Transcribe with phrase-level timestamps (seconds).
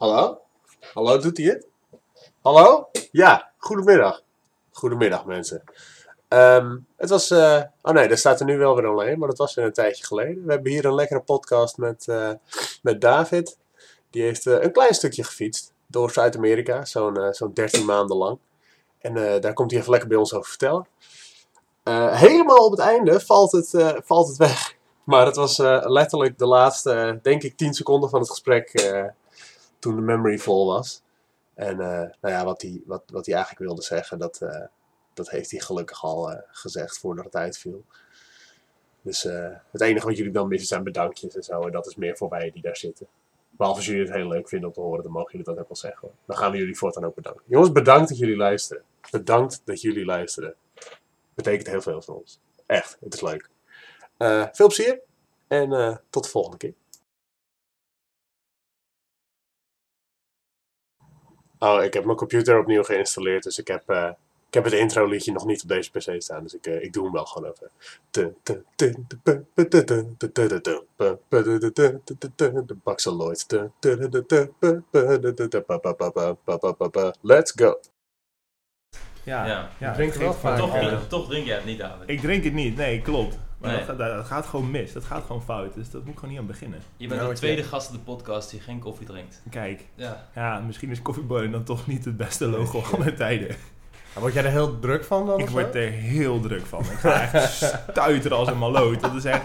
[0.00, 0.40] Hallo?
[0.94, 1.66] Hallo, doet hij het?
[2.40, 2.90] Hallo?
[3.10, 4.22] Ja, goedemiddag.
[4.72, 5.62] Goedemiddag mensen.
[6.28, 9.38] Ehm, het was, eh, oh nee, daar staat er nu wel weer alleen, maar dat
[9.38, 10.44] was weer een tijdje geleden.
[10.44, 12.30] We hebben hier een lekkere podcast met, eh,
[12.82, 13.58] met David.
[14.10, 18.38] Die heeft eh, een klein stukje gefietst door Zuid-Amerika, zo'n zo'n 13 maanden lang.
[18.98, 20.86] En daar komt hij even lekker bij ons over vertellen.
[22.10, 23.70] Helemaal op het einde valt het,
[24.04, 24.74] valt het weg.
[25.04, 28.72] Maar het was letterlijk de laatste, denk ik, 10 seconden van het gesprek
[29.80, 31.02] toen de memory vol was.
[31.54, 34.66] En eh, nou ja, wat hij, wat, wat eigenlijk wilde zeggen, dat, eh,
[35.14, 37.84] dat heeft hij gelukkig al eh, gezegd voordat het uitviel.
[39.02, 39.22] Dus
[39.70, 41.62] het enige wat jullie dan missen zijn bedankjes en zo.
[41.62, 43.06] En dat is meer voor wij die daar zitten.
[43.50, 45.68] Behalve als jullie het heel leuk vinden om te horen, dan mogen jullie dat ook
[45.68, 46.10] wel zeggen.
[46.24, 47.42] Dan gaan we jullie voortaan ook bedanken.
[47.46, 48.82] Jongens, bedankt dat jullie luisteren.
[49.10, 50.54] Bedankt dat jullie luisteren.
[51.34, 52.40] Betekent heel veel voor ons.
[52.66, 53.48] Echt, het is leuk.
[54.52, 55.00] Veel plezier
[55.48, 56.74] en tot de volgende keer.
[61.62, 64.10] Oh, ik heb mijn computer opnieuw geïnstalleerd, dus ik heb, eh,
[64.48, 66.92] ik heb het intro liedje nog niet op deze PC staan, dus ik, eh, ik
[66.92, 67.70] doe hem wel gewoon even.
[72.66, 73.46] De Baxter Lloyd.
[77.20, 77.80] Let's go.
[79.24, 79.70] Ja, Ja.
[79.78, 79.88] ja.
[79.88, 82.08] Ik drink het er wel vaak, Toch, drink- toch drink jij het niet, David.
[82.08, 83.38] Ik drink het niet, nee, klopt.
[83.60, 83.78] Maar Nee.
[83.78, 84.92] dat, gaat- dat gaat gewoon mis.
[84.92, 85.74] Dat gaat gewoon fout.
[85.74, 86.80] Dus dat moet ik gewoon niet aan beginnen.
[86.96, 89.42] Je bent de tweede gast in de podcast die geen koffie drinkt.
[89.50, 90.26] Kijk, Ja.
[90.34, 93.48] ja, misschien is Coffee dan toch niet het beste logo aller tijden.
[94.12, 95.38] Maar word jij er heel druk van dan?
[95.40, 95.78] Ik word zo?
[95.78, 96.80] er heel druk van.
[96.80, 97.52] Ik ga echt
[97.90, 99.00] stuiteren als een maloot.
[99.00, 99.44] Dat is echt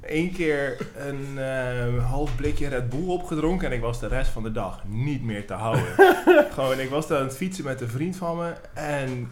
[0.00, 4.42] één keer een eh, half blikje Red Bull opgedronken en ik was de rest van
[4.42, 5.84] de dag niet meer te houden.
[6.54, 9.30] Gewoon, ik was daar aan het fietsen met een vriend van me en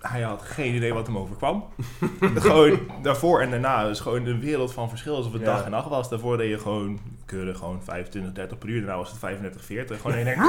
[0.00, 1.64] hij had geen idee wat hem overkwam.
[2.34, 5.46] gewoon daarvoor en daarna is gewoon een wereld van verschil alsof het Ja.
[5.46, 6.08] dag en nacht was.
[6.08, 8.80] Daarvoor deed je gewoon keurig gewoon 25, 30 per uur.
[8.80, 10.00] Daarna was het 35, 40.
[10.00, 10.40] Gewoon denkt,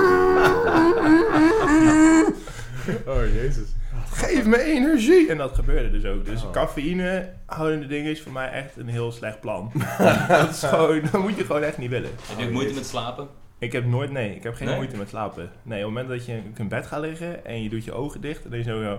[3.07, 3.67] Oh, jezus.
[4.11, 5.29] geef me energie!
[5.29, 6.25] En dat gebeurde dus ook.
[6.25, 6.51] Dus Oh.
[6.51, 9.71] cafeïne houdende dingen is voor mij echt een heel slecht plan.
[10.27, 12.09] dat is gewoon, dat moet je gewoon echt niet willen.
[12.27, 13.27] Heb je ook moeite met slapen?
[13.59, 14.75] Ik heb nooit, nee, ik heb geen Nee?
[14.75, 15.49] moeite met slapen.
[15.63, 18.21] Nee, op het moment dat je in bed gaat liggen en je doet je ogen
[18.21, 18.97] dicht en dan je zo, zo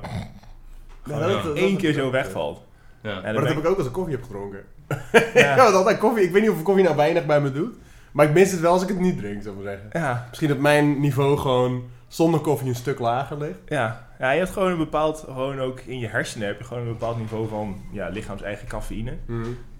[1.02, 2.62] gewoon dat- dat- één keer zo wegvalt.
[3.02, 3.10] Ja.
[3.10, 4.60] En Maar dat heb ik ook als ik koffie heb gedronken.
[5.34, 5.56] Ja.
[5.56, 6.24] Altijd koffie.
[6.24, 7.74] Ik weet niet of koffie nou weinig bij me doet.
[8.12, 10.00] Maar ik mis het wel als ik het niet drink, zou ik maar zeggen.
[10.00, 13.58] Ja, Misschien dat mijn niveau gewoon zonder koffie een stuk lager ligt.
[13.68, 14.08] ja.
[14.18, 16.88] ja, je hebt gewoon een bepaald, gewoon ook in je hersenen heb je gewoon een
[16.92, 19.12] bepaald niveau van ja, lichaams-eigen cafeïne.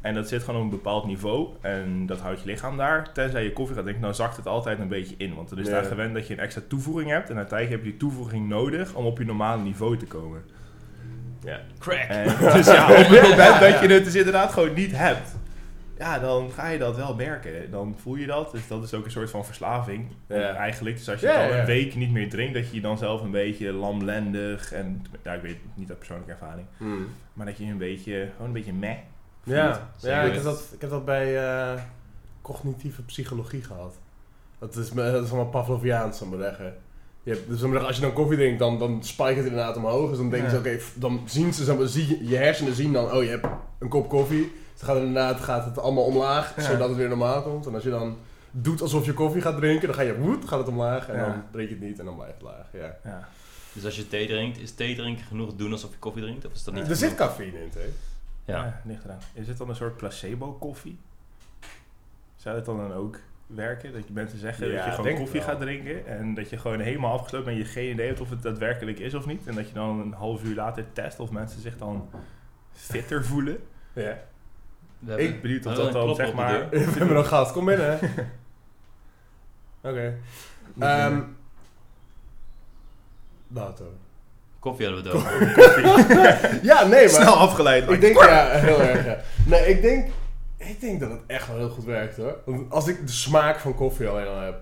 [0.00, 3.12] En dat zit gewoon op een bepaald niveau en dat houdt je lichaam daar.
[3.12, 5.34] Tenzij je koffie gaat drinken, dan zakt het altijd een beetje in.
[5.34, 5.72] Want dan is Ja.
[5.72, 7.30] daar gewend dat je een extra toevoeging hebt.
[7.30, 10.42] En uiteindelijk heb je die toevoeging nodig om op je normale niveau te komen.
[11.44, 11.60] Ja.
[11.78, 12.08] Crack.
[12.08, 12.24] En,
[12.56, 15.36] dus ja, op het moment dat je het dus inderdaad gewoon niet hebt,
[15.98, 17.70] ja, dan ga je dat wel merken.
[17.70, 18.52] Dan voel je dat.
[18.52, 20.06] Dus dat is ook een soort van verslaving.
[20.28, 20.34] Ja.
[20.36, 20.96] Eh, eigenlijk.
[20.96, 21.60] Dus als je Ja, al ja.
[21.60, 25.32] een week niet meer drinkt, dat je je dan zelf een beetje lamlendig en, ja,
[25.32, 26.66] ik weet het niet uit persoonlijke ervaring,
[27.32, 28.96] maar dat je een beetje, gewoon een beetje meh.
[29.44, 31.80] Ja, ja ik, heb dat, ik heb dat bij eh,
[32.42, 33.94] cognitieve psychologie gehad.
[34.58, 36.74] Dat is, me- dat is allemaal Pavloviaans, zal ik maar zeggen.
[37.22, 40.08] Je hebt, dus als je dan koffie drinkt, dan, dan spike het inderdaad omhoog.
[40.08, 40.54] Dus dan denken Ja.
[40.54, 43.46] ze, oké, dan zien ze, zie, je- je hersenen zien dan, oh, je hebt
[43.78, 44.40] een kop koffie.
[44.42, 46.62] Dus dan gaat het inderdaad gaat het allemaal omlaag, Ja.
[46.62, 47.66] zodat het weer normaal komt.
[47.66, 48.16] En als je dan
[48.50, 51.08] doet alsof je koffie gaat drinken, dan ga je woed, gaat het omlaag.
[51.08, 51.24] En Ja.
[51.26, 52.66] dan drink je het niet en dan blijft het laag.
[52.72, 52.96] Ja.
[53.04, 53.28] Ja.
[53.72, 56.46] Dus als je thee drinkt, is thee drinken genoeg doen alsof je koffie drinkt?
[56.46, 57.80] Of is dat niet Er zit cafeïne in, hè?
[58.50, 58.64] Ja.
[58.64, 59.18] Ja, ligt eraan.
[59.32, 60.98] Is het dan een soort placebo-koffie?
[62.36, 63.92] Zou het dan, dan ook werken?
[63.92, 66.80] Dat je mensen zeggen Ja, dat je gewoon koffie gaat drinken en dat je gewoon
[66.80, 69.46] helemaal afgesloten bent en je geen idee hebt of het daadwerkelijk is of niet.
[69.46, 72.10] En dat je dan een half uur later test of mensen zich dan
[72.72, 73.58] fitter voelen.
[73.92, 74.18] Ja.
[74.98, 76.68] We hebben- Ik benieuwd of dat dan een zeg maar...
[76.70, 77.98] We hebben nog gast, kom binnen.
[79.82, 80.14] Oké.
[80.78, 81.22] Ehm
[83.48, 83.92] Dato.
[84.60, 86.58] Koffie hadden we het over.
[86.70, 87.08] Ja, nee, maar...
[87.08, 87.90] Snel afgeleid.
[87.90, 89.16] Ik denk, ja, heel erg, ja.
[89.46, 90.08] Nee, ik denk,
[90.56, 92.36] ik denk dat het echt wel heel goed werkt, hoor.
[92.46, 94.60] Want als ik de smaak van koffie alleen al heb,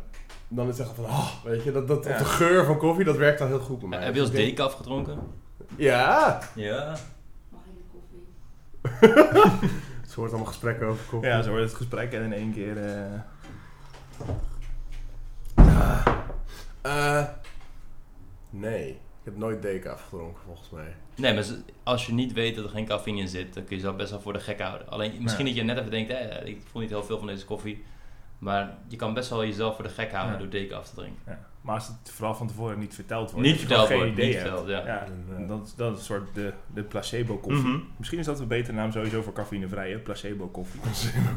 [0.48, 2.18] dan is het echt van, oh, weet je, dat, dat, Ja.
[2.18, 4.04] de geur van koffie, dat werkt al heel goed bij mij.
[4.04, 5.18] Heb je als Dus ik denk- decaf gedronken?
[5.76, 6.38] Ja.
[6.54, 6.96] Ja.
[7.50, 9.68] Mag ik de koffie?
[10.02, 11.28] Het hoort allemaal gesprekken over koffie.
[11.30, 12.76] Ja, zo wordt het gesprek en in één keer...
[12.84, 13.02] eh,
[16.82, 17.24] Eh,
[18.50, 20.94] nee, heb nooit decaf gedronken, volgens mij.
[21.16, 21.44] Nee, maar
[21.82, 24.10] als je niet weet dat er geen cafeïne in zit, dan kun je jezelf best
[24.10, 24.88] wel voor de gek houden.
[24.88, 25.50] Alleen misschien Ja.
[25.52, 27.84] dat je net even denkt, eh, ik voel niet heel veel van deze koffie.
[28.38, 30.38] Maar je kan best wel jezelf voor de gek houden Ja.
[30.40, 31.22] door deken af te drinken.
[31.26, 31.47] Ja.
[31.60, 33.46] Maar als het vooral van tevoren niet verteld wordt.
[33.46, 34.48] Niet verteld geen wordt, niet idee hebt.
[34.48, 34.86] verteld, ja.
[34.86, 35.06] Ja,
[35.38, 35.46] Ja.
[35.46, 37.62] dat, is- dat is een soort de, de placebo koffie.
[37.68, 37.78] Mhm.
[37.96, 40.80] Misschien is dat een betere naam sowieso voor cafeïnevrije placebo koffie.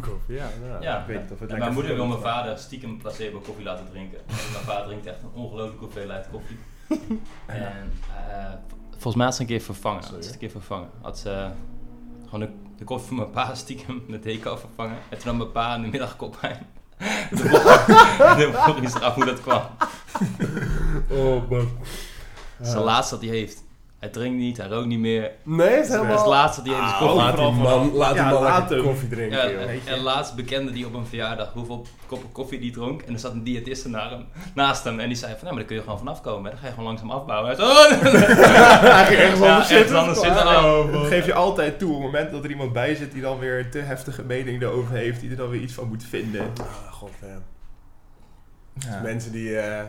[0.02, 0.50] koffie, ja.
[0.70, 0.82] ja.
[0.82, 1.00] Ja.
[1.02, 3.86] Ik weet niet of het En mijn moeder wil mijn vader stiekem placebo koffie laten
[3.90, 4.18] drinken.
[4.18, 6.58] En mijn vader drinkt echt een ongelooflijke hoeveelheid koffie.
[7.46, 7.92] En
[8.30, 8.52] eh,
[8.92, 10.04] volgens mij had ze een keer vervangen.
[10.04, 10.90] Had ze een keer vervangen.
[11.02, 11.50] Had ze eh,
[12.24, 14.98] gewoon de, de koffie van mijn pa stiekem de deken vervangen.
[15.10, 16.58] En toen had mijn pa in de middag koppijn.
[17.30, 19.62] De hij zich af hoe dat kwam.
[21.08, 21.70] Oh, man.
[22.58, 23.64] Dat is het laatste wat hij heeft.
[24.02, 25.32] Hij drinkt niet, hij rookt niet meer.
[25.44, 26.18] Nee, het is Dat is helemaal...
[26.18, 27.18] het laatste wat hij Ah, koffie.
[27.18, 28.86] laat die man, laat die Ja, man laat lekker hem.
[28.86, 29.62] koffie drinken, Ja, joh.
[29.62, 33.02] en, en laatst bekende die op een verjaardag hoeveel koppen koffie die dronk.
[33.02, 34.26] En er zat een diëtiste naar hem,
[34.56, 35.00] naast hem.
[35.00, 36.44] En die zei van, nou, maar daar kun je gewoon vanaf komen.
[36.44, 36.50] hè.
[36.50, 37.48] Dan ga je gewoon langzaam afbouwen.
[37.48, 38.02] Hij zei, oh!
[38.96, 39.98] Hij ging ergens Ja, anders ergens zitten.
[40.00, 40.48] anders zitten.
[40.48, 43.22] Oh, Dat geef je altijd toe op het moment dat er iemand bij zit die
[43.22, 46.04] dan weer een te heftige mening erover heeft, die er dan weer iets van moet
[46.10, 46.42] vinden.
[46.62, 47.38] Ah, god, ja.
[48.92, 49.02] Ja.
[49.02, 49.58] Mensen die...
[49.58, 49.84] eh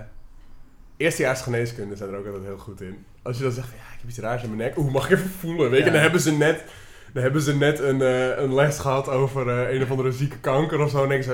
[1.03, 3.05] eerstejaars geneeskunde zijn er ook altijd heel goed in.
[3.23, 4.79] Als je dan zegt, ja, ik heb iets raars in mijn nek.
[4.79, 5.71] Oeh, mag ik even voelen?
[5.71, 5.93] Weet je, Ja.
[5.93, 6.65] dan hebben ze net,
[7.13, 10.39] dan hebben ze net een, eh, een les gehad over eh, een of andere zieke
[10.39, 11.03] kanker of zo.
[11.03, 11.31] En denken ze,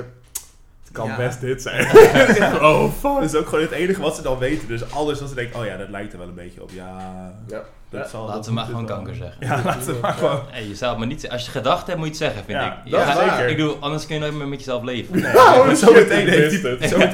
[0.83, 1.17] het kan Ja.
[1.17, 1.85] best dit zijn.
[2.71, 3.03] oh, fuck.
[3.15, 4.69] Dat is ook gewoon het enige wat ze dan weten.
[4.69, 6.71] Dus alles dat ze denken, oh ja, dat lijkt er wel een beetje op.
[6.71, 7.65] Ja, Ja.
[7.91, 8.09] Dat Ja.
[8.09, 9.47] zal Laten we maar gewoon kanker zeggen.
[9.47, 10.41] Ja, laten we maar gewoon.
[10.51, 11.29] Hey, je zou het maar niet.
[11.31, 12.91] Als je gedacht hebt, moet je het zeggen, vind Ja, ik.
[12.91, 13.49] dat Ja, is zeker.
[13.49, 15.21] Ik bedoel, anders kun je nooit meer met jezelf leven.
[15.21, 16.71] Nee, Oh, zometeen ik heeft, die,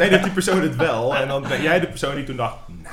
[0.09, 1.17] heeft persoon het wel.
[1.17, 2.93] En dan ben jij de persoon die toen dacht, nah,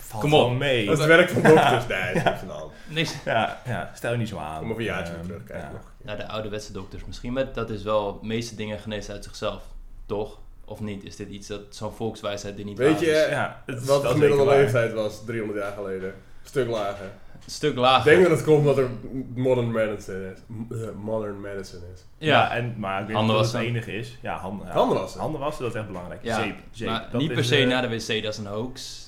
[0.00, 0.52] valt Kom op.
[0.56, 0.84] mee.
[0.86, 1.86] Dat is het werk van dokters.
[1.86, 3.14] Nee, dat niks.
[3.24, 4.58] Ja, ja, stel je niet zo aan.
[4.58, 5.72] Kom over een jaartje Ehm, terug kijken ja.
[5.72, 5.82] nog.
[6.02, 7.32] Nou, de ouderwetse dokters misschien.
[7.32, 9.62] Maar dat is wel, de meeste dingen genezen uit zichzelf.
[10.06, 10.38] Toch?
[10.64, 11.04] Of niet?
[11.04, 13.28] Is dit iets dat zo'n volkswijsheid die niet Weet je, is?
[13.30, 16.14] Ja, het is Wat de wel gemiddelde leeftijd was 300 jaar geleden.
[16.48, 17.04] Een stuk lager.
[17.44, 18.10] Een stuk Ik lager.
[18.10, 18.88] denk dat het komt omdat er
[19.34, 20.38] modern medicine is.
[20.78, 22.04] Eh, Modern medicine is.
[22.18, 24.18] Ja, ja, en, maar ik niet of het enige is.
[24.22, 24.72] Ja, handen, ja.
[24.72, 25.20] Handen wassen.
[25.20, 26.20] Handen wassen, dat is echt belangrijk.
[26.22, 26.88] Ja, Zeep, zeep.
[26.88, 29.06] maar dat niet per se eh, naar de wc, dat is een hoax.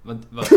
[0.00, 0.48] Want, wat,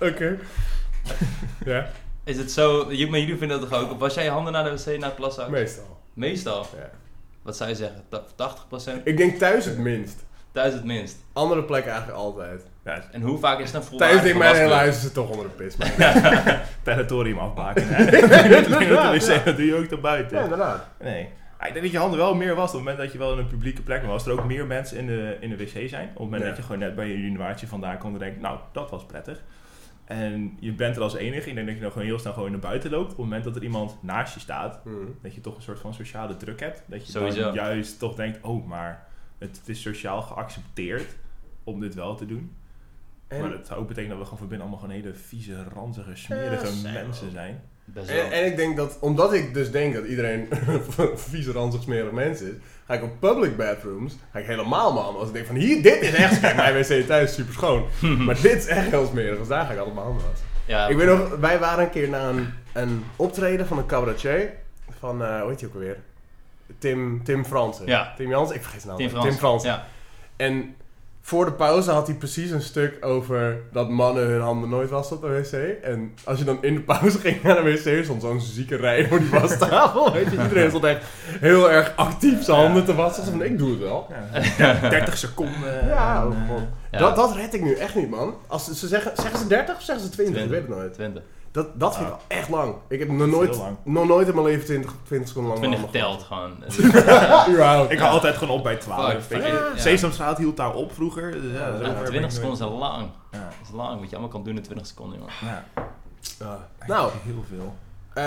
[0.00, 0.38] Oké.
[1.64, 1.90] ja,
[2.24, 3.98] is het zo, maar jullie vinden dat toch ook?
[3.98, 5.44] Was jij je handen naar de wc, naar het plassen?
[5.44, 5.50] ook?
[5.50, 6.00] meestal.
[6.14, 6.66] Meestal.
[6.76, 6.90] Ja.
[7.42, 8.02] Wat zou je zeggen?
[8.08, 8.24] Ta-
[9.00, 9.02] 80%?
[9.04, 10.24] Ik denk thuis het minst.
[10.52, 11.16] Thuis het minst.
[11.32, 12.66] Andere plekken eigenlijk altijd.
[12.84, 15.14] Ja, En hoe vaak is het een Thuis denk ik mijn hele huis is het
[15.14, 15.76] toch onder de pis.
[15.76, 16.66] Maar...
[16.82, 17.88] territorium afbaken.
[19.44, 20.36] dat doe je ook naar buiten.
[20.36, 20.86] Ja, inderdaad.
[21.00, 21.28] Nee.
[21.60, 23.32] Ja, ik denk dat je handen wel meer was op het moment dat je wel
[23.32, 24.26] in een publieke plek was.
[24.26, 26.08] Er ook meer mensen in de, in de wc zijn.
[26.08, 26.48] Op het moment Ja.
[26.48, 29.42] dat je gewoon net bij je universiteit vandaan komt en denkt, nou, dat was prettig.
[30.10, 31.48] En je bent er als enige.
[31.48, 33.02] Ik denk dat je dan gewoon heel snel gewoon naar buiten loopt.
[33.10, 34.96] Op het moment dat er iemand naast je staat, Mhm.
[35.22, 36.82] dat je toch een soort van sociale druk hebt.
[36.86, 37.40] Dat je Sowieso.
[37.42, 39.06] dan juist toch denkt, oh, maar
[39.38, 41.16] het, het is sociaal geaccepteerd
[41.64, 42.56] om dit wel te doen.
[43.26, 45.64] En, Maar dat zou ook betekenen dat we gewoon van binnen allemaal gewoon hele vieze,
[45.74, 47.60] ranzige, smerige Ja, zijn mensen zijn.
[47.94, 50.48] Best en, en ik denk dat, omdat ik dus denk dat iedereen
[51.30, 52.52] vieze, ranzig, smerig mens is,
[52.86, 55.16] ga ik op public bathrooms, ga ik helemaal man.
[55.16, 57.84] Als ik denk van hier, dit is echt, kijk, mijn wc thuis is super schoon.
[58.26, 60.46] maar dit is echt heel smerig, dus daar ga ik altijd mijn handen wassen.
[60.66, 64.52] ja, Ik weet nog, wij waren een keer naar een, een optreden van een cabaretier.
[64.98, 65.96] Van, eh hoe heet hij ook alweer?
[66.78, 67.86] Tim, Tim Fransen.
[67.86, 68.12] Ja.
[68.16, 68.98] Tim Jans, ik vergeet zijn naam.
[68.98, 69.26] Tim Frans.
[69.28, 69.70] Tim Fransen.
[69.70, 69.86] Ja.
[70.36, 70.74] En
[71.30, 75.16] voor de pauze had hij precies een stuk over dat mannen hun handen nooit wassen
[75.16, 75.82] op de wc.
[75.84, 79.08] En als je dan in de pauze ging naar de wc, stond zo'n zieke rij
[79.08, 80.12] voor die wastafel.
[80.12, 81.04] Weet je, iedereen stond echt
[81.40, 83.24] heel erg actief zijn handen te wassen.
[83.24, 84.06] Van, ik doe het wel.
[84.58, 84.88] Ja.
[84.88, 85.86] 30 seconden.
[85.86, 86.62] Ja, en, oh eh, god.
[86.90, 86.98] Ja.
[86.98, 88.34] Dat, dat red ik nu echt niet, man.
[88.46, 90.42] Als ze, ze zeggen, zeggen ze 30 of zeggen ze 20?
[90.42, 90.94] Ik weet het nooit.
[90.94, 91.22] 20.
[91.52, 92.18] Dat, dat vind ik Ja.
[92.28, 92.74] wel echt lang.
[92.88, 93.76] Ik heb nog nooit, lang.
[93.82, 97.88] nog nooit in mijn leven 20, 20 seconden lang 20 handen telt gewoon.
[97.90, 99.12] Ik hou altijd gewoon op bij 12.
[99.12, 99.70] Fuck, weet je.
[99.74, 99.80] ja.
[99.80, 101.32] Sesamstraat hield daar op vroeger.
[101.32, 103.08] Dus ja, Ja, zo ver ben 20 ik seconden is lang.
[103.30, 103.38] Ja.
[103.38, 104.00] Dat is lang.
[104.00, 105.32] Wat je allemaal kan doen in 20 seconden, jongen.
[105.40, 105.64] Ja,
[106.38, 106.68] Ja.
[106.86, 107.74] Nou, heel veel.
[108.14, 108.24] eh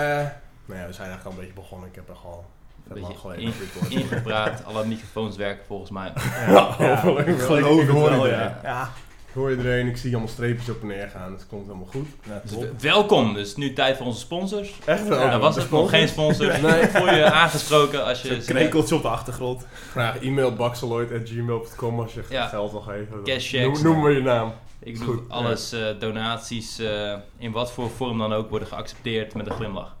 [0.66, 1.88] nou ja, we zijn eigenlijk al een beetje begonnen.
[1.88, 2.44] Ik heb er al
[2.88, 3.52] beetje in-.
[3.88, 6.12] Ingepraat, alle microfoons werken volgens mij.
[6.48, 7.28] Ja, hopelijk.
[7.28, 8.58] ik Ik geloof wel, ja.
[8.62, 8.88] Ja,
[9.34, 11.30] hoor iedereen, ik zie allemaal streepjes op en neer gaan.
[11.30, 12.06] Dus het komt helemaal goed.
[12.28, 13.34] ja, Dus welkom.
[13.34, 14.78] Dus nu tijd voor onze sponsors.
[14.84, 15.20] Echt wel.
[15.20, 16.60] Ja, dat was het nog geen sponsors.
[16.62, 16.86] Nee.
[16.86, 18.28] Voel je aangesproken als je...
[18.42, 19.66] Zo'n krekeltje op de achtergrond.
[19.90, 22.46] Graag e-mail baxeloid.gmail.com als je Ja.
[22.46, 23.22] geld wil geven.
[23.24, 23.82] Cashchecks.
[23.82, 24.52] Noem, noem maar je naam.
[24.78, 29.34] Ik doe goed, alles, eh, donaties, eh, in wat voor vorm dan ook, worden geaccepteerd
[29.34, 29.96] met een glimlach.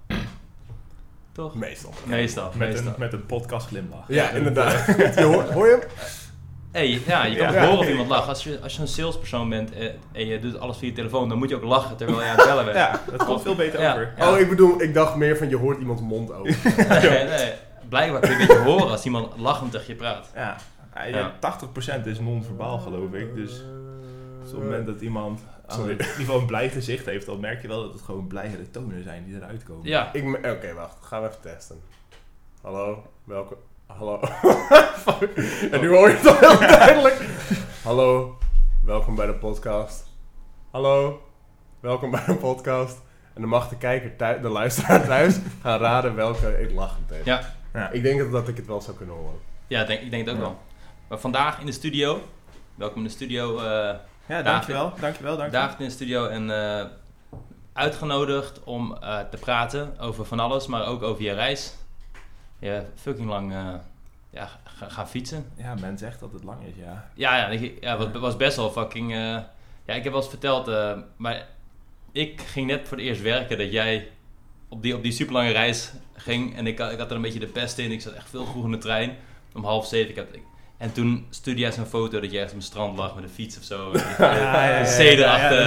[1.32, 1.54] Toch?
[1.54, 1.92] Meestal.
[2.04, 2.86] Meestal, Met meestal.
[2.86, 4.04] een, met een podcast glimlach.
[4.08, 4.86] Ja, inderdaad.
[5.18, 5.88] je hoort, hoor je hem?
[6.74, 7.64] Hey, ja, je kan Ja.
[7.66, 8.28] horen of iemand lacht.
[8.28, 11.28] Als je, als je een salespersoon bent eh, en je doet alles via je telefoon,
[11.28, 12.76] dan moet je ook lachen terwijl je aan het bellen bent.
[12.76, 13.90] Ja, dat komt veel beter Ja.
[13.92, 14.12] over.
[14.16, 14.32] Ja.
[14.32, 16.56] Oh, ik bedoel, ik dacht meer van je hoort iemands mond open.
[16.88, 17.52] nee, nee.
[17.88, 20.30] Blijkbaar kun je een beetje horen als iemand lachend tegen je praat.
[20.34, 20.56] Ja,
[20.94, 21.32] ja, Ja.
[22.02, 23.34] 80% is non-verbaal geloof ik.
[23.34, 23.60] Dus
[24.44, 25.40] op het moment dat iemand
[25.78, 28.70] in ieder geval een blij gezicht heeft, dan merk je wel dat het gewoon blijere
[28.70, 29.86] tonen zijn die eruit komen.
[29.88, 30.10] Ja,
[30.42, 30.96] Oké, wacht.
[31.00, 31.80] Gaan we even testen.
[32.62, 33.56] Hallo, welkom.
[33.86, 34.20] Hallo.
[35.72, 37.26] en nu hoor je het al heel duidelijk.
[37.82, 38.38] Hallo,
[38.84, 40.06] welkom bij de podcast.
[40.70, 41.22] Hallo,
[41.80, 42.96] welkom bij de podcast.
[43.34, 47.24] En dan mag de kijker, thuis, de luisteraar thuis, gaan raden welke ik lachend heb.
[47.24, 47.54] Ja.
[47.72, 47.90] Ja.
[47.90, 49.38] Ik denk dat, dat ik het wel zou kunnen horen.
[49.66, 50.46] ja ik denk, ik denk het ook Ja.
[50.46, 50.58] wel.
[51.08, 52.20] Maar vandaag in de studio,
[52.74, 53.94] welkom in de studio, eh
[54.26, 54.92] Ja, dankjewel.
[55.00, 55.50] Dankjewel, dankjewel.
[55.66, 56.84] David in de studio en eh,
[57.72, 61.74] uitgenodigd om eh, te praten over van alles, maar ook over je reis.
[62.64, 63.74] Je fucking lang eh,
[64.30, 65.44] ja, ga- gaan fietsen.
[65.56, 67.08] Ja, men zegt dat het lang is, ja.
[67.14, 69.12] Ja, ja, ik, ja was best wel fucking...
[69.12, 69.18] eh,
[69.86, 71.46] ja, ik heb wel eens verteld, eh, maar
[72.12, 74.08] ik ging net voor het eerst werken dat jij
[74.68, 76.56] op die, op die superlange reis ging.
[76.56, 77.92] En ik, had- ik had er een beetje de pest in.
[77.92, 79.16] Ik zat echt veel vroeg in de trein,
[79.54, 80.10] om half zeven.
[80.10, 80.42] Ik had, ik-
[80.78, 83.30] en toen stuurde jij zo'n foto dat je ergens op het strand lag met een
[83.30, 83.90] fiets of zo.
[83.92, 84.86] Een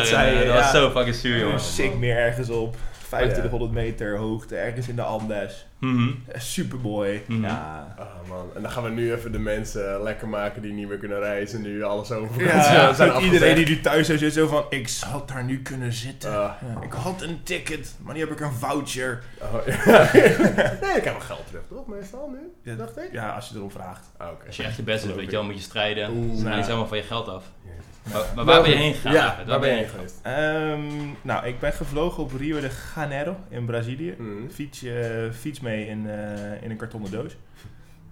[0.09, 0.61] je, en, eh, dat ja.
[0.61, 1.59] was zo fucking zuur, jongen.
[1.59, 2.75] Sick meer ergens op.
[3.07, 5.65] 2500 meter hoogte, ergens in de Andes.
[5.79, 6.09] Mhm.
[6.35, 7.21] Super mooi.
[7.27, 7.43] Mhm.
[7.43, 7.95] Ja.
[7.99, 10.97] Oh man, en dan gaan we nu even de mensen lekker maken die niet meer
[10.97, 11.61] kunnen reizen.
[11.61, 15.27] Nu alles over Ja, zijn zijn iedereen die nu thuis zit zo van, ik had
[15.27, 16.29] daar nu kunnen zitten.
[16.31, 16.51] Ah.
[16.75, 19.23] Ja, ik had een ticket, maar nu heb ik een voucher.
[19.41, 20.09] Oh, ja.
[20.81, 21.87] nee, ik heb mijn geld terug, toch?
[21.87, 23.09] Meestal nu, Ja, dacht ik.
[23.11, 24.05] Ja, als je erom vraagt.
[24.17, 24.45] Ah, Oké.
[24.47, 26.09] Als je echt je best doet, weet je wel, moet je strijden.
[26.09, 26.35] Oeh.
[26.37, 26.71] Ze gaan niet Ja.
[26.71, 27.43] zomaar van je geld af.
[27.63, 27.83] Jezus.
[28.13, 29.13] Maar, maar waar ben je heen gegaan?
[29.13, 30.19] Ja, waar ben je heen geweest?
[30.21, 30.81] Ehm,
[31.21, 34.15] nou, ik ben gevlogen op Rio de Janeiro in Brazilië.
[34.17, 34.49] Mhm.
[34.49, 37.37] Fiets, eh, fiets mee in, eh, in een kartonnen doos.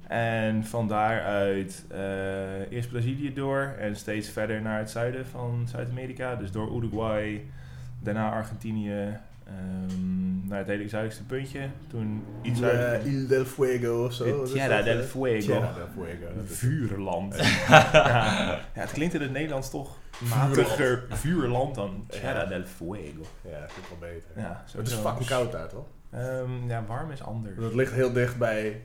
[0.08, 6.36] En van daaruit eh, eerst Brazilië door en steeds verder naar het zuiden van Zuid-Amerika.
[6.36, 7.46] Dus door Uruguay,
[8.00, 11.70] daarna Argentinië, ehm, naar het hele zuidelijkste puntje.
[11.88, 12.60] Toen iets
[13.06, 14.44] Il, del Fuego of zo.
[14.44, 15.04] Eh, Tierra del?
[15.04, 15.46] Fuego.
[15.46, 16.34] Tierra del Fuego.
[16.36, 17.36] dat is- Vuurland.
[17.68, 17.90] ja.
[17.94, 22.46] ja, het klinkt in het Nederlands toch matiger vuurland dan Tierra Ja.
[22.46, 23.22] del Fuego.
[23.42, 24.30] Ja, dat vind ik wel beter.
[24.44, 25.86] Ja, het is fucking koud daar, toch?
[26.12, 27.56] Ehm, ja, warm is anders.
[27.60, 28.82] Dat ligt heel dicht bij...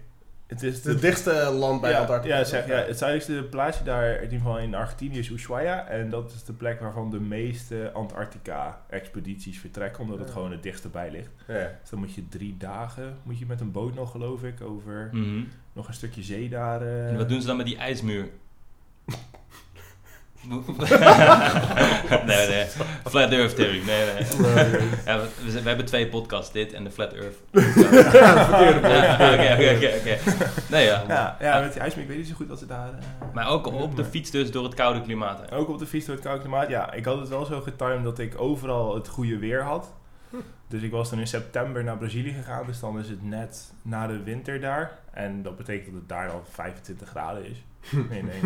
[0.51, 2.37] Het is Het dichtste land bij ja, Antarctica.
[2.37, 5.87] Ja, zeg, ja, het zuidelijkste plaatsje daar, in ieder geval in Argentinië, is Ushuaia.
[5.87, 10.33] En dat is de plek waarvan de meeste Antarctica-expedities vertrekken, omdat het Ja.
[10.35, 11.29] gewoon het dichtste bij ligt.
[11.49, 11.55] Ja.
[11.81, 15.09] Dus dan moet je drie dagen, moet je met een boot nog, geloof ik, over
[15.13, 15.43] Mhm.
[15.73, 16.83] nog een stukje zee daar.
[16.83, 17.09] eh.
[17.09, 18.29] En wat doen ze dan met die ijsmuur?
[22.27, 22.67] Nee, nee.
[23.11, 23.83] Flat Earth Theory.
[23.87, 24.25] Nee, nee.
[25.07, 27.37] Ja, we, we- we hebben twee podcasts, dit en de Flat Earth.
[28.13, 28.43] Ja,
[29.33, 30.19] Oké, oké, oké, oké.
[30.69, 31.03] Nee, ja.
[31.09, 32.89] Ja, ja, met die ijsmeer, ik weet niet zo goed wat ze daar...
[32.89, 35.41] eh, Maar ook op de fiets dus door het koude klimaat.
[35.49, 35.57] hè?
[35.57, 36.69] Ook op de fiets door het koude klimaat.
[36.69, 39.93] Ja, ik had het wel zo getimed dat ik overal het goede weer had.
[40.69, 42.67] Dus ik was toen in september naar Brazilië gegaan.
[42.67, 44.99] Dus dan is het net na de winter daar.
[45.13, 47.65] En dat betekent dat het daar dan 25 graden is.
[48.11, 48.41] Nee, nee.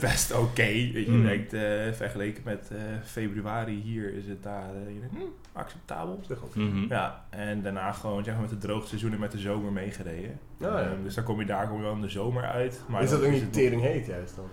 [0.00, 0.62] Best oké.
[0.62, 1.22] Je Mm.
[1.22, 1.60] denkt, eh,
[1.92, 6.20] vergeleken met eh, februari hier is het daar eh, je denkt, hm, acceptabel.
[6.54, 6.86] Mhm.
[6.88, 10.30] Ja, en daarna gewoon zeg maar, met het droogseizoen en met de zomer meegereden.
[10.30, 10.80] Oh, ja.
[10.80, 12.82] Ehm, dus dan kom je daar gewoon wel in de zomer uit.
[12.88, 14.48] Maar is dan dat ook het niet tering heet juist dan?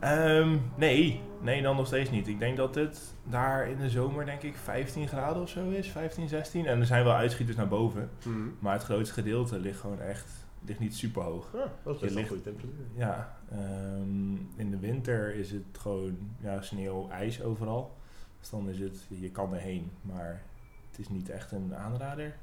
[0.00, 2.28] Ehm, nee, nee, dan nog steeds niet.
[2.28, 5.88] Ik denk dat het daar in de zomer, denk ik, 15 graden of zo is.
[5.88, 6.66] 15, 16.
[6.66, 8.10] En er zijn wel uitschieters naar boven.
[8.58, 11.50] Maar het grootste gedeelte ligt gewoon echt ligt niet super hoog.
[11.54, 12.84] Ja, dat is een goede temperatuur.
[12.94, 17.96] Ja, ehm, in de winter is het gewoon ja, sneeuw, ijs overal.
[18.40, 20.42] Dus dan is het, je kan erheen, maar
[20.90, 22.34] het is niet echt een aanrader.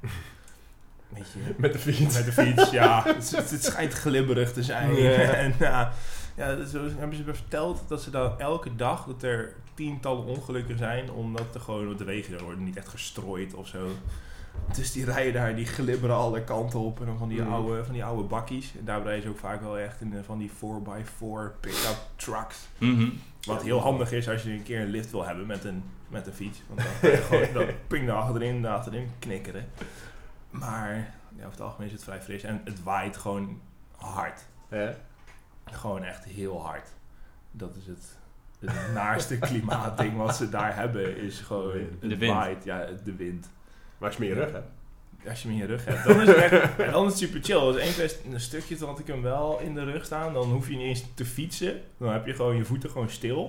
[1.56, 2.14] Met de fiets.
[2.14, 3.02] met de fiets, ja.
[3.06, 4.96] Het, het, schijnt glibberig te zijn.
[5.44, 5.54] En
[6.36, 10.78] ja, zo hebben ze me verteld dat ze dan elke dag, dat er tientallen ongelukken
[10.78, 13.86] zijn, omdat er gewoon de wegen worden niet echt gestrooid of zo.
[14.76, 17.00] Dus die rijden daar, die glibberen alle kanten op.
[17.00, 17.52] En dan van die, Mm.
[17.52, 18.72] oude, van die oude bakkies.
[18.78, 22.56] En daar rijden ze ook vaak wel echt in de, van die 4x4 pick-up trucks.
[22.78, 23.08] Mhm.
[23.46, 26.26] Wat heel handig is als je een keer een lift wil hebben met een, met
[26.26, 26.62] een fiets.
[26.66, 29.66] Want dan kun je gewoon ping daar achterin, daar achterin knikkeren.
[30.50, 30.94] Maar
[31.36, 32.42] ja, over het algemeen is het vrij fris.
[32.42, 33.60] En het waait gewoon
[33.96, 34.40] hard.
[34.70, 34.94] Ja.
[35.74, 36.88] Gewoon echt heel hard.
[37.50, 38.18] Dat is het,
[38.58, 41.16] het naarste klimaatding wat ze daar hebben.
[41.16, 42.32] Is gewoon, De het wind.
[42.34, 42.64] waait.
[42.64, 43.50] Ja, de wind.
[43.98, 44.68] Maar als je meer rug hebt.
[45.28, 47.18] Als je hem in je rug hebt, dan is het echt, en dan is het
[47.20, 47.72] super chill.
[47.72, 50.32] Dus één keer een stukje had ik hem wel in de rug staan.
[50.32, 51.80] Dan hoef je niet eens te fietsen.
[51.98, 53.48] Dan heb je gewoon je voeten gewoon stil.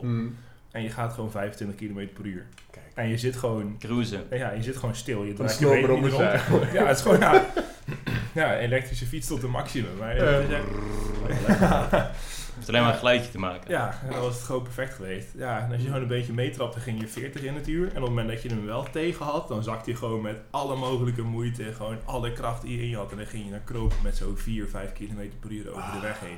[0.72, 2.46] En je gaat gewoon 25 km per uur.
[2.72, 2.86] Kijk.
[2.94, 4.24] En je zit gewoon, Cruisen.
[4.30, 5.24] ja, je zit gewoon stil.
[5.24, 6.12] Je draait je de rond.
[6.74, 7.46] Ja, het is gewoon, ja,
[8.42, 9.98] ja, elektrische fiets tot de maximum.
[9.98, 10.66] Maar het is echt-
[12.54, 13.72] Het heeft alleen maar een geluidje te maken.
[13.72, 15.28] ja, en dan was het gewoon perfect geweest.
[15.36, 17.84] Ja, en als je gewoon een beetje meetrapte, ging je 40 in het uur.
[17.88, 20.38] En op het moment dat je hem wel tegen had, dan zakte je gewoon met
[20.52, 23.12] alle mogelijke moeite, gewoon alle kracht die je in je had.
[23.12, 26.00] En dan ging je naar kroop met zo'n 4, 5 km per uur over de
[26.00, 26.38] weg heen.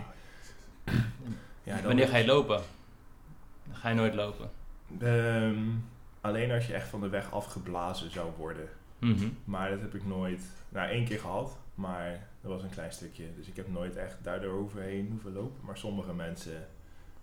[1.63, 2.61] Ja, dan- Wanneer ga je lopen?
[3.67, 4.49] Dan ga je nooit lopen.
[4.99, 5.59] Ehm,
[6.21, 8.67] Alleen als je echt van de weg afgeblazen zou worden.
[8.99, 9.25] Mhm.
[9.43, 13.25] Maar dat heb ik nooit, nou één keer gehad, maar dat was een klein stukje.
[13.35, 15.65] Dus ik heb nooit echt daardoor overheen hoeven lopen.
[15.65, 16.67] Maar sommige mensen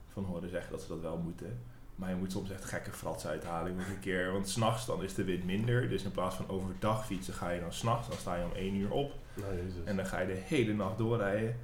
[0.08, 1.60] van horen zeggen dat ze dat wel moeten.
[1.94, 3.74] Maar je moet soms echt gekke frats uithalen.
[3.74, 5.88] Moet een keer, want s'nachts dan is de wind minder.
[5.88, 8.08] Dus in plaats van overdag fietsen ga je dan s'nachts.
[8.08, 9.12] Dan sta je om één uur op.
[9.34, 9.58] Nou.
[9.84, 11.56] En dan ga je de hele nacht doorrijden.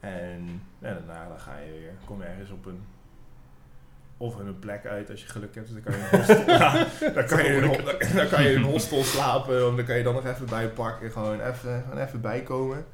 [0.00, 2.80] En ja, daarna dan ga je weer, kom je ergens op een,
[4.16, 5.74] of een plek uit als je geluk hebt.
[5.74, 7.94] Dus dan kan je in een hostel, ja, dan kan je in een, ho- dan,
[8.14, 9.60] dan kan je in een hostel slapen.
[9.76, 11.10] Dan kan je dan nog even bijpakken.
[11.10, 12.84] Gewoon even, gewoon even bijkomen.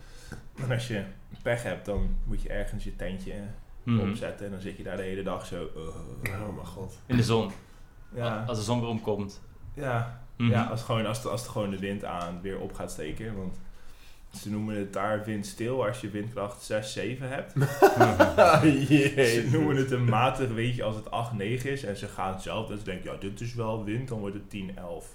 [0.63, 1.03] En als je
[1.43, 3.33] pech hebt, dan moet je ergens je tentje
[3.85, 4.09] Mhm.
[4.11, 4.47] opzetten.
[4.47, 5.69] En dan zit je daar de hele dag zo.
[5.77, 5.83] uh,
[6.49, 6.99] Oh mijn god.
[7.07, 7.51] In de zon.
[8.15, 9.41] ja, Als de zon weer omkomt.
[9.75, 10.51] ja, Mhm.
[10.51, 13.37] Ja, als, gewoon, als, de, als de, gewoon de wind aan weer op gaat steken.
[13.37, 13.61] Want
[14.41, 17.53] ze noemen het daar windstil als je windkracht 6, 7 hebt.
[18.63, 21.85] Ze noemen het een matig weetje als het 8, 9 is.
[21.85, 24.77] En ze gaan zelf, ze denken, ja, dit is wel wind, dan wordt het 10,
[24.77, 25.07] 11.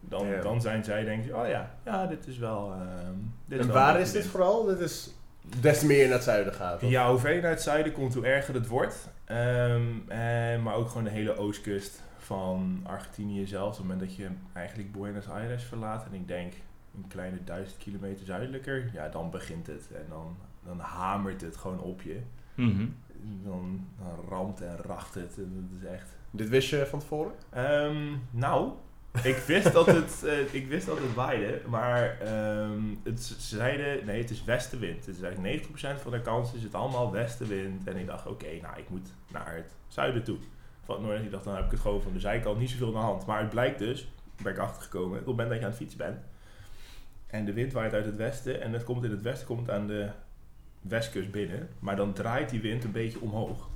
[0.00, 0.40] Dan, Ja.
[0.42, 2.72] dan zijn zij, denken, oh ja, ja, dit is wel...
[2.72, 3.14] ehm,
[3.46, 4.26] dit En wel waar is dit wind.
[4.26, 4.64] vooral?
[4.64, 5.14] Dit is
[5.60, 6.82] des te meer je naar het zuiden gaat.
[6.82, 6.88] of?
[6.90, 9.08] Ja, hoe verder je naar het zuiden komt, hoe erger het wordt.
[9.24, 13.66] Ehm, en, maar ook gewoon de hele oostkust van Argentinië zelf.
[13.70, 16.04] Op het moment dat je eigenlijk Buenos Aires verlaat.
[16.06, 16.52] En ik denk
[16.96, 18.90] een kleine duizend kilometer zuidelijker.
[18.92, 19.88] Ja, dan begint het.
[19.92, 22.20] En dan, dan hamert het gewoon op je.
[22.54, 22.86] Mhm.
[23.42, 25.36] Dan, dan ramt en racht het.
[25.36, 26.08] En dat is echt...
[26.30, 27.32] Dit wist je van tevoren?
[27.50, 28.72] Ehm, nou,
[29.22, 34.06] ik wist dat het, eh, ik wist dat het waaide, maar ehm, het, ze zeiden,
[34.06, 35.06] nee, het is westenwind.
[35.06, 37.86] Het is eigenlijk 90% van de kans is het allemaal westenwind.
[37.86, 40.38] En ik dacht, oké, nou, ik moet naar het zuiden toe.
[40.84, 42.86] Van het noorden, ik dacht, dan heb ik het gewoon van de zijkant niet zoveel
[42.86, 43.26] aan de hand.
[43.26, 45.80] Maar het blijkt dus, daar ben ik achtergekomen, op het moment dat je aan het
[45.80, 46.18] fietsen bent.
[47.34, 49.86] En de wind waait uit het westen en het komt in het westen komt aan
[49.86, 50.08] de
[50.80, 51.68] westkust binnen.
[51.78, 53.68] Maar dan draait die wind een beetje omhoog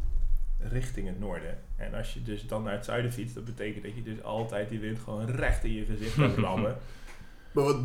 [0.59, 1.59] richting het noorden.
[1.77, 4.69] En als je dus dan naar het zuiden fietst, dat betekent dat je dus altijd
[4.69, 6.77] die wind gewoon recht in je gezicht gaat rammen.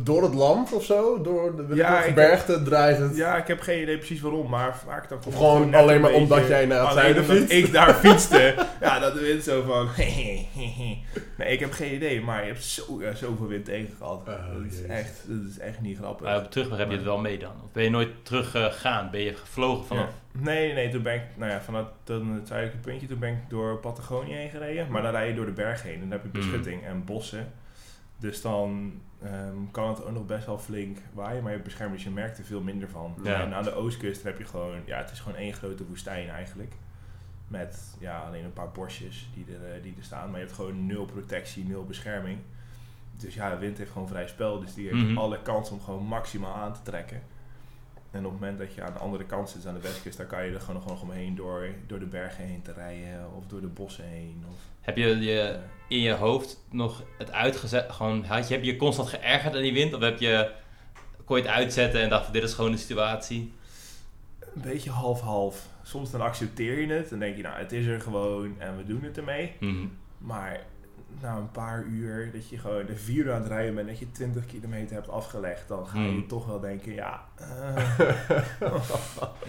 [0.04, 1.22] Door het land of zo?
[1.22, 3.16] Door de, Ja, gebergte draait het?
[3.16, 6.10] ja, ik heb geen idee precies waarom, maar vaak dan gewoon net alleen een maar
[6.10, 7.52] beetje- omdat jij naar het omdat fietst?
[7.52, 8.54] ik daar fietste.
[8.80, 9.88] ja, dat de wind zo van...
[11.38, 14.20] nee, ik heb geen idee, maar je hebt zo, ja, zoveel wind tegen gehad.
[14.28, 16.26] Oh, dat, is echt, dat is echt niet grappig.
[16.26, 17.52] Maar op terugweg heb je het wel mee dan?
[17.64, 19.10] Of ben je nooit teruggegaan?
[19.10, 20.04] ben je gevlogen vanaf?
[20.04, 20.40] Ja.
[20.40, 23.76] Nee, nee, toen ben ik, nou ja, vanuit het zuidelijke puntje, toen ben ik door
[23.78, 24.90] Patagonië heen gereden.
[24.90, 27.52] Maar dan rij je door de berg heen en dan heb je beschutting en bossen.
[28.24, 31.92] Dus dan ehm, kan het ook nog best wel flink waaien, maar je hebt beschermd,
[31.94, 33.14] dus je merkt er veel minder van.
[33.22, 33.40] Ja.
[33.42, 36.72] En aan de oostkust heb je gewoon, ja, het is gewoon één grote woestijn eigenlijk.
[37.48, 40.56] Met ja, alleen een paar bosjes die er, eh, die er staan, maar je hebt
[40.56, 42.38] gewoon nul protectie, nul bescherming.
[43.16, 45.18] Dus ja, de wind heeft gewoon vrij spel, dus die heeft Mhm.
[45.18, 47.22] alle kans om gewoon maximaal aan te trekken.
[48.14, 50.26] En op het moment dat je aan de andere kant zit, aan de westkust, dan
[50.26, 53.60] kan je er gewoon nog, omheen door, door de bergen heen te rijden of door
[53.60, 54.44] de bossen heen.
[54.48, 57.92] Of, Heb je je in je hoofd nog het uitgezet?
[57.92, 59.94] Gewoon, had je, heb je je constant geërgerd aan die wind?
[59.94, 60.50] Of heb je,
[61.24, 63.52] kon je het uitzetten en dacht van dit is gewoon de situatie?
[64.54, 65.68] een beetje half-half.
[65.82, 68.84] Soms dan accepteer je het en denk je, nou, het is er gewoon en we
[68.84, 69.52] doen het ermee.
[69.60, 69.86] Mhm.
[70.18, 70.60] Maar
[71.20, 73.98] na een paar uur, dat je gewoon de vier uur aan het rijden bent, dat
[73.98, 76.26] je 20 kilometer hebt afgelegd, dan ga je Hmm.
[76.28, 78.10] toch wel denken, ja, eh,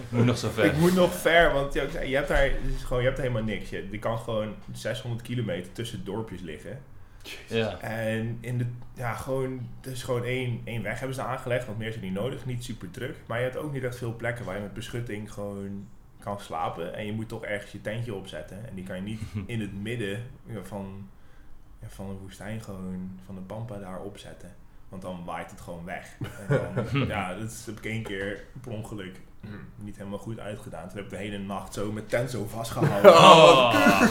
[0.09, 0.65] Moet nog zo ver.
[0.65, 2.51] ik moet nog ver, want ja, ik zei, je hebt daar
[2.83, 3.69] gewoon, je hebt helemaal niks.
[3.69, 6.79] Je, je kan gewoon 600 kilometer tussen dorpjes liggen.
[7.47, 7.79] Ja.
[7.79, 11.77] En in de, ja, gewoon, er is gewoon één, één weg hebben ze aangelegd, want
[11.77, 13.15] meer is er niet nodig, niet super druk.
[13.25, 15.87] Maar je hebt ook niet echt veel plekken waar je met beschutting gewoon
[16.19, 16.93] kan slapen.
[16.95, 18.57] En je moet toch ergens je tentje opzetten.
[18.69, 20.23] En die kan je niet in het midden
[20.63, 21.09] van,
[21.89, 24.55] ja, van een woestijn gewoon, van de pampa daar opzetten.
[24.89, 26.15] Want dan waait het gewoon weg.
[26.47, 26.59] En
[26.91, 29.19] dan, ja, dat is- heb ik één keer per ongeluk
[29.75, 30.87] niet helemaal goed uitgedaan.
[30.87, 33.11] Toen heb ik de hele nacht zo met tent zo vastgehouden.
[33.21, 34.01] Oh.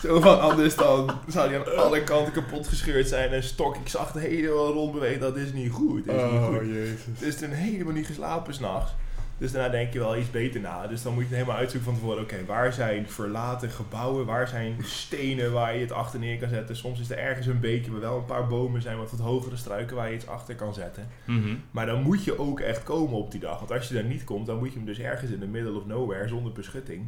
[0.00, 3.30] Zo van, anders dan zou die aan alle kanten kapot gescheurd zijn.
[3.30, 5.20] En stok, ik zag de helemaal rond bewegen.
[5.20, 6.06] Dat is niet goed.
[6.06, 6.66] Dat is niet Oh, goed.
[6.66, 7.18] jezus.
[7.18, 8.92] Dus toen helemaal niet geslapen s'nachts.
[9.38, 10.86] Dus daarna denk je wel iets beter na.
[10.86, 12.22] Dus dan moet je het helemaal uitzoeken van tevoren.
[12.22, 14.26] Oké, waar zijn verlaten gebouwen?
[14.26, 16.76] Waar zijn stenen waar je het achter neer kan zetten?
[16.76, 18.98] Soms is er ergens een beekje waar wel een paar bomen zijn.
[18.98, 21.08] Wat wat hogere struiken waar je iets achter kan zetten.
[21.24, 21.54] Mhm.
[21.70, 23.58] Maar dan moet je ook echt komen op die dag.
[23.58, 25.76] Want als je daar niet komt, dan moet je hem dus ergens in the middle
[25.76, 27.06] of nowhere zonder beschutting.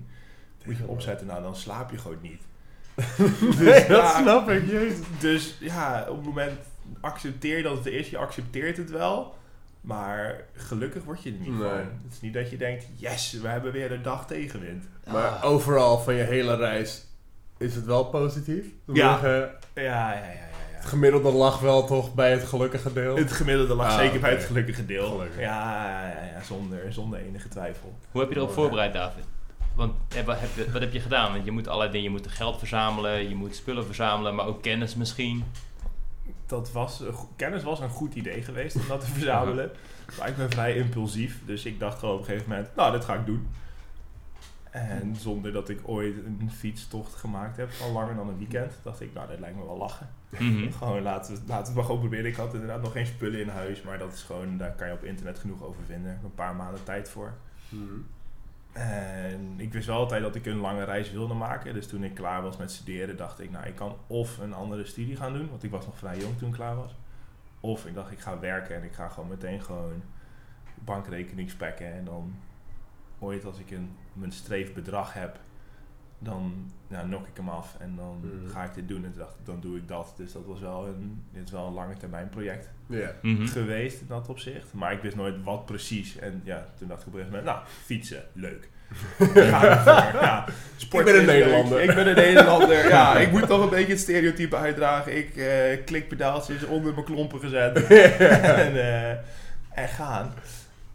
[0.64, 1.26] Moet je hem opzetten.
[1.26, 2.42] Nou, dan slaap je gewoon niet.
[3.58, 5.06] Nee, dat ja, snap ik, jezus.
[5.18, 6.58] Dus ja, op het moment
[7.00, 8.10] accepteer dat het er is.
[8.10, 9.34] Je accepteert het wel.
[9.80, 11.68] Maar gelukkig word je er niet Nee.
[11.68, 11.76] van.
[11.78, 14.84] Het is niet dat je denkt, yes, we hebben weer een dag tegenwind.
[15.12, 15.44] Maar Ah.
[15.44, 17.04] overal van je hele reis
[17.58, 18.64] is het wel positief?
[18.86, 19.18] Ja.
[19.22, 20.48] Ja, ja, ja, ja.
[20.72, 23.16] Het gemiddelde lag wel toch bij het gelukkige deel?
[23.16, 25.10] Het gemiddelde lag Ah, zeker bij het gelukkige deel.
[25.10, 25.40] Gelukkig.
[25.40, 27.94] Ja, ja, ja, zonder, zonder enige twijfel.
[28.10, 29.24] Hoe heb je erop Oh, voorbereid, David?
[29.74, 31.32] want ja, wat, heb je, wat heb je gedaan?
[31.32, 34.62] Want je moet allerlei dingen, je moet geld verzamelen, je moet spullen verzamelen, maar ook
[34.62, 35.44] kennis misschien.
[36.50, 37.02] Dat was,
[37.36, 39.70] kennis was een goed idee geweest om dat te verzamelen.
[40.18, 43.04] Maar ik ben vrij impulsief, dus ik dacht gewoon op een gegeven moment, nou, dat
[43.04, 43.48] ga ik doen.
[44.70, 49.00] En zonder dat ik ooit een fietstocht gemaakt heb van langer dan een weekend, dacht
[49.00, 50.08] ik, nou, dat lijkt me wel lachen.
[50.28, 50.72] Mhm.
[50.72, 52.30] Gewoon laten we, laten we het maar gewoon proberen.
[52.30, 54.92] Ik had inderdaad nog geen spullen in huis, maar dat is gewoon, daar kan je
[54.92, 56.10] op internet genoeg over vinden.
[56.10, 57.32] Ik heb een paar maanden tijd voor.
[57.68, 58.00] Mhm.
[58.72, 61.74] En ik wist wel altijd dat ik een lange reis wilde maken.
[61.74, 64.84] Dus toen ik klaar was met studeren, dacht ik, nou, ik kan of een andere
[64.84, 65.48] studie gaan doen.
[65.50, 66.96] Want ik was nog vrij jong toen ik klaar was.
[67.60, 70.02] Of ik dacht, ik ga werken en ik ga gewoon meteen gewoon
[70.74, 71.92] bankrekening spekken.
[71.92, 72.34] En dan
[73.18, 75.38] ooit als ik een, mijn streefbedrag heb,
[76.22, 77.76] dan nou, nok ik hem af.
[77.78, 78.52] En dan Mhm.
[78.52, 79.04] ga ik dit doen.
[79.04, 80.12] En toen dacht ik, dan doe ik dat.
[80.16, 83.12] Dus dat was wel een, dit is wel een lange termijn project Ja.
[83.22, 83.46] Mhm.
[83.46, 84.72] geweest in dat opzicht.
[84.72, 86.18] Maar ik wist nooit wat precies.
[86.18, 88.68] En ja, toen dacht ik op een gegeven moment, nou, fietsen, leuk.
[89.34, 90.44] Ja,
[90.76, 91.38] sport Ik ben een leuk.
[91.44, 91.80] Nederlander.
[91.82, 92.88] Ik ben een Nederlander.
[92.88, 95.16] Ja, ik moet toch een beetje het stereotype uitdragen.
[95.16, 97.76] Ik eh klikpedaaltjes onder mijn klompen gezet.
[97.86, 99.10] en, eh,
[99.74, 100.32] en gaan.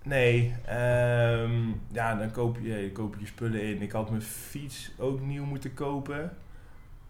[0.06, 1.52] Nee, ehm,
[1.92, 3.82] ja, dan koop je, koop je spullen in.
[3.82, 6.32] Ik had mijn fiets ook nieuw moeten kopen.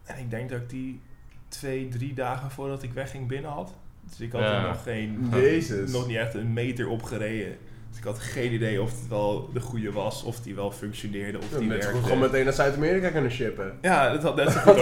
[0.06, 1.02] En ik denk dat ik die
[1.48, 3.74] twee, drie dagen voordat ik wegging binnen had.
[4.10, 4.62] Dus ik had Ja.
[4.62, 5.92] er nog geen Jezus.
[5.92, 7.58] nog niet echt een meter op gereden.
[7.90, 11.38] Dus ik had geen idee of het wel de goede was, of die wel functioneerde,
[11.38, 11.88] of Ja, die werkte.
[12.02, 13.78] gewoon meteen naar Zuid-Amerika kunnen shippen.
[13.82, 14.80] Ja, dat had net zo goed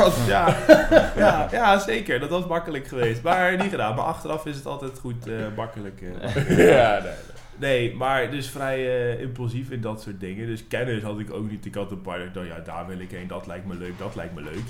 [0.00, 0.56] ook Ja,
[1.16, 2.20] ja, ja, zeker.
[2.20, 3.22] Dat was makkelijk geweest.
[3.22, 3.94] Maar niet gedaan.
[3.94, 6.00] Maar achteraf is het altijd goed eh, makkelijk.
[6.02, 6.58] eh.
[6.78, 7.12] ja, nee.
[7.12, 7.35] Nee,
[7.96, 10.46] maar dus vrij eh, impulsief in dat soort dingen.
[10.46, 11.66] Dus kennis had ik ook niet.
[11.66, 13.98] Ik had een paar, ik dacht, ja, daar wil ik heen, dat lijkt me leuk,
[13.98, 14.64] dat lijkt me leuk.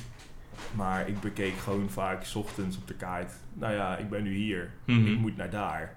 [0.74, 3.32] Maar ik bekeek gewoon vaak 's ochtends op de kaart.
[3.52, 4.70] Nou ja, ik ben nu hier.
[4.84, 5.06] Mhm.
[5.06, 5.95] Ik moet naar daar.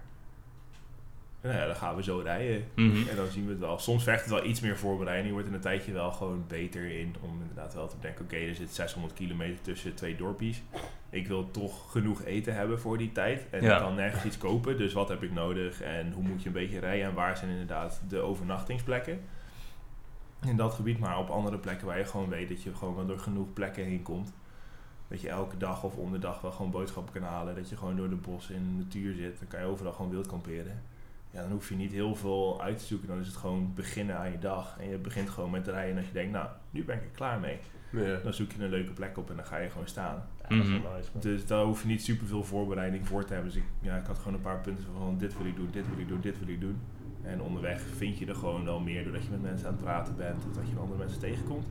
[1.41, 2.63] Nou ja, dan gaan we zo rijden.
[2.75, 3.07] Mhm.
[3.09, 3.79] En dan zien we het wel.
[3.79, 5.27] Soms vergt het wel iets meer voorbereiding.
[5.27, 8.25] Je wordt in een tijdje wel gewoon beter in om inderdaad wel te denken...
[8.25, 10.61] Oké, er zit 600 kilometer tussen twee dorpjes.
[11.09, 13.45] Ik wil toch genoeg eten hebben voor die tijd.
[13.49, 13.75] En Ja.
[13.75, 14.77] ik kan nergens iets kopen.
[14.77, 15.81] Dus wat heb ik nodig?
[15.81, 17.05] En hoe moet je een beetje rijden?
[17.05, 19.19] En waar zijn inderdaad de overnachtingsplekken?
[20.45, 23.05] In dat gebied, maar op andere plekken waar je gewoon weet dat je gewoon wel
[23.05, 24.33] door genoeg plekken heen komt.
[25.07, 27.55] Dat je elke dag of om de dag wel gewoon boodschappen kan halen.
[27.55, 29.39] Dat je gewoon door de bossen in de natuur zit.
[29.39, 30.81] Dan kan je overal gewoon wild kamperen.
[31.31, 33.07] Ja, dan hoef je niet heel veel uit te zoeken.
[33.07, 34.77] Dan is het gewoon beginnen aan je dag.
[34.79, 35.91] En je begint gewoon met rijden.
[35.91, 37.57] En als je denkt, nou, nu ben ik er klaar mee.
[37.91, 38.17] Ja.
[38.23, 40.23] Dan zoek je een leuke plek op en dan ga je gewoon staan.
[40.41, 40.95] Ja, dat is wel Mhm.
[40.97, 41.21] nice, man.
[41.21, 43.51] Dus daar hoef je niet super veel voorbereiding voor te hebben.
[43.51, 45.85] Dus ik, ja, ik had gewoon een paar punten van dit wil ik doen, dit
[45.89, 46.77] wil ik doen, dit wil ik doen.
[47.21, 50.15] En onderweg vind je er gewoon wel meer doordat je met mensen aan het praten
[50.15, 51.65] bent of dat je andere mensen tegenkomt.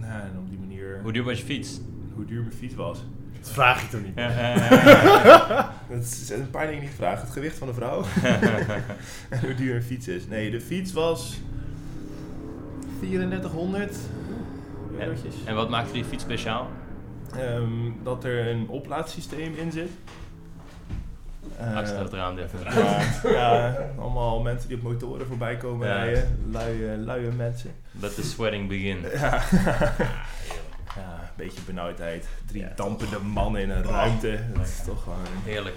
[0.00, 1.80] Nou, en op die manier, Hoe duur was je fiets?
[2.14, 3.04] hoe duur mijn fiets was.
[3.40, 4.16] Dat vraag je toch niet?
[5.88, 7.20] Dat zijn een paar dingen niet vragen.
[7.20, 8.04] Het gewicht van de vrouw.
[9.28, 10.26] en hoe duur een fiets is.
[10.26, 11.40] Nee, de fiets was
[13.00, 13.96] 3400
[14.98, 15.34] eurotjes.
[15.44, 16.68] en wat maakte die fiets speciaal?
[17.36, 17.70] Ehm,
[18.02, 19.88] dat er een oplaadsysteem in zit.
[21.58, 22.50] Eh, Axel het eraan dit.
[23.24, 25.94] ja, ja, allemaal mensen die op motoren voorbij komen Ja.
[25.94, 26.38] rijden.
[26.52, 27.70] Luie, luie mensen.
[28.00, 28.98] Let the sweating begin.
[29.14, 29.42] Ja.
[30.96, 32.28] ja, een beetje benauwdheid.
[32.46, 32.72] Drie Ja.
[32.76, 34.40] dampende mannen in een ruimte.
[34.54, 35.76] Dat is toch gewoon Heerlijk.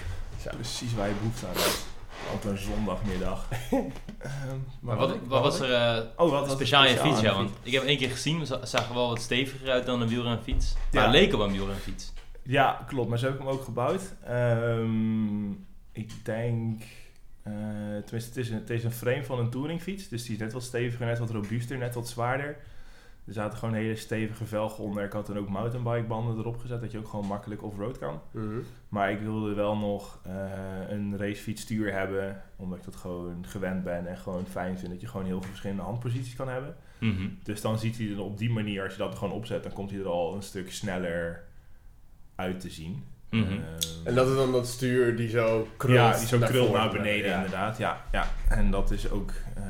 [0.52, 1.86] precies waar je behoefte aan hebt.
[2.34, 3.48] Op een zondagmiddag.
[3.52, 7.22] Ehm, Maar wat, wat was er eh, Oh, wat was speciaal aan je fiets?
[7.22, 10.02] Ja, want ik heb één keer gezien, we za- zagen wel wat steviger uit dan
[10.02, 10.74] een wielrenfiets.
[10.92, 11.10] Maar Ja.
[11.12, 12.14] het leek op een wielrenfiets.
[12.44, 13.10] Ja, klopt.
[13.10, 14.02] Maar zo heb ik hem ook gebouwd.
[14.26, 15.52] Ehm,
[15.92, 16.82] ik denk...
[17.44, 17.54] eh,
[18.06, 20.08] tenminste, het is, een, het is een frame van een touringfiets.
[20.08, 22.58] Dus die is net wat steviger, net wat robuuster, net wat zwaarder.
[23.32, 25.04] Er zaten gewoon hele stevige velgen onder.
[25.04, 28.22] Ik had dan ook mountainbikebanden erop gezet, dat je ook gewoon makkelijk off-road kan.
[28.32, 28.60] Mhm.
[28.90, 30.34] Maar ik wilde wel nog eh,
[30.90, 35.08] een racefietsstuur hebben, omdat ik dat gewoon gewend ben en gewoon fijn vind dat je
[35.08, 36.76] gewoon heel veel verschillende handposities kan hebben.
[37.00, 37.28] Mhm.
[37.44, 39.74] Dus dan ziet hij er op die manier, als je dat er gewoon opzet, dan
[39.74, 41.44] komt hij er al een stuk sneller
[42.36, 43.04] uit te zien.
[43.32, 43.44] Mhm.
[43.52, 43.60] Ehm,
[44.04, 46.82] En dat is dan dat stuur die zo krult ja, die zo krult voren.
[46.82, 47.36] naar beneden Ja.
[47.36, 47.78] inderdaad.
[47.78, 48.28] Ja, ja.
[48.50, 49.64] En dat is ook, eh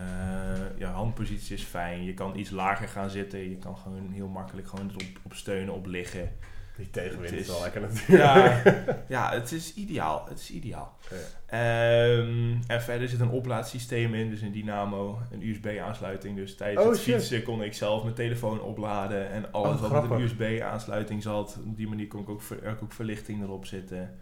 [0.77, 2.03] ja, handpositie is fijn.
[2.03, 3.49] Je kan iets lager gaan zitten.
[3.49, 6.31] Je kan gewoon heel makkelijk gewoon erop op steunen, op liggen.
[6.77, 8.07] Die tegenwind is wel lekker natuurlijk.
[8.23, 8.61] Ja,
[9.17, 10.25] ja, het is ideaal.
[10.29, 10.97] Het is ideaal.
[11.09, 11.17] Ja.
[11.45, 16.35] Ehm, en verder zit een oplaadsysteem in, dus een dynamo, een USB-aansluiting.
[16.35, 17.13] Dus tijdens Oh, het shit.
[17.15, 20.25] fietsen kon ik zelf mijn telefoon opladen en alles Oh, wat met een grappig.
[20.31, 21.57] USB-aansluiting zat.
[21.65, 24.17] Op die manier kon ik ook, ver- ook, verlichting erop zitten.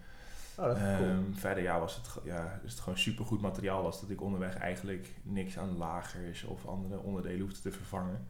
[0.58, 1.10] Oh, dat is cool.
[1.10, 4.56] Ehm, verder ja, was het, ja, is het gewoon supergoed materiaal was dat ik onderweg
[4.58, 8.28] eigenlijk niks aan lagers of andere onderdelen hoefde te vervangen.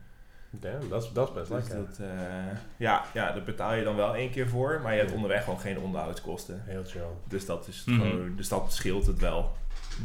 [0.51, 1.75] Damn, dat is, dat is best Dus lekker.
[1.87, 5.11] dat, eh, ja, ja, daar betaal je dan wel één keer voor, maar je hebt
[5.11, 6.61] onderweg gewoon geen onderhoudskosten.
[6.65, 7.01] Heel chill.
[7.27, 7.99] Dus dat, is het Mhm.
[8.01, 9.55] gewoon, dus dat scheelt het wel.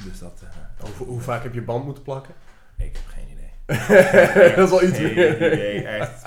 [0.04, 2.34] Dus dat, eh, Hoe, hoe vaak heb je band moeten plakken?
[2.78, 3.42] ik heb geen idee.
[4.56, 5.36] dat is wel iets Geen meer.
[5.52, 6.26] idee, echt.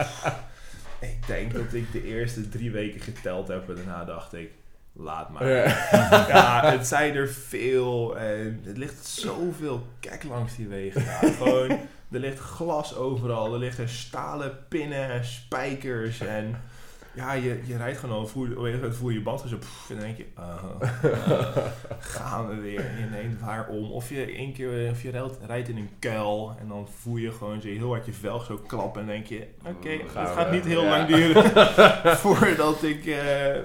[0.99, 4.51] Ik denk dat ik de eerste drie weken geteld heb en daarna dacht ik,
[4.97, 5.49] laat maar.
[5.49, 5.65] Ja.
[6.27, 11.03] Ja, het zijn er veel en het ligt zoveel kek langs die wegen.
[11.03, 11.69] Ja, gewoon,
[12.11, 16.61] er ligt glas overal, er liggen stalen pinnen en spijkers en
[17.17, 19.95] ja, je, je rijdt gewoon al, voel, moment voel je je band zo pff, en
[19.95, 20.25] dan denk je,
[21.99, 23.91] gaan we weer en je neemt waarom.
[23.91, 27.31] Of je één keer, of je rijdt, rijdt in een kuil en dan voel je
[27.31, 30.65] gewoon zo heel hard je velg zo klappen en denk je, oké, het gaat niet
[30.65, 30.89] heel ja.
[30.89, 31.43] lang duren
[32.23, 33.15] voordat ik eh,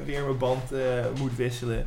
[0.05, 0.81] weer mijn band eh,
[1.19, 1.87] moet wisselen.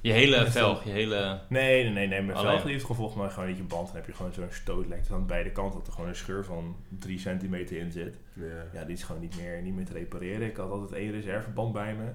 [0.00, 1.40] Je hele velg, je hele...
[1.48, 2.22] Nee, nee, nee, nee.
[2.22, 3.86] Mijn velg heeft gewoon volgens mij gewoon niet je band.
[3.86, 4.98] Dan heb je gewoon zo'n stootlek.
[4.98, 8.16] Dus aan beide kanten dat er gewoon een scheur van 3 centimeter in zit.
[8.32, 8.66] Ja.
[8.72, 10.48] Ja, die is gewoon niet meer, niet meer te repareren.
[10.48, 12.10] Ik had altijd één reserveband bij me.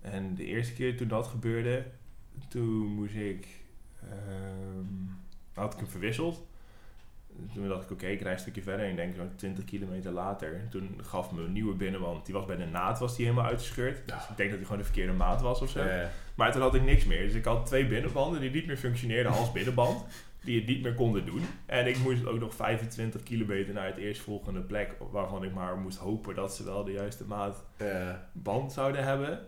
[0.00, 1.84] En de eerste keer toen dat gebeurde,
[2.48, 3.46] toen moest ik...
[4.02, 4.84] ehm,
[5.54, 6.46] had ik hem verwisseld.
[7.54, 8.84] Toen dacht ik, oké, ik rijd een stukje verder.
[8.84, 10.66] En ik denk zo'n 20 kilometer later.
[10.70, 12.24] Toen gaf me een nieuwe binnenband.
[12.26, 14.02] Die was bij de naad was die helemaal uitgescheurd.
[14.06, 15.80] Dus ik denk dat die gewoon de verkeerde maat was of zo.
[16.34, 17.22] Maar toen had ik niks meer.
[17.22, 20.04] Dus ik had twee binnenbanden die niet meer functioneerden als binnenband.
[20.44, 21.42] Die het niet meer konden doen.
[21.66, 24.96] En ik moest ook nog 25 kilometer naar het eerstvolgende plek.
[25.10, 27.64] Waarvan ik maar moest hopen dat ze wel de juiste maat
[28.32, 29.38] band zouden hebben.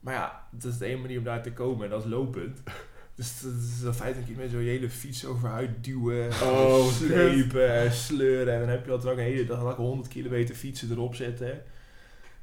[0.00, 1.84] Maar ja, dat is de enige manier om daar te komen.
[1.84, 2.62] En dat is lopend.
[3.18, 3.52] Dus dat
[3.92, 6.28] is 15 kilometer zo je hele fiets overuit duwen.
[6.42, 8.54] Oh, slepen en sleuren.
[8.54, 11.14] En dan heb je dat dan ook een hele dag lang 100 kilometer fietsen erop
[11.14, 11.62] zitten.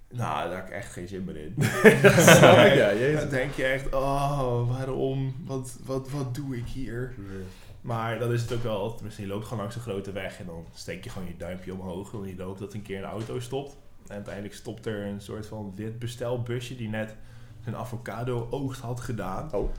[0.09, 1.53] Nou, daar heb ik echt geen zin meer in.
[2.81, 3.19] ja, jezus.
[3.19, 5.35] Dan denk je echt, oh, waarom?
[5.45, 7.15] Wat, wat, wat doe ik hier?
[7.81, 10.45] Maar dan is het ook wel, tenminste je loopt gewoon langs een grote weg en
[10.45, 13.39] dan steek je gewoon je duimpje omhoog en je hoopt dat een keer een auto
[13.39, 13.77] stopt.
[14.07, 17.15] En uiteindelijk stopt er een soort van wit bestelbusje die net
[17.63, 19.53] zijn avocado oogst had gedaan.
[19.53, 19.69] Oh.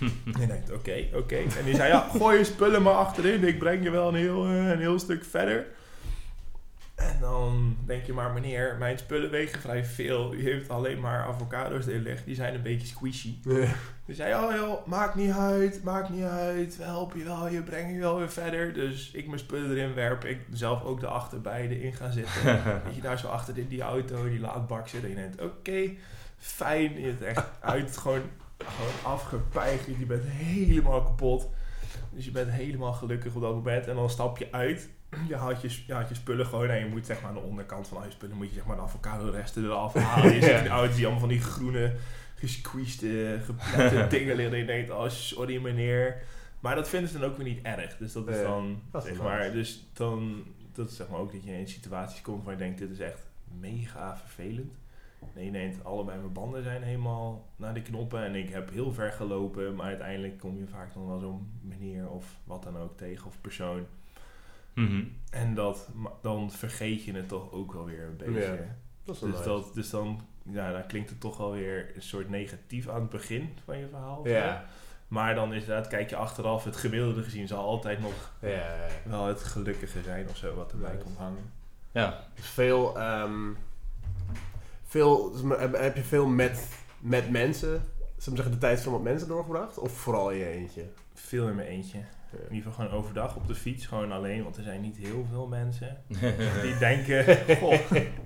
[0.00, 1.36] En je denkt, oké, oké.
[1.36, 4.44] En die zei, ja, gooi je spullen maar achterin, ik breng je wel een heel,
[4.44, 5.66] eh, een heel stuk verder.
[6.94, 10.34] En dan denk je maar, meneer, mijn spullen wegen vrij veel.
[10.34, 13.34] U heeft alleen maar avocado's erin liggen, die zijn een beetje squishy.
[13.42, 13.68] Dus
[14.06, 16.76] hij zei, oh joh, maakt niet uit, maakt niet uit.
[16.76, 18.72] We helpen je wel, je brengen je wel weer verder.
[18.72, 20.24] Dus ik mijn spullen erin werp.
[20.24, 22.44] Ik zelf ook de achterbeide in gaan zitten.
[22.84, 25.02] Dat je daar zo achter in die auto, die laadbak zit.
[25.02, 25.90] En je denkt, oké,
[26.38, 27.00] fijn.
[27.00, 28.22] Je bent echt uit, gewoon,
[28.66, 29.98] gewoon afgepeigerd.
[29.98, 31.48] Je bent helemaal kapot.
[32.10, 33.86] Dus je bent helemaal gelukkig op dat moment.
[33.86, 34.88] En dan stap je uit.
[35.28, 37.42] Je haalt je, je, haalt je spullen gewoon en je moet zeg maar aan de
[37.42, 40.34] onderkant van al je spullen moet je zeg maar de avocado resten eraf halen.
[40.34, 41.94] Je zit in de auto die allemaal van die groene
[42.34, 44.54] gesqueezed, geplette dingen liggen.
[44.54, 46.22] En je denkt, oh sorry meneer.
[46.60, 47.96] Maar dat vinden ze dan ook weer niet erg.
[47.96, 49.24] Dus dat is dan, dat zeg nice.
[49.24, 52.58] maar, dus dan, dat is zeg maar ook dat je in situaties komt waar je
[52.58, 53.26] denkt, dit is echt
[53.60, 54.72] mega vervelend.
[55.34, 59.12] Nee, denkt, allebei mijn banden zijn helemaal naar de knoppen en ik heb heel ver
[59.12, 59.74] gelopen.
[59.74, 63.40] Maar uiteindelijk kom je vaak dan wel zo'n meneer of wat dan ook tegen of
[63.40, 63.86] persoon.
[64.74, 65.04] Mhm.
[65.30, 65.88] En dat,
[66.22, 68.40] dan vergeet je het toch ook wel weer een beetje.
[68.40, 69.42] Ja, Dat Dus, nice.
[69.42, 73.10] dat, dus dan, ja, dan klinkt het toch wel weer een soort negatief aan het
[73.10, 74.28] begin van je verhaal.
[74.28, 74.64] Ja.
[75.08, 79.26] Maar dan is dat, kijk je achteraf, het gemiddelde gezien zal altijd nog Ja, wel
[79.26, 81.52] het gelukkige zijn of zo wat erbij komt hangen.
[81.92, 82.18] Ja.
[82.34, 83.50] Veel, ehm,
[84.92, 86.68] veel, heb, heb je veel met,
[87.00, 87.72] met mensen,
[88.16, 89.78] we zeggen, de tijd veel met mensen doorgebracht?
[89.78, 90.84] Of vooral in je eentje?
[91.14, 91.98] Veel in mijn eentje.
[91.98, 92.38] Ja.
[92.48, 95.26] In ieder geval gewoon overdag op de fiets, gewoon alleen, want er zijn niet heel
[95.30, 95.96] veel mensen
[96.62, 97.24] die denken,
[97.60, 97.78] goh,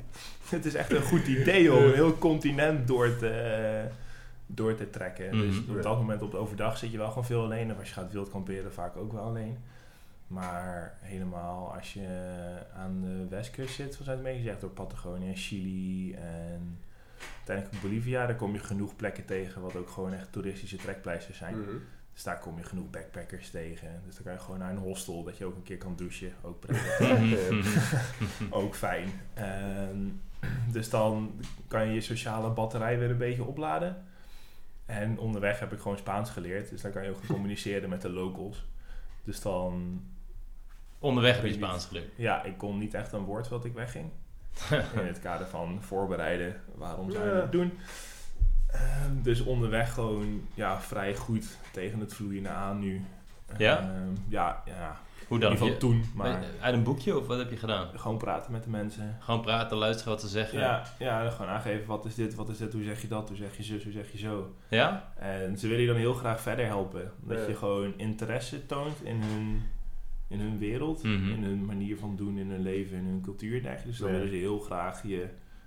[0.49, 3.85] het is echt een goed idee om een heel continent door te,
[4.47, 5.31] door te trekken.
[5.33, 5.77] Dus Mhm.
[5.77, 7.71] op dat moment op de overdag zit je wel gewoon veel alleen.
[7.71, 9.59] En als je gaat wild kamperen, vaak ook wel alleen.
[10.27, 12.09] Maar helemaal als je
[12.75, 16.79] aan de westkust zit, zoals het meegezegd, door Patagonië, Chili en
[17.37, 21.61] uiteindelijk Bolivia, daar kom je genoeg plekken tegen wat ook gewoon echt toeristische trekpleisters zijn.
[21.61, 21.77] Mhm.
[22.13, 24.03] Dus daar kom je genoeg backpackers tegen.
[24.05, 26.33] Dus dan kan je gewoon naar een hostel, dat je ook een keer kan douchen.
[26.43, 27.01] Ook prettig.
[27.51, 27.63] Mhm.
[28.61, 29.09] ook fijn.
[29.35, 29.99] Ehm,
[30.73, 34.05] dus dan kan je je sociale batterij weer een beetje opladen.
[34.87, 36.71] En onderweg heb ik gewoon Spaans geleerd.
[36.71, 38.67] Dus dan kan je ook communiceren met de locals.
[39.25, 40.03] Dus dan,
[40.99, 41.67] Onderweg heb je Weet niet.
[41.69, 42.09] Spaans geleerd.
[42.17, 44.11] ja, ik kon niet echt een woord wat ik wegging.
[45.01, 46.61] In het kader van voorbereiden.
[46.75, 47.41] Waarom zou je Ja.
[47.41, 47.73] dat doen?
[48.67, 53.05] Ehm, dus onderweg gewoon ja, vrij goed tegen het vloeien aan nu.
[53.59, 53.79] Ja?
[53.79, 54.97] Ehm, ja, ja.
[55.29, 55.53] Hoe In dan?
[55.53, 56.11] ieder geval Je- toen.
[56.15, 57.89] Maar Uit een boekje of wat heb je gedaan?
[57.99, 59.17] gewoon praten met de mensen.
[59.21, 60.59] Gewoon praten, luisteren wat ze zeggen.
[60.59, 63.37] Ja, ja, gewoon aangeven wat is dit, wat is dit, hoe zeg je dat, hoe
[63.37, 64.55] zeg je zus, hoe zeg je zo.
[64.69, 65.13] Ja?
[65.17, 67.13] En ze willen je dan heel graag verder helpen.
[67.21, 67.47] Dat Ja.
[67.47, 69.63] je gewoon interesse toont in hun,
[70.29, 71.31] in hun wereld, Mhm.
[71.31, 73.89] in hun manier van doen, in hun leven, in hun cultuur en dergelijke.
[73.91, 75.27] Dus dan willen ze heel graag je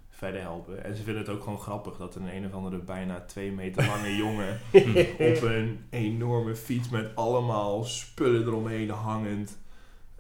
[0.09, 0.83] verder helpen.
[0.83, 3.85] En ze vinden het ook gewoon grappig dat een een of andere bijna twee meter
[3.87, 4.59] lange jongen
[5.31, 9.57] op een enorme fiets met allemaal spullen eromheen hangend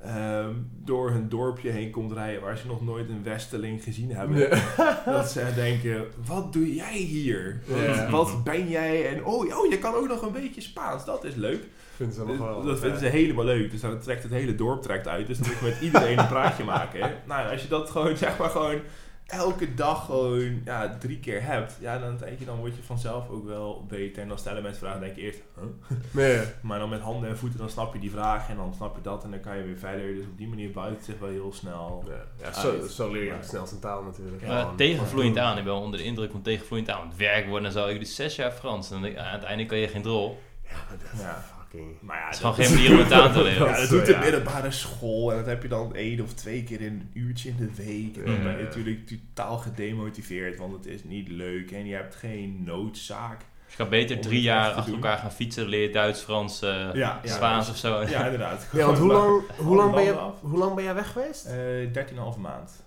[0.03, 4.37] ehm, door hun dorpje heen komt rijden waar ze nog nooit een Westeling gezien hebben.
[4.37, 5.01] Ja.
[5.05, 7.61] Dat ze denken, wat doe jij hier?
[7.67, 8.09] Wat, Ja.
[8.09, 9.07] wat ben jij?
[9.15, 11.67] En oh, oh, je kan ook nog een beetje Spaans, dat is leuk.
[11.99, 12.63] Vinden ze allemaal wel.
[12.63, 13.71] dat vinden ze helemaal leuk.
[13.71, 15.27] Dus dan trekt het hele dorp trekt uit.
[15.27, 17.01] Dus dan moet je met iedereen een praatje maken.
[17.01, 17.09] hè.
[17.27, 18.79] Nou, als je dat gewoon, zeg maar, gewoon
[19.25, 23.29] elke dag gewoon ja, drie keer hebt, ja, dan denk je, dan word je vanzelf
[23.29, 24.21] ook wel beter.
[24.21, 25.97] En dan stellen mensen vragen, dan denk je eerst, huh?
[26.21, 26.39] Nee.
[26.61, 29.01] Maar dan met handen en voeten, dan snap je die vraag en dan snap je
[29.01, 30.15] dat en dan kan je weer verder.
[30.15, 32.03] Dus op die manier buigt het zich wel heel snel.
[32.07, 34.47] Ja, ja zo, zo leer je het snelst een taal natuurlijk.
[34.47, 36.99] Maar Gewoon- tegenvloeiend aan, ik ben wel onder de indruk van tegenvloeiend aan.
[36.99, 38.91] Want werk worden, dan zou ik dus zes jaar Frans.
[38.91, 40.39] En dan ik, aan het einde kan je geen drol.
[40.63, 41.43] Ja, maar dat is Ja.
[41.69, 41.95] Fucking...
[42.01, 43.67] Maar ja, Het is gewoon geen manier om het aan te leren.
[43.67, 44.19] Ja, dat doet de ja.
[44.19, 47.55] middelbare school en dat heb je dan één of twee keer in een uurtje in
[47.57, 48.17] de week.
[48.17, 51.95] En dan Ja, ben je natuurlijk totaal gedemotiveerd, want het is niet leuk en je
[51.95, 53.39] hebt geen noodzaak.
[53.39, 54.93] Dus je kan beter drie jaar achter doen.
[54.93, 58.01] elkaar gaan fietsen, leer je Duits, Frans, eh Ja, ja, Spaans of zo.
[58.01, 58.67] Ja, inderdaad.
[58.71, 61.45] Ja, want hoe lang, hoe, lang ben je, hoe lang ben jij weg geweest?
[61.45, 62.83] Eh 13,5 maand.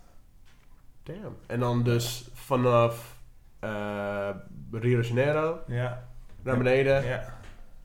[1.03, 1.37] Damn.
[1.47, 3.17] En dan dus vanaf
[3.61, 4.29] eh
[4.73, 6.05] Rio de Janeiro Ja,
[6.43, 7.41] naar beneden, ja,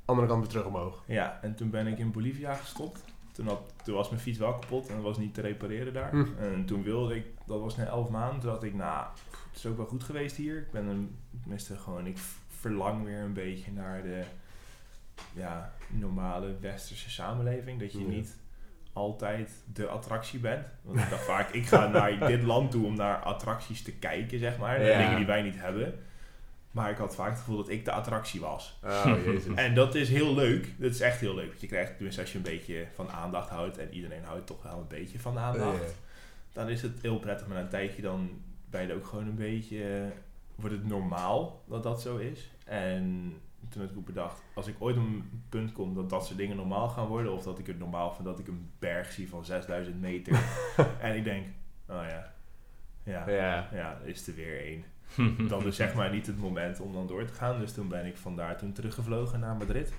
[0.08, 1.04] andere kant weer terug omhoog.
[1.06, 1.40] ja.
[1.42, 3.04] En toen ben ik in Bolivia gestopt.
[3.32, 6.10] Toen, had, toen was mijn fiets wel kapot en dat was niet te repareren daar.
[6.12, 6.26] Hm.
[6.40, 9.58] En toen wilde ik, dat was na 11 maanden, toen dacht ik, nou, pff, het
[9.58, 10.58] is ook wel goed geweest hier.
[10.58, 12.18] Ik ben een, tenminste gewoon, ik
[12.48, 14.24] verlang weer een beetje naar de
[15.34, 17.80] ja, normale westerse samenleving.
[17.80, 18.06] Dat je Ja.
[18.08, 18.38] niet
[18.94, 20.66] altijd de attractie bent.
[20.82, 24.40] Want ik dacht vaak, ik ga naar dit land toe om naar attracties te kijken,
[24.40, 24.84] zeg maar.
[24.86, 24.98] Ja.
[24.98, 25.94] Dingen die wij niet hebben.
[26.72, 28.80] Maar ik had vaak het gevoel dat ik de attractie was.
[28.84, 29.56] Oh, jezus.
[29.56, 30.74] En dat is heel leuk.
[30.78, 31.48] Dat is echt heel leuk.
[31.48, 34.64] Want je krijgt, tenminste als je een beetje van aandacht houdt, en iedereen houdt toch
[34.64, 35.96] wel een beetje van aandacht,
[36.54, 37.48] dan is het heel prettig.
[37.48, 38.30] Maar na een tijdje dan
[38.70, 40.08] ben je ook gewoon een beetje, eh,
[40.56, 42.52] wordt het normaal dat dat zo is.
[42.66, 43.34] En
[43.70, 46.38] toen heb ik ook bedacht, als ik ooit op een punt kom dat dat soort
[46.38, 49.30] dingen normaal gaan worden, of dat ik het normaal vind dat ik een berg zie
[49.30, 50.40] van 6000 meter,
[51.02, 51.46] en ik denk,
[51.88, 52.34] oh ja,
[53.04, 53.70] ja, Ja.
[53.72, 54.84] ja, er is er weer één
[55.50, 57.60] dan is zeg maar niet het moment om dan door te gaan.
[57.60, 59.94] Dus toen ben ik vandaar toen teruggevlogen naar Madrid.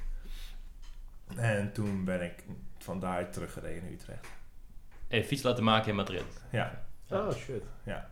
[1.36, 2.44] En toen ben ik
[2.78, 4.26] vandaar teruggereden naar Utrecht.
[5.08, 6.24] Hey, fiets laten maken in Madrid.
[6.50, 7.62] Ja, Oh, shit.
[7.82, 8.10] Ja.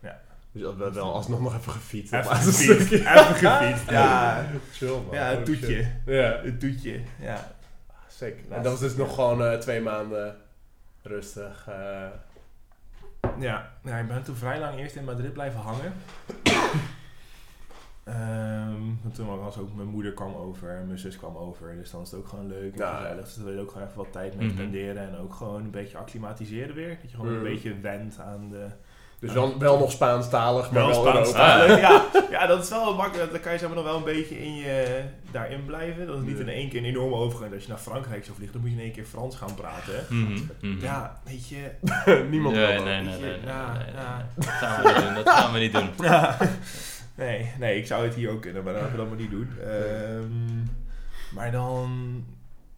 [0.00, 0.20] Ja.
[0.52, 2.12] Dus dat wel, wel alsnog nog even gefietst.
[2.12, 2.92] even Dat gefietst.
[2.92, 4.46] Even gefietst, ja.
[4.72, 5.14] Chill, man.
[5.14, 5.90] Ja, Oh, het toetje.
[6.06, 6.40] Ja.
[6.42, 7.52] Het toetje, ja.
[8.08, 8.38] Sick.
[8.50, 10.36] En dat was dus nog gewoon eh, twee maanden
[11.02, 11.66] rustig.
[11.68, 12.06] eh,
[13.38, 15.92] Ja, ja, ik ben toen vrij lang eerst in Madrid blijven hangen.
[19.02, 21.74] Want toen was ook mijn moeder kwam over en mijn zus kwam over.
[21.76, 22.96] Dus dan is het ook gewoon leuk en Ja.
[22.96, 23.24] gezellig.
[23.24, 24.54] Dus daar wil je ook gewoon even wat tijd mee Mhm.
[24.56, 25.02] spenderen.
[25.08, 26.88] En ook gewoon een beetje acclimatiseren weer.
[26.88, 27.36] Dat je gewoon Mhm.
[27.36, 28.66] een beetje went aan de...
[29.18, 31.38] dus wel, wel nog Spaanstalig, maar wel, Spaans Europa.
[31.38, 31.78] talen.
[31.80, 33.30] Ja, ja, dat is wel makkelijk.
[33.30, 36.06] Dan kan je zeg maar nog wel een beetje in je, daarin blijven.
[36.06, 36.42] Dat is niet Ja.
[36.42, 37.52] in één keer een enorme overgang.
[37.54, 39.94] Als je naar Frankrijk zou vliegen, dan moet je in één keer Frans gaan praten.
[39.94, 40.14] hè.
[40.14, 40.80] Mhm, mhm.
[40.84, 41.70] Ja, weet je...
[42.30, 43.12] Niemand nee, wil nee, dat.
[43.12, 43.40] nee, nee, nee.
[44.34, 45.14] Dat gaan we niet doen.
[45.24, 45.88] Dat gaan we niet doen.
[47.24, 49.30] nee, nee, ik zou het hier ook kunnen, maar dat gaan we dan maar niet
[49.30, 49.48] doen.
[49.60, 50.62] Ehm,
[51.34, 52.24] maar dan...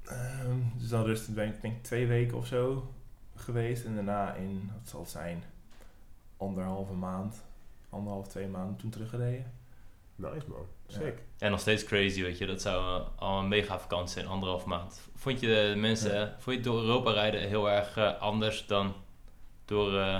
[0.05, 2.91] ehm, dus dan rustig ben ik denk twee weken of zo
[3.37, 3.85] geweest.
[3.85, 5.43] En daarna in, wat zal het zijn,
[6.37, 7.43] anderhalve maand,
[7.91, 9.53] anderhalf, twee maanden toen teruggereden.
[10.17, 10.67] Nice, man.
[10.87, 10.95] Ja.
[10.99, 11.19] Sick.
[11.39, 12.47] En nog steeds crazy, weet je.
[12.47, 15.01] Dat zou eh, al een mega vakantie zijn, anderhalf maand.
[15.17, 16.23] Vond je de mensen, Ja.
[16.23, 18.95] eh, vond je door Europa rijden heel erg eh, anders dan
[19.65, 19.99] door...
[19.99, 20.19] eh,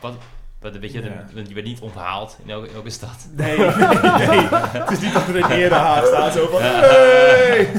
[0.00, 0.14] wat,
[0.60, 1.26] wat, weet je, Ja.
[1.34, 3.28] de- je werd niet onthaald in elke, elke stad.
[3.36, 3.66] Nee, nee,
[4.28, 4.48] nee.
[4.48, 6.60] Het is niet dat er een herenhaag staat zo van...
[6.62, 7.70] Hey!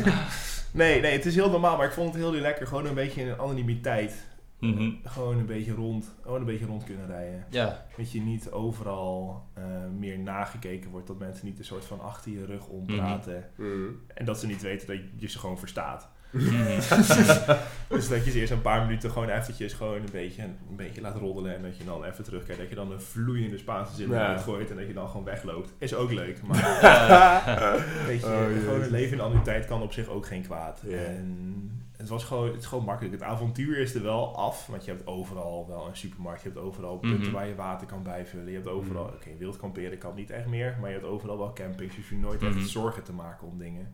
[0.72, 2.68] Nee, nee, het is heel normaal, maar ik vond het heel lekker.
[2.68, 4.28] Gewoon een beetje een anonimiteit.
[4.60, 4.92] Mhm.
[5.04, 7.46] Gewoon een beetje rond, gewoon een beetje rond kunnen rijden.
[7.50, 9.64] Ja, Dat je niet overal eh,
[9.98, 11.08] meer nagekeken wordt.
[11.08, 13.50] Dat mensen niet een soort van achter je rug ompraten.
[13.56, 14.00] Mm.
[14.14, 16.10] En dat ze niet weten dat je ze gewoon verstaat.
[16.32, 16.80] Mhm.
[17.88, 21.02] Dus dat je ze eerst een paar minuten gewoon eventjes gewoon een beetje, een beetje
[21.02, 21.56] laat roddelen.
[21.56, 22.60] En dat je dan even terugkijkt.
[22.62, 24.14] Dat je dan een vloeiende Spaanse zin Ja.
[24.16, 24.70] eruit gooit.
[24.70, 25.74] En dat je dan gewoon wegloopt.
[25.78, 26.42] Is ook leuk.
[26.48, 30.82] Maar weet je, Oh, gewoon een leven in anoniteit kan op zich ook geen kwaad.
[30.82, 33.14] En het, was gewoon, het is gewoon makkelijk.
[33.14, 34.68] Het avontuur is er wel af.
[34.68, 36.42] Want je hebt overal wel een supermarkt.
[36.42, 37.32] Je hebt overal punten Mhm.
[37.32, 38.48] waar je water kan bijvullen.
[38.48, 39.14] Je hebt overal, Mhm.
[39.14, 40.78] oké, wild kamperen kan niet echt meer.
[40.80, 41.96] Maar je hebt overal wel campings.
[41.96, 42.58] Dus je hoeft nooit Mhm.
[42.58, 43.94] echt zorgen te maken om dingen.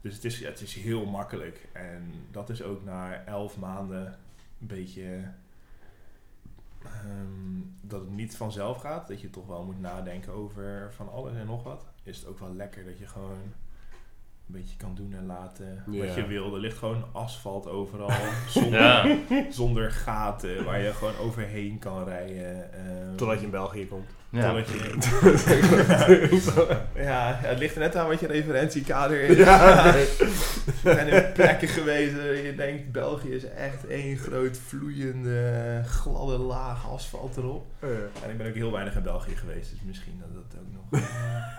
[0.00, 1.68] Dus het is, het is heel makkelijk.
[1.72, 4.06] En dat is ook na elf maanden
[4.60, 5.30] een beetje...
[6.82, 9.08] ehm, dat het niet vanzelf gaat.
[9.08, 11.86] Dat je toch wel moet nadenken over van alles en nog wat.
[12.02, 13.38] Is het ook wel lekker dat je gewoon
[14.54, 16.04] een beetje kan doen en laten Ja.
[16.06, 16.54] wat je wil.
[16.54, 18.10] Er ligt gewoon asfalt overal.
[18.48, 19.16] zonder, ja.
[19.50, 20.64] zonder gaten.
[20.64, 22.72] Waar je gewoon overheen kan rijden.
[22.72, 23.16] ehm.
[23.16, 24.10] Totdat je in België komt.
[24.32, 24.52] Ja.
[24.52, 24.62] Ja,
[27.10, 29.36] ja, het ligt er net aan wat je referentiekader is.
[29.36, 30.02] Ja, nee.
[30.02, 36.38] Ik ben in plekken geweest waar je denkt, België is echt één groot vloeiende, gladde
[36.38, 37.66] laag asfalt erop.
[38.24, 41.00] En ik ben ook heel weinig in België geweest, dus misschien dat dat ook nog...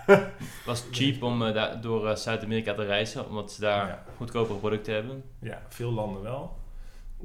[0.06, 0.18] eh,
[0.66, 4.02] was het cheap om eh, daar, door eh, Zuid-Amerika te reizen, omdat ze daar Ja.
[4.16, 5.22] goedkopere producten hebben.
[5.40, 6.56] ja, veel landen wel.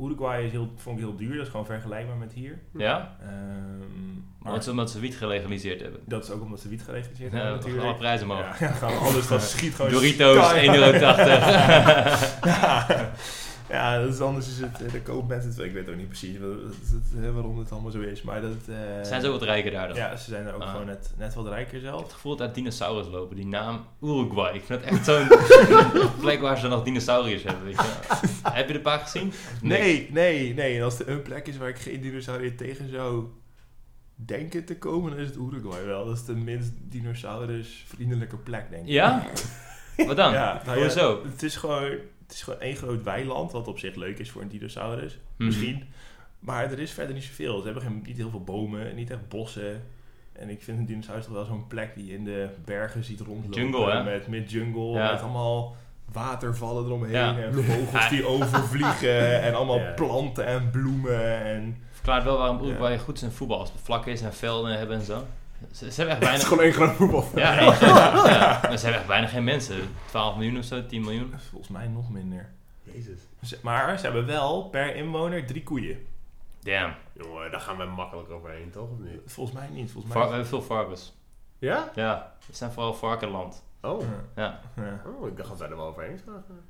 [0.02, 2.60] Uruguay is heel, vond ik heel duur, dat is gewoon vergelijkbaar met hier.
[2.78, 3.16] Ja?
[3.22, 3.30] Ehm,
[4.40, 6.00] Maar het is omdat ze wiet gelegaliseerd hebben.
[6.06, 7.84] dat is ook omdat ze wiet geregistreerd Ja, hebben natuurlijk.
[7.84, 8.60] alle prijzen omhoog.
[8.60, 10.92] Ja, alles, dat schiet gewoon Doritos, sky 1,80 euro.
[13.70, 15.96] ja, ja, dat is anders is het, eh, de koop mensen het, ik weet ook
[15.96, 16.38] niet precies
[17.34, 18.52] waarom het allemaal zo is, maar dat...
[18.68, 19.98] eh, Zijn ze ook wat rijker daar dan?
[19.98, 20.72] Ja, ze zijn er ook Ah.
[20.72, 22.02] gewoon net, net wat rijker Ik heb zelf.
[22.04, 23.36] het gevoel dat daar dinosaurus lopen.
[23.36, 24.56] Die naam Uruguay.
[24.56, 25.28] Ik vind het echt zo'n
[26.22, 28.28] plek waar ze nog dinosauriërs hebben, weet je.
[28.50, 29.26] Heb je de paar gezien?
[29.62, 29.80] Niks.
[29.80, 30.78] Nee, nee, nee.
[30.78, 33.26] En als er een plek is waar ik geen dinosaurier tegen zou
[34.16, 36.06] denken te komen, dan is het Uruguay wel.
[36.06, 38.90] Dat is de minst dinosaurus-vriendelijke plek, denk ik.
[38.90, 39.24] Ja?
[40.08, 40.32] Wat dan?
[40.34, 41.22] Ja, nou ja, Hoezo?
[41.32, 41.92] het is gewoon...
[42.30, 45.18] Het is gewoon één groot weiland, wat op zich leuk is voor een dinosaurus.
[45.36, 45.46] Mhm.
[45.48, 45.84] Misschien.
[46.40, 47.58] Maar er is verder niet zoveel.
[47.60, 49.84] Ze hebben geen, niet heel veel bomen, niet echt bossen.
[50.34, 53.20] En ik vind een dinosaurus toch wel zo'n plek die je in de bergen ziet
[53.20, 53.62] rondlopen.
[53.62, 54.04] Jungle, hè?
[54.04, 55.12] Met, met jungle, Ja.
[55.12, 55.76] met allemaal
[56.12, 57.12] watervallen eromheen.
[57.12, 57.38] Ja.
[57.38, 59.42] En vogels die overvliegen.
[59.42, 61.42] En allemaal planten en bloemen.
[61.44, 63.60] En Verklaart wel waarom Uruguay goed is in voetbal.
[63.60, 65.26] Als het vlak is en velden hebben en zo.
[65.72, 67.26] Ze, ze hebben echt Het is gewoon één groot voetbal.
[67.36, 69.76] Ja, één groot- ja, maar ze hebben echt weinig geen mensen.
[70.06, 71.34] 12 miljoen of zo, 10 miljoen.
[71.50, 72.50] volgens mij nog minder.
[72.84, 73.20] Jezus.
[73.44, 76.06] Ze- Maar ze hebben wel per inwoner drie koeien.
[76.60, 76.94] Damn.
[77.14, 78.90] Jongen, daar gaan we makkelijk overheen, toch?
[78.90, 79.22] Of niet?
[79.26, 79.92] Volgens mij niet.
[79.92, 81.14] Volgens mij we hebben veel varkens.
[81.58, 81.92] Ja?
[81.96, 83.64] Ja, we zijn vooral varkenland.
[83.82, 84.02] Oh.
[84.36, 84.60] Ja.
[84.76, 85.02] Ja.
[85.20, 86.62] oh, ik dacht dat wij er wel overheen zagen.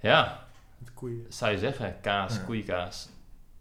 [0.00, 0.46] Ja,
[0.78, 1.26] Met koeien.
[1.28, 1.96] zou je zeggen.
[2.00, 2.42] Kaas, Ja.
[2.42, 3.08] koeienkaas.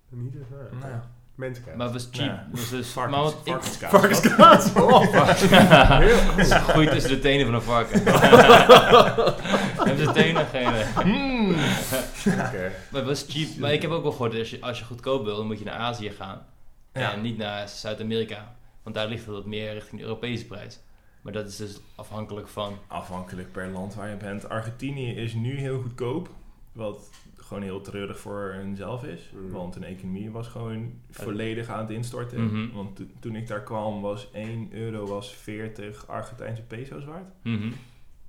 [0.10, 0.80] Niet eens waar.
[0.80, 1.04] Nou ja.
[1.40, 1.76] Mensenkaas.
[1.76, 2.30] Maar het was cheap.
[2.30, 2.48] Ja.
[2.52, 3.92] Dus, dus, Varkens, maar wat ik, varkenskaas.
[3.92, 4.74] Varkenskaas.
[4.74, 5.02] Oh.
[6.38, 8.04] Het groeit tussen de tenen van een varken.
[9.88, 10.46] Hebben ze tenen?
[10.46, 10.70] Geen.
[11.06, 11.50] Mm.
[12.26, 12.72] Oké.
[12.92, 13.58] Maar het was cheap.
[13.58, 15.66] Maar ik heb ook wel gehoord, als je, als je goedkoop wil, dan moet je
[15.66, 16.46] naar Azië gaan.
[16.94, 17.14] Ja.
[17.14, 18.56] En niet naar Zuid-Amerika.
[18.84, 20.80] Want daar ligt het wat meer richting de Europese prijs.
[21.22, 22.78] Maar dat is dus afhankelijk van...
[22.88, 24.50] Afhankelijk per land waar je bent.
[24.50, 26.30] Argentinië is nu heel goedkoop.
[26.72, 27.10] Wat
[27.50, 29.30] gewoon heel treurig voor hunzelf is.
[29.34, 29.50] Mhm.
[29.52, 32.44] Want hun economie was gewoon volledig aan het instorten.
[32.46, 32.76] Mhm.
[32.76, 37.26] Want to- toen ik daar kwam was 1 euro was 40 Argentijnse peso's waard.
[37.44, 37.72] Mhm.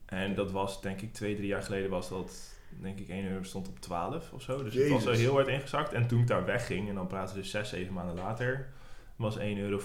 [0.07, 3.43] En dat was denk ik twee, drie jaar geleden was dat denk ik 1 euro
[3.43, 4.63] stond op 12 of zo.
[4.63, 5.17] Dus het was Jezus.
[5.17, 5.93] zo heel hard ingezakt.
[5.93, 8.69] En toen ik daar wegging, en dan praten we dus 6, 7 maanden later,
[9.17, 9.81] was 1,55 euro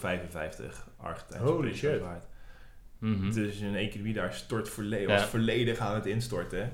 [0.97, 2.01] Argentijnse Holy peso's shit.
[2.01, 2.25] waard.
[2.97, 3.31] Mhm.
[3.33, 5.07] Dus een economie daar stort volle Ja.
[5.07, 6.73] was volledig aan het instorten.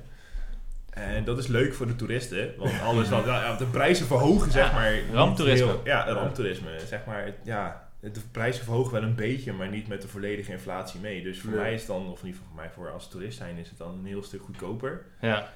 [0.91, 4.67] En dat is leuk voor de toeristen, want alles wat ja, de prijzen verhogen, zeg
[4.67, 4.99] Ja, maar.
[5.13, 5.65] ramptoerisme.
[5.65, 6.69] heel- ja, ramptoerisme.
[6.87, 10.99] Zeg maar, ja, de prijzen verhogen wel een beetje, maar niet met de volledige inflatie
[10.99, 11.23] mee.
[11.23, 13.37] Dus voor mij is het dan, of in ieder geval voor mij voor als toerist
[13.37, 15.01] zijn, is het dan een heel stuk goedkoper.
[15.21, 15.49] Ja,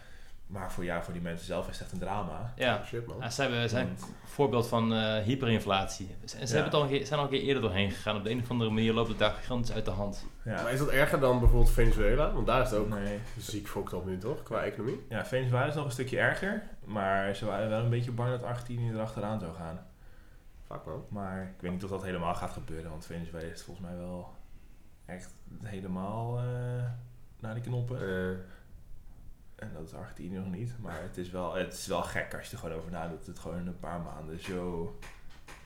[0.48, 2.54] Maar voor, ja, voor die mensen zelf is het echt een drama.
[2.56, 2.84] ja.
[2.86, 3.18] Shit, man.
[3.20, 6.16] Ja, ze hebben, zijn Want- een voorbeeld van eh, hyperinflatie.
[6.26, 6.46] Ze, ze Ja.
[6.46, 8.16] hebben het al een keer, zijn al een keer eerder doorheen gegaan.
[8.16, 10.26] Op de een of andere manier loopt het daar gigantisch uit de hand.
[10.43, 10.62] ja.
[10.64, 12.32] Maar is dat erger dan bijvoorbeeld Venezuela?
[12.34, 13.20] Want daar is het ook Nee.
[13.38, 14.43] ziek fokt op nu, toch?
[14.43, 15.06] Qua economie.
[15.10, 18.43] Ja, Venezuela is nog een stukje erger, maar ze waren wel een beetje bang dat
[18.43, 19.80] Argentinië erachteraan zou gaan.
[20.68, 21.06] Fuck, man.
[21.10, 24.34] Maar ik weet niet of dat helemaal gaat gebeuren, want Venezuela is volgens mij wel
[25.06, 25.34] echt
[25.64, 26.43] helemaal eh,
[27.39, 28.00] naar de knoppen.
[28.02, 28.38] Eh,
[29.56, 32.45] En dat is Argentinië nog niet, maar het is, wel, het is wel gek als
[32.45, 34.99] je er gewoon over nadenkt dat het gewoon een paar maanden zo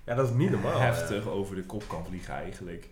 [0.06, 0.80] ja, dat is niet normaal.
[0.80, 2.88] heftig over de kop kan vliegen eigenlijk.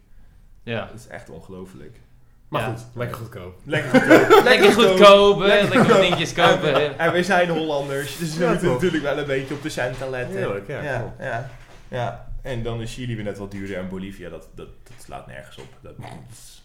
[0.63, 0.85] Ja.
[0.85, 1.99] Dat is echt ongelooflijk.
[2.47, 2.67] Maar Ja.
[2.67, 3.59] goed, lekker goedkoop.
[3.63, 4.43] Lekker goedkoop.
[4.43, 5.39] Lekker goedkoop?
[5.39, 6.97] Lekker wat dingetjes kopen.
[6.99, 10.09] En we zijn Hollanders, dus we Ja, moeten natuurlijk wel een beetje op de centen
[10.09, 10.37] letten.
[10.37, 11.49] Heerlijk, ja, ja, ja,
[11.87, 12.27] ja.
[12.41, 15.57] En dan is Chili weer net wat duurder en Bolivia, dat, dat, dat slaat nergens
[15.57, 15.67] op.
[15.81, 16.63] Dat, dat, is,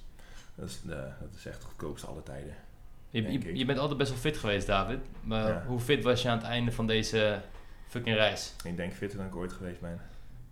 [0.55, 2.55] dat, is, dat is echt het goedkoopste alle tijden.
[3.13, 4.99] Je, je, je bent altijd best wel fit geweest, David.
[5.23, 5.65] Maar Ja.
[5.67, 7.41] hoe fit was je aan het einde van deze
[7.89, 8.55] fucking reis?
[8.65, 10.01] Ik denk fitter dan ik ooit geweest ben.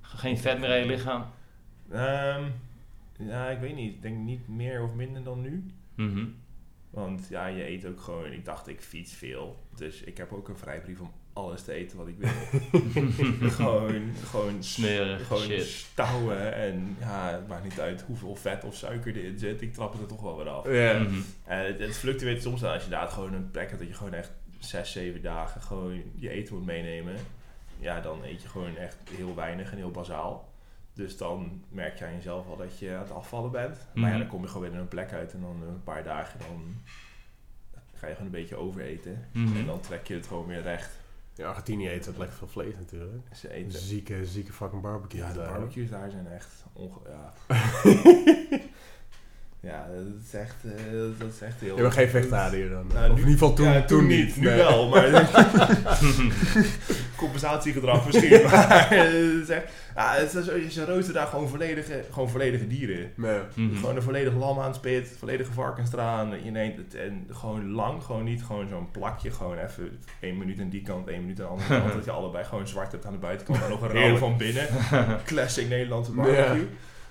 [0.01, 1.25] Geen vet meer in je lichaam?
[1.91, 2.45] Ehm,
[3.19, 3.95] ja, ik weet niet.
[3.95, 5.65] Ik denk niet meer of minder dan nu.
[5.95, 6.25] Mhm.
[6.91, 8.33] Want ja, je eet ook gewoon...
[8.33, 9.59] Ik dacht, ik fiets veel.
[9.77, 12.31] Dus ik heb ook een vrijbrief om alles te eten wat ik wil.
[13.51, 15.65] gewoon, gewoon, Smerig gewoon shit.
[15.67, 16.55] stouwen.
[16.55, 19.63] En ja, het maakt niet uit hoeveel vet of suiker erin zit.
[19.63, 20.65] Ik trap het er toch wel weer af.
[20.73, 20.99] Ja.
[20.99, 21.21] Mhm.
[21.45, 23.95] En het, het fluctueert soms wel als je inderdaad gewoon een plek hebt dat je
[23.95, 27.15] gewoon echt zes, zeven dagen gewoon je eten moet meenemen.
[27.79, 30.49] Ja, dan eet je gewoon echt heel weinig en heel bazaal.
[30.95, 33.77] Dus dan merk je aan jezelf al dat je aan het afvallen bent.
[33.95, 34.19] Maar ja, Mhm.
[34.19, 36.77] dan kom je gewoon weer in een plek uit en dan een paar dagen dan
[37.95, 39.25] ga je gewoon een beetje overeten.
[39.33, 39.57] Mhm.
[39.57, 40.99] En dan trek je het gewoon weer recht.
[41.41, 43.27] In Argentinië eet het lekker veel vlees natuurlijk.
[43.37, 43.79] Ze eten.
[43.79, 45.21] Zieke, zieke fucking barbecue.
[45.21, 45.53] Ja, de daar.
[45.53, 46.99] barbecues daar zijn echt onge...
[47.09, 47.33] Ja.
[49.63, 51.77] ja, dat is echt, eh, dat is echt heel...
[51.77, 52.87] Je bent geen vegetariër dan?
[52.95, 54.37] Nou, of nu- in ieder geval toen, ja, toen niet.
[54.37, 54.57] Nu Nee.
[54.57, 55.09] wel, maar...
[57.17, 59.73] Compensatiegedrag misschien, maar het is echt...
[59.95, 63.11] Ja, het is, zo- ze roosteren daar gewoon volledige, gewoon volledige dieren.
[63.17, 63.39] Nee.
[63.55, 63.77] Mhm.
[63.77, 66.45] Gewoon een volledig lam aan spit, volledige varkenstraan.
[66.45, 69.31] Je neemt het en gewoon lang, gewoon niet gewoon zo'n plakje.
[69.31, 71.93] Gewoon even één minuut aan die kant, één minuut aan de andere kant.
[71.99, 74.25] dat je allebei gewoon zwart hebt aan de buitenkant en nog een rauwe Heerlijk.
[74.25, 74.67] van binnen.
[75.25, 76.67] Classic Nederlandse barbecue.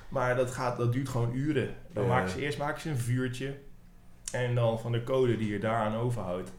[0.09, 1.75] Maar dat, gaat, dat duurt gewoon uren.
[1.93, 2.09] Dan Ja.
[2.09, 3.57] maken ze eerst maken ze een vuurtje.
[4.31, 6.51] En dan van de code die je daaraan overhoudt.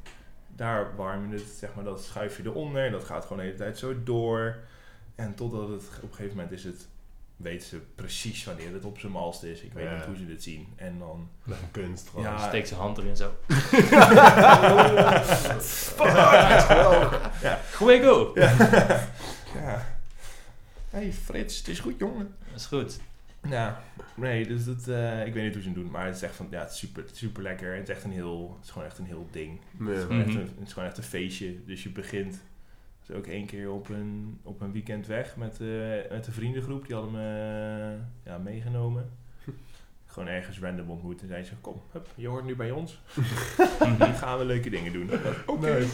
[0.57, 2.85] Daar warm je het, zeg maar, dat schuif je eronder.
[2.87, 4.57] En dat gaat gewoon de hele tijd zo door.
[5.15, 6.89] En totdat het op een gegeven moment is het...
[7.37, 9.61] Weten ze precies wanneer het op zijn malst is.
[9.61, 9.95] Ik weet Ja.
[9.95, 10.69] niet hoe ze dit zien.
[10.77, 11.29] En dan...
[11.47, 12.25] Een kunst gewoon.
[12.25, 12.49] Ja.
[12.49, 13.33] Steek zijn hand erin zo.
[17.43, 17.61] Ja.
[17.75, 18.33] Goeie go!
[19.55, 19.87] ja.
[20.91, 22.35] hey Frits, het is goed jongen.
[22.51, 22.99] Dat is goed.
[23.49, 23.83] Ja,
[24.17, 26.35] nee, dus dat, eh, ik weet niet hoe ze het doen, maar het is echt
[26.35, 27.75] van, ja, het is super, super lekker.
[27.75, 29.61] Het is echt een heel, het is gewoon echt een heel ding.
[29.71, 29.89] Nee.
[29.89, 30.39] Het is gewoon, echt Mhm.
[30.39, 31.65] een, het is gewoon echt een feestje.
[31.65, 32.43] Dus je begint
[33.07, 35.67] dus ook één keer op een, op een weekend weg met, eh,
[36.11, 36.87] met een vriendengroep.
[36.87, 39.11] Die hadden me eh, ja, meegenomen.
[40.07, 43.01] Gewoon ergens random ontmoet en zeiden ze, kom, hup, je hoort nu bij ons.
[43.81, 44.09] Mhm.
[44.09, 45.11] Nu gaan we leuke dingen doen.
[45.47, 45.85] Oké.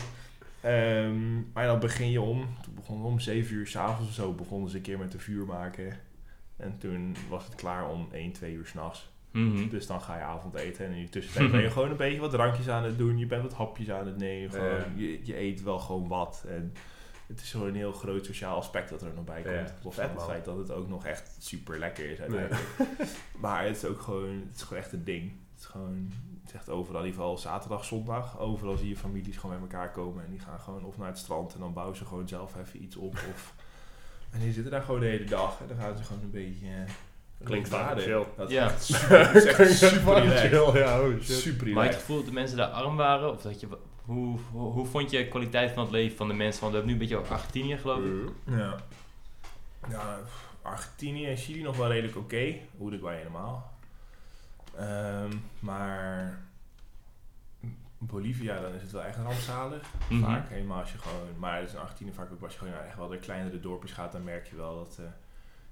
[0.61, 4.33] Ehm, maar dan begin je om, toen begonnen we om 7 uur s'avonds of zo,
[4.33, 5.97] begonnen ze een keer met de vuur maken.
[6.57, 9.11] En toen was het klaar om 1, 2 uur s'nachts.
[9.31, 9.69] Mhm.
[9.69, 12.31] Dus dan ga je avondeten en in die tussentijd ben je gewoon een beetje wat
[12.31, 13.19] drankjes aan het doen.
[13.19, 14.51] Je bent wat hapjes aan het nemen.
[14.51, 16.45] Gewoon, je, je eet wel gewoon wat.
[16.49, 16.73] En
[17.27, 19.55] het is gewoon een heel groot sociaal aspect dat er nog bij komt.
[19.55, 22.63] Ja, Los het feit dat het ook nog echt super lekker is uiteindelijk.
[23.43, 25.33] maar het is ook gewoon, het is gewoon echt een ding.
[25.53, 28.39] Het is gewoon, het is echt overal, in ieder geval zaterdag, zondag.
[28.39, 30.25] Overal zie je families gewoon bij elkaar komen.
[30.25, 32.83] En die gaan gewoon of naar het strand en dan bouwen ze gewoon zelf even
[32.83, 33.13] iets op.
[33.13, 33.55] Of,
[34.39, 35.61] en die zitten daar gewoon de hele dag.
[35.61, 36.67] En dan gaan ze gewoon een beetje...
[36.67, 37.87] eh, Klinkt vader.
[37.89, 38.25] vaak chill.
[38.37, 38.65] Dat is Ja.
[38.71, 41.37] echt super, dat is echt super chill, ja, oh shit.
[41.37, 43.31] Super Maar het gevoel dat de mensen daar arm waren?
[43.33, 43.67] Of dat je,
[44.05, 46.61] hoe, hoe, hoe vond je de kwaliteit van het leven van de mensen?
[46.61, 48.13] Want we hebben nu een beetje over Argentinië geloof ik.
[48.45, 48.59] Mhm.
[48.59, 48.75] Ja.
[49.91, 50.19] Ja,
[50.63, 52.55] Argentinië en Chili nog wel redelijk oké.
[52.83, 53.73] Uruguay helemaal.
[54.79, 56.39] Ehm, maar
[57.99, 59.83] Bolivia, dan is het wel echt rampzalig.
[60.09, 60.21] Mhm.
[60.23, 61.39] Vaak, helemaal als je gewoon...
[61.39, 63.61] Maar het is in Argentinië vaak ook als je gewoon naar echt wel de kleinere
[63.61, 65.05] dorpjes gaat, dan merk je wel dat, eh,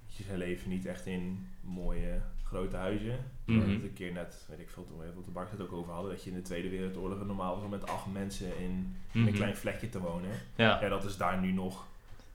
[0.06, 3.18] dat je ze leven niet echt in mooie grote huizen.
[3.46, 5.60] Hadden het een keer net, weet ik veel, toen we even op de bank het
[5.60, 8.58] ook over hadden, dat je in de Tweede Wereldoorlog normaal was om met acht mensen
[8.58, 9.26] in, in Mhm.
[9.28, 10.30] een klein vlekje te wonen.
[10.54, 11.84] Ja, Ja, dat is daar nu nog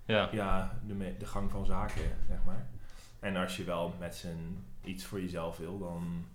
[0.05, 0.29] ja.
[0.31, 2.65] ja, de, de gang van zaken, zeg maar.
[3.19, 6.25] En als je wel met z'n iets voor jezelf wil, dan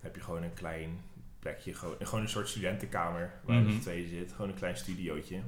[0.00, 1.00] heb je gewoon een klein
[1.44, 4.32] plekje, gewoon, gewoon een soort studentenkamer waar je met z'n tweeën zit.
[4.32, 5.40] Gewoon een klein studiootje.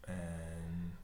[0.00, 0.96] En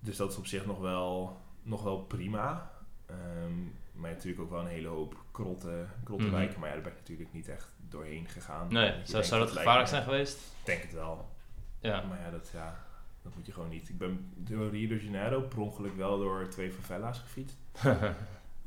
[0.00, 2.70] dus dat is op zich nog wel, nog wel prima.
[3.06, 3.52] Ehm,
[3.92, 6.34] maar natuurlijk ook wel een hele hoop krotte, krotte Mhm.
[6.34, 6.58] wijken.
[6.60, 8.72] Maar ja, daar ben ik natuurlijk niet echt doorheen gegaan.
[8.72, 10.36] Nee, zou, zou dat gevaarlijk zijn geweest?
[10.38, 11.28] Ik denk het wel.
[11.80, 12.02] Ja.
[12.02, 12.84] Maar ja, dat, ja,
[13.22, 13.88] dat moet je gewoon niet.
[13.88, 17.56] Ik ben door Rio de Janeiro per ongeluk wel door twee favelas gefietst.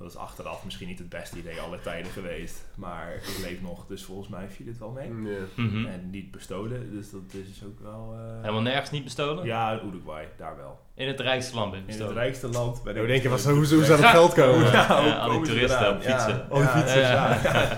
[0.01, 2.65] Dat is achteraf misschien niet het beste idee aller tijden geweest.
[2.75, 5.07] Maar ik leef nog, dus volgens mij viel het wel mee.
[5.07, 5.39] Ja.
[5.55, 5.85] Mhm.
[5.85, 8.13] En niet bestolen, dus dat is dus ook wel...
[8.17, 9.45] eh, Helemaal nergens niet bestolen?
[9.45, 10.79] Ja, in Uruguay, daar wel.
[10.95, 12.23] In het rijkste land ben je In het bestolen.
[12.23, 12.99] rijkste land ben ik...
[12.99, 13.65] Hoe denk je, was, bestolen.
[13.67, 14.71] hoe, hoe zou dat geld komen?
[14.71, 14.85] Ja,
[15.17, 15.95] al die toeristen eraan?
[15.95, 16.47] op fietsen.
[16.49, 17.75] Ja, die ja, fietsers, ja, ja.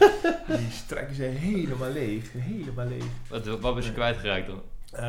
[0.48, 0.58] ja.
[0.58, 2.32] Die strekken ze helemaal leeg.
[2.32, 3.04] Helemaal leeg.
[3.30, 4.62] Wat, wat was je kwijtgeraakt dan?
[4.92, 5.04] Eh,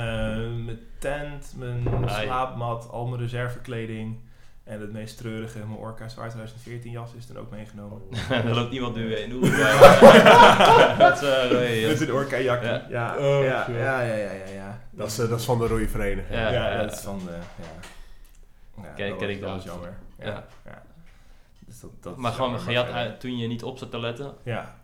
[0.64, 2.24] mijn tent, mijn Ai.
[2.24, 4.16] slaapmat, al mijn reservekleding.
[4.64, 8.00] En het meest treurige, mijn Orca Zwaar 2014 jas is dan ook meegenomen.
[8.30, 9.72] er loopt iemand nu in Uruguay.
[10.94, 11.86] Eh.
[11.88, 12.68] Met een Orca jakkie.
[12.68, 12.84] Ja.
[12.88, 14.80] Ja, Oh, ja, ja, ja, ja, ja, ja.
[14.90, 16.34] Dat is, eh, dat is van de rode vereniging.
[16.38, 16.50] Ja.
[16.52, 17.30] Ja, dat is van de...
[17.62, 18.92] Ja.
[18.96, 19.94] Ken- was- ik dat was jammer.
[20.18, 20.44] Ja, Ja.
[20.64, 20.82] ja.
[21.58, 24.34] Dus dat, dat Maar gewoon gejat uit toen je niet op zat te letten.
[24.42, 24.74] Ja,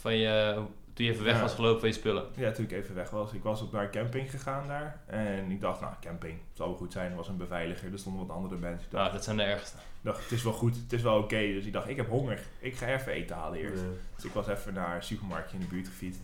[0.00, 0.62] Van je,
[0.92, 1.40] toen je even weg Ja.
[1.40, 2.24] was gelopen van je spullen.
[2.36, 3.32] ja, toen ik even weg was.
[3.32, 5.00] Ik was op naar camping gegaan daar.
[5.06, 7.10] En ik dacht, nou, camping, zal wel goed zijn.
[7.10, 8.84] Er was een beveiliger, er stonden wat andere mensen.
[8.86, 9.76] Ik dacht, Nou, dat zijn de ergste.
[9.76, 11.38] ik dacht, het is wel goed, het is wel oké.
[11.38, 12.40] Dus ik dacht, ik heb honger.
[12.58, 13.82] Ik ga even eten halen eerst.
[13.82, 13.88] Ja.
[14.16, 16.20] Dus ik was even naar een supermarktje in de buurt gefietst.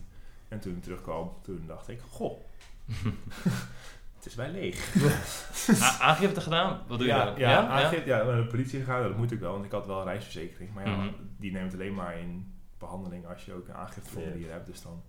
[0.47, 2.39] En toen ik terugkwam, toen dacht ik, goh,
[4.17, 4.95] het is wel leeg.
[6.01, 6.79] Aangifte gedaan?
[6.87, 7.33] Wat doe je ja, dan?
[7.37, 9.97] ja, aangifte- ja, naar de politie gegaan, dat moet ik wel, want ik had wel
[9.99, 10.73] een reisverzekering.
[10.73, 11.09] Maar ja, Mhm.
[11.37, 14.65] die neemt alleen maar in behandeling als je ook een aangifteformulier hebt.
[14.65, 15.03] Dus dan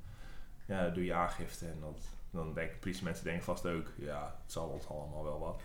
[0.67, 2.01] ja, doe je aangifte en dat,
[2.31, 5.61] dan denken politiemensen denken vast ook, ja, het zal ons allemaal wel wat.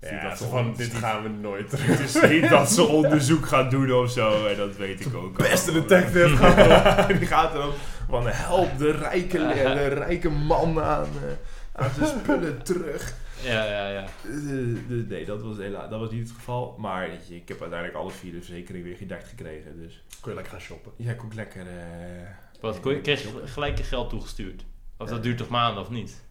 [0.00, 3.70] Ja, dat ze van, dit gaan we nooit Het is niet dat ze onderzoek gaan
[3.70, 5.36] doen of zo, en dat weet ik ook.
[5.36, 7.74] Beste detective gaat Die gaat erop
[8.08, 9.38] van help de rijke,
[9.78, 11.08] de rijke man aan.
[11.24, 13.14] eh, aan zijn spullen terug.
[13.46, 14.02] Ja, ja, ja.
[14.24, 16.74] Eh, dus nee, dat was, helaas, dat was niet het geval.
[16.78, 19.76] Maar je, ik heb uiteindelijk alles via de verzekering weer gedekt gekregen.
[19.76, 20.92] Dus Kun je lekker gaan shoppen.
[20.96, 21.66] ja, ik ook lekker...
[21.66, 22.28] eh,
[22.60, 24.64] Wat, kon je- kreeg je gelijk je geld toegestuurd?
[24.98, 26.24] Of dat duurt toch maanden of niet?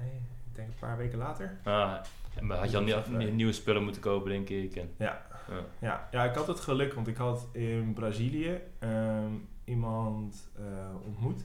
[0.00, 0.08] nee,
[0.50, 1.56] ik denk een paar weken later.
[1.64, 1.94] Ah,
[2.34, 4.76] en had je al nie- nie- nieuwe spullen moeten kopen, denk ik.
[4.76, 5.26] En, Ja.
[5.48, 5.64] Ja.
[5.78, 9.30] Ja, ja, ik had het geluk, want ik had in Brazilië ehm,
[9.64, 10.62] iemand eh,
[11.04, 11.44] ontmoet.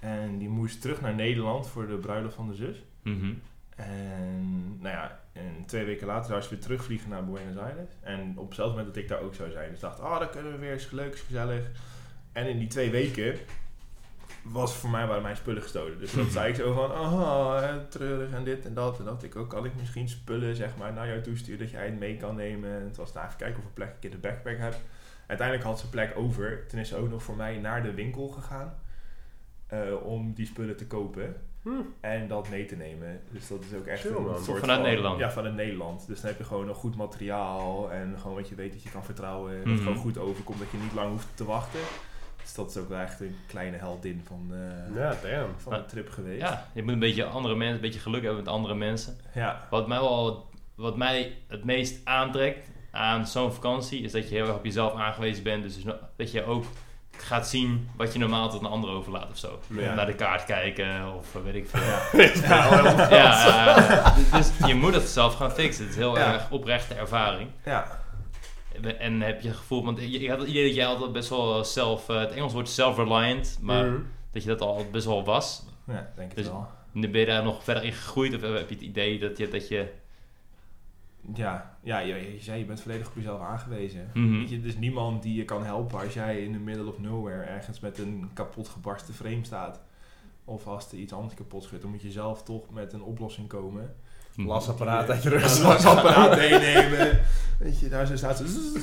[0.00, 2.76] En die moest terug naar Nederland voor de bruiloft van de zus.
[3.02, 3.32] Mhm.
[3.76, 7.90] En nou ja, en twee weken later zou ze weer terugvliegen naar Buenos Aires.
[8.00, 9.66] En op hetzelfde moment dat ik daar ook zou zijn.
[9.66, 11.70] Dus ik dacht, ah, dan kunnen we weer eens leuk, is gezellig.
[12.32, 13.36] En in die twee weken
[14.42, 15.98] was voor mij waren mijn spullen gestolen.
[15.98, 18.98] Dus dat zei ik zo van, eh, treurig en dit en dat.
[18.98, 21.84] En dat ik ook, kan ik misschien spullen zeg maar naar jou toesturen dat jij
[21.84, 22.70] het mee kan nemen.
[22.70, 24.74] En het was nou even kijken hoeveel plek ik in de backpack heb.
[25.26, 26.66] Uiteindelijk had ze plek over.
[26.66, 28.74] Toen is ze ook nog voor mij naar de winkel gegaan.
[29.66, 31.36] eh, om die spullen te kopen.
[31.62, 31.70] Hm.
[32.00, 33.20] En dat mee te nemen.
[33.30, 35.18] Dus dat is ook echt Chill, een soort Vanuit van- Nederland?
[35.18, 36.06] Ja, vanuit Nederland.
[36.06, 37.90] Dus dan heb je gewoon nog goed materiaal.
[37.92, 39.50] En gewoon wat je weet dat je kan vertrouwen.
[39.56, 39.82] Dat het Mhm.
[39.82, 40.58] gewoon goed overkomt.
[40.58, 41.80] Dat je niet lang hoeft te wachten.
[42.40, 45.54] Dus dat is ook wel echt een kleine heldin van, eh, Ja, damn.
[45.58, 46.40] van de trip geweest.
[46.40, 49.16] Ja, je moet een beetje andere mensen, een beetje geluk hebben met andere mensen.
[49.34, 49.66] Ja.
[49.70, 54.46] Wat mij wel, wat mij het meest aantrekt aan zo'n vakantie, is dat je heel
[54.46, 55.62] erg op jezelf aangewezen bent.
[55.62, 55.84] Dus
[56.16, 56.64] dat je ook
[57.22, 59.58] gaat zien wat je normaal tot een ander overlaat of zo.
[59.66, 59.94] Ja.
[59.94, 61.82] Naar de kaart kijken of eh, weet ik veel.
[61.82, 63.74] Ja, Ja.
[64.14, 65.82] eh, dus je moet het zelf gaan fixen.
[65.84, 66.32] Het is heel Ja.
[66.32, 67.50] erg oprechte ervaring.
[67.64, 68.00] ja.
[68.98, 71.28] En heb je het gevoel, want je, je had het idee dat jij altijd best
[71.28, 73.96] wel zelf, eh, het Engels wordt self-reliant, maar Mhm.
[74.32, 75.62] dat je dat al best wel was.
[75.86, 76.66] Ja, denk ik Dus- wel.
[76.92, 79.48] Nu ben je daar nog verder in gegroeid of heb je het idee dat je,
[79.48, 79.92] dat je
[81.34, 84.10] Ja, ja je, je zei, je bent volledig op jezelf aangewezen.
[84.14, 84.38] Mhm.
[84.38, 86.98] Weet je, er is niemand die je kan helpen als jij in the middle of
[86.98, 89.80] nowhere ergens met een kapot gebarsten frame staat.
[90.44, 93.48] Of als er iets anders kapot schudt, dan moet je zelf toch met een oplossing
[93.48, 93.94] komen.
[94.36, 95.62] Lasapparaat uit je Een rug.
[95.62, 97.20] lasapparaat meenemen.
[97.58, 98.80] Weet je, daar zo staat ze.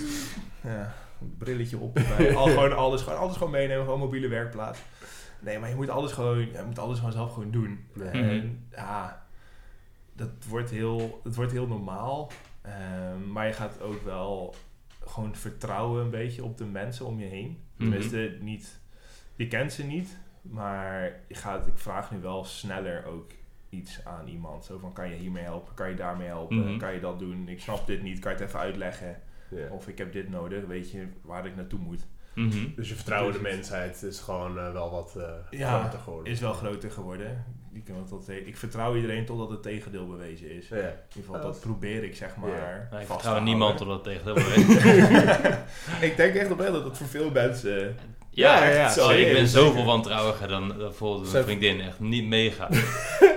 [0.64, 0.94] Ja,
[1.38, 2.00] brilletje op.
[2.36, 4.80] Al, gewoon alles, gewoon alles gewoon meenemen, gewoon mobiele werkplaats.
[5.40, 7.80] Nee, maar je moet alles gewoon, je moet alles gewoon zelf gewoon doen.
[7.94, 8.10] Nee.
[8.12, 9.28] En ja,
[10.20, 12.32] dat wordt heel, het wordt heel normaal.
[12.62, 14.56] Ehm, maar je gaat ook wel
[15.06, 17.58] gewoon vertrouwen een beetje op de mensen om je heen.
[17.78, 18.80] Tenminste, niet,
[19.36, 23.32] je kent ze niet, maar je gaat, ik vraag nu wel sneller ook
[23.70, 24.66] iets aan iemand.
[24.66, 25.74] Zo van, kan je hiermee helpen?
[25.74, 26.58] Kan je daarmee helpen?
[26.58, 26.78] Mhm.
[26.78, 27.48] Kan je dat doen?
[27.48, 29.22] Ik snap dit niet, kan je het even uitleggen?
[29.70, 32.08] Of ik heb dit nodig, weet je waar ik naartoe moet?
[32.36, 32.76] Mhm.
[32.76, 36.32] Dus je vertrouwen de mensheid is gewoon eh, wel wat eh Ja, groter geworden.
[36.34, 37.46] Is wel groter geworden.
[37.72, 40.68] Ik, want dat, ik vertrouw iedereen totdat het tegendeel bewezen is.
[40.68, 40.76] Ja.
[40.76, 42.50] In ieder geval, Ja, dat probeer ik zeg maar.
[42.50, 42.88] Ja.
[42.90, 45.58] Nou, ik vertrouw niemand totdat het tegen de
[46.08, 47.96] ik denk echt oprecht dat dat voor veel mensen.
[48.32, 51.82] Ja, Ja, ja, zeker, ik ben zoveel wantrouwiger dan, dan bijvoorbeeld mijn vriendin.
[51.82, 52.68] Echt niet mega.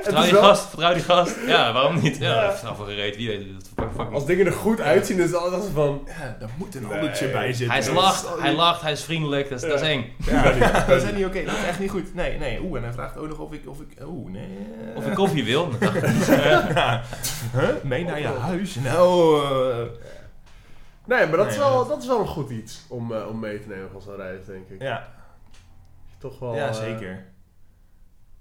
[0.02, 1.36] Vertrouw die wel- gast, vertrouw die gast.
[1.46, 2.16] Ja, waarom niet?
[2.18, 2.50] Ja, Ja.
[2.50, 3.70] vertrouw voor gereed, wie weet het.
[3.76, 6.08] Fuck, fuck Als dingen er goed uitzien, is het altijd van...
[6.20, 6.90] Ja, daar moet een Nee.
[6.92, 7.70] handeltje bij zitten.
[7.70, 10.12] Hij is lacht, hij lacht, hij is vriendelijk, dat is, dat is eng.
[10.26, 10.42] Ja,
[10.86, 11.44] dat is echt niet oké.
[11.44, 12.14] Dat is echt niet goed.
[12.14, 12.60] Nee, nee.
[12.62, 13.68] Oeh, en hij vraagt ook nog of ik.
[13.68, 14.48] Of ik oeh, nee.
[14.96, 15.70] Of ik koffie wil.
[15.70, 16.26] dan dacht ik,
[16.74, 17.02] Ja.
[17.52, 17.68] Huh?
[17.82, 18.74] Mee naar je huis?
[18.74, 19.40] Nou.
[19.44, 19.76] eh,
[21.06, 23.60] Nee, maar dat, is wel, dat- is wel een goed iets om, eh, om mee
[23.60, 24.82] te nemen van zo'n reis, denk ik.
[24.82, 25.14] ja,
[26.18, 27.24] Toch wel ja, eh, zeker.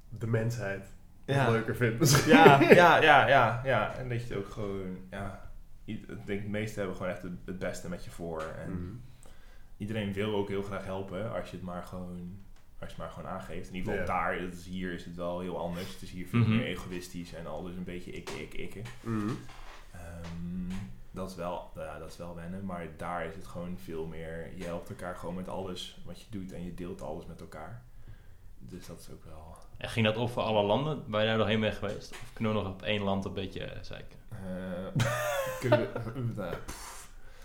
[0.09, 0.88] de mensheid
[1.26, 1.49] Ja.
[1.49, 2.32] leuker vindt misschien.
[2.32, 3.95] Ja, ja, ja, ja, ja.
[3.95, 5.49] En dat je het ook gewoon, ja.
[5.86, 8.41] Ik denk, de meesten hebben gewoon echt het, het beste met je voor.
[8.66, 8.93] En Mhm.
[9.78, 12.39] iedereen wil ook heel graag helpen als je het maar gewoon,
[12.80, 13.68] als je het maar gewoon aangeeft.
[13.70, 14.20] In ieder geval Ja.
[14.22, 15.93] daar, dat is, hier is het wel heel anders.
[15.93, 16.49] Het is hier veel Mhm.
[16.49, 18.82] meer egoïstisch en alles een beetje ik, ik, ik.
[19.01, 19.30] Mhm.
[19.91, 20.72] Ehm,
[21.12, 24.05] dat, is wel, nou ja, dat is wel wennen, maar daar is het gewoon veel
[24.05, 24.49] meer.
[24.55, 27.82] Je helpt elkaar gewoon met alles wat je doet en je deelt alles met elkaar.
[28.59, 29.55] Dus dat is ook wel.
[29.78, 32.12] En ging dat op voor alle landen waar je daar doorheen bent geweest?
[32.12, 34.18] Of kunnen we nog op één land een beetje eh, zeiken?
[34.30, 35.03] eh,
[35.59, 36.53] kunnen we, nou,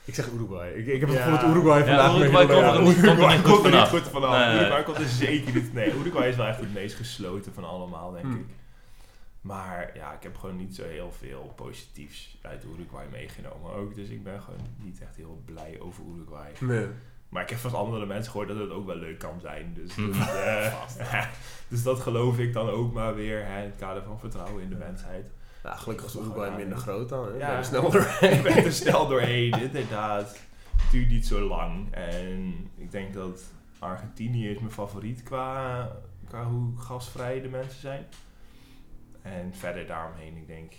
[0.05, 0.73] Ik zeg Uruguay.
[0.73, 1.25] Ik, ik heb het Ja.
[1.25, 2.17] gevoel dat Uruguay vandaag...
[2.17, 3.89] Uruguay mee- komt er ja, niet- komt er Uruguay niet komt goed er niet vanaf.
[4.03, 4.31] goed vanaf.
[4.39, 4.57] Nee, nee.
[4.59, 5.73] Uruguay komt er zeker niet.
[5.73, 8.35] Nee, Uruguay is wel echt het meest gesloten van allemaal, denk Hmm.
[8.39, 8.47] ik.
[9.47, 13.95] Maar ja, ik heb gewoon niet zo heel veel positiefs uit Uruguay meegenomen ook.
[13.95, 16.53] Dus ik ben gewoon niet echt heel blij over Uruguay.
[16.61, 16.87] Nee.
[17.29, 19.75] Maar ik heb van andere mensen gehoord dat het ook wel leuk kan zijn.
[19.75, 20.13] Dus, Hmm.
[20.13, 20.29] dat,
[20.99, 21.27] eh,
[21.69, 24.69] dus dat geloof ik dan ook maar weer hè, in het kader van vertrouwen in
[24.69, 25.27] de mensheid.
[25.63, 27.27] Ja, gelukkig is Uruguay minder groot dan.
[27.27, 27.37] Hè?
[27.37, 27.53] Ja.
[27.53, 27.63] Ja.
[27.63, 28.33] snel doorheen.
[28.37, 30.39] ik ben er snel doorheen, inderdaad.
[30.77, 31.93] Het duurt niet zo lang.
[31.95, 33.43] En ik denk dat
[33.79, 35.89] Argentinië is mijn favoriet qua,
[36.29, 38.07] qua hoe gastvrij de mensen zijn.
[39.35, 40.73] En verder daaromheen, ik denk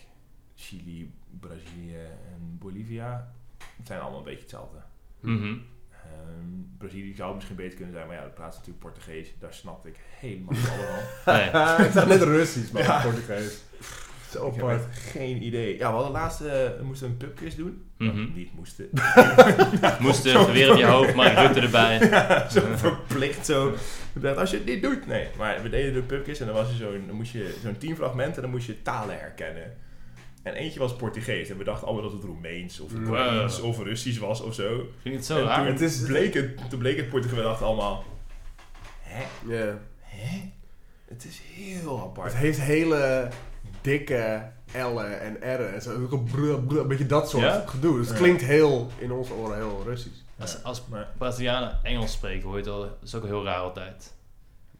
[0.55, 1.95] Chili, Brazilië
[2.33, 3.33] en Bolivia.
[3.77, 4.77] Het zijn allemaal een beetje hetzelfde.
[5.19, 5.57] Mhm.
[5.91, 9.33] Ehm, Brazilië zou misschien beter kunnen zijn, maar ja, dat praat natuurlijk Portugees.
[9.39, 11.03] Daar snapte ik helemaal niet allemaal.
[11.25, 11.85] Nee.
[11.87, 13.01] ik zag net Russisch, maar Ja.
[13.01, 13.63] Portugees.
[14.37, 14.87] Zo Ik heb apart.
[14.89, 15.77] echt geen idee.
[15.77, 17.81] Ja, we hadden laatst, eh, we moesten een pubquiz doen.
[17.97, 18.89] Nou, niet moesten.
[19.99, 21.99] Moest er geweer op je hoofd, maar Rutte erbij.
[22.51, 23.67] zo verplicht zo.
[24.15, 25.07] Ik dacht, als je het niet doet.
[25.07, 27.77] Nee, maar we deden de pubquiz en dan, was er zo'n, dan moest je zo'n
[27.77, 29.73] tien fragmenten en dan moest je talen herkennen.
[30.43, 33.05] En eentje was Portugees en we dachten allemaal dat het Roemeens of Wow.
[33.05, 34.87] Koreaans of Russisch was of zo.
[35.01, 35.57] Ging het zo en raar?
[35.57, 38.03] toen, Het is- bleek het, toen bleek het Portugees, we dachten allemaal,
[39.01, 39.23] hè?
[39.55, 39.77] Ja.
[39.99, 40.51] Hè?
[41.07, 42.31] Het is heel apart.
[42.31, 43.27] Het heeft hele
[43.87, 46.03] dikke L'en en R'en en zo.
[46.03, 47.63] Ook een beetje dat soort Ja?
[47.67, 47.97] gedoe.
[47.97, 48.23] Dus het Ja.
[48.23, 50.15] klinkt heel, in onze oren heel Russisch.
[50.39, 53.59] Als, als Maar, Brazilianen Engels spreken, hoor je het al, dat is ook heel raar
[53.59, 54.13] altijd.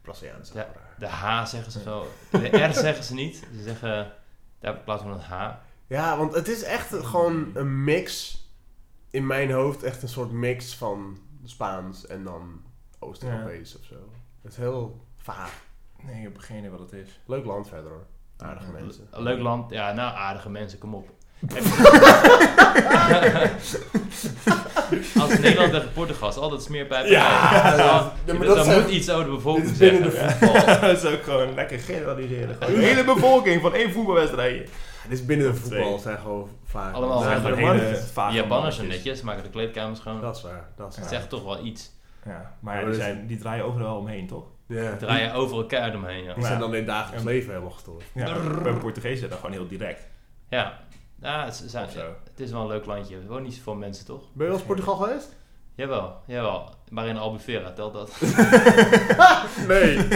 [0.02, 0.50] Braziliaans.
[0.54, 0.68] Ja.
[0.98, 2.06] De H zeggen ze zo.
[2.30, 3.36] De R zeggen ze niet.
[3.56, 4.12] Ze zeggen
[4.60, 5.50] daar in plaats van een H.
[5.86, 8.36] Ja, want het is echt gewoon een mix.
[9.10, 12.62] In mijn hoofd echt een soort mix van Spaans en dan
[12.98, 13.94] Oost-Europees of zo.
[14.42, 15.62] Het is heel vaag.
[16.02, 17.20] nee, ik heb geen idee wat het is.
[17.26, 18.06] Leuk land verder hoor.
[18.38, 19.06] Aardige mensen.
[19.10, 19.70] Een leuk land.
[19.70, 21.08] Ja, nou, aardige mensen, kom op.
[25.20, 28.80] Als Nederland tegen Portugal is altijd smeer bij Ja, Dan- ja, maar dan dat zijn-
[28.82, 30.40] moet iets over de bevolking dit is binnen zeggen.
[30.40, 30.80] de voetbal.
[30.88, 32.56] dat is ook gewoon lekker generaliseren.
[32.60, 34.70] Gewoon de hele bevolking van één voetbalwedstrijd.
[35.08, 35.98] Dit is binnen de voetbal twee.
[35.98, 36.94] zijn gewoon vaak.
[36.94, 40.20] Allemaal zijn gewoon gewoon hele vage Japanners zijn netjes, maken de kleedkamers schoon.
[40.20, 40.68] Dat is waar.
[40.76, 41.14] Dat is Dat waar.
[41.14, 41.90] zegt toch wel iets.
[42.24, 44.44] Ja, maar die, is- zijn, die draaien overal omheen, toch?
[44.68, 44.88] Ja.
[44.90, 46.24] Die draaien over elkaar omheen.
[46.24, 46.34] Ja.
[46.34, 48.02] Die zijn dan in het dagelijks leven helemaal gestoord.
[48.14, 50.06] Ja, bij Portugees zijn dat gewoon heel direct.
[50.48, 50.78] Ja,
[51.22, 52.14] ja het, is, Of zo.
[52.30, 53.16] het is wel een leuk landje.
[53.16, 54.20] Er wonen niet zoveel mensen, toch?
[54.32, 55.36] Ben je wel eens Portugal geweest?
[55.74, 56.70] Jawel, jawel.
[56.90, 58.10] Maar in Albufeira telt dat.
[59.68, 59.98] Nee.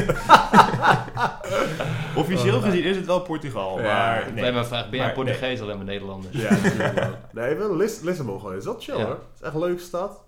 [2.16, 4.52] Officieel gezien is het wel Portugal, Ja, maar Ik nee.
[4.52, 6.36] maar vraag, ben jij Portugees alleen maar Nederlanders?
[6.36, 7.10] ja, natuurlijk wel.
[7.32, 8.64] Nee, ik ben in Lis Lissabon geweest.
[8.64, 9.04] Dat is chill Ja.
[9.04, 9.12] hoor.
[9.14, 10.24] Het is echt een leuke stad.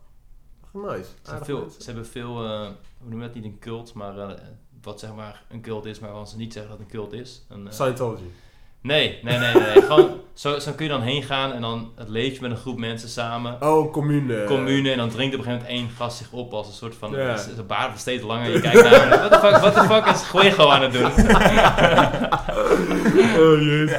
[0.75, 1.09] Nice.
[1.22, 1.83] Ze, hebben veel, mensen.
[1.83, 2.61] ze hebben veel, eh,
[2.99, 4.31] hoe noem je dat niet een cult, maar eh,
[4.83, 7.12] wat zeg maar een cult is, maar waarvan ze niet zeggen dat het een cult
[7.12, 7.43] is.
[7.49, 8.22] Een, eh, Scientology.
[8.81, 9.83] nee, nee, nee, nee.
[9.89, 12.57] Gewoon, zo, zo kun je dan heen gaan en dan het leef je met een
[12.57, 13.62] groep mensen samen.
[13.62, 14.45] Oh, commune.
[14.45, 16.95] Commune en dan drinkt op een gegeven moment één gast zich op als een soort
[16.95, 17.12] van.
[17.12, 17.37] Ja.
[17.37, 18.51] Zijn baard wordt steeds langer.
[18.51, 19.20] Je kijkt naar hem.
[19.20, 21.05] Wat de fuck, what the fuck is Guego aan het doen?
[23.39, 23.91] Oh jezus.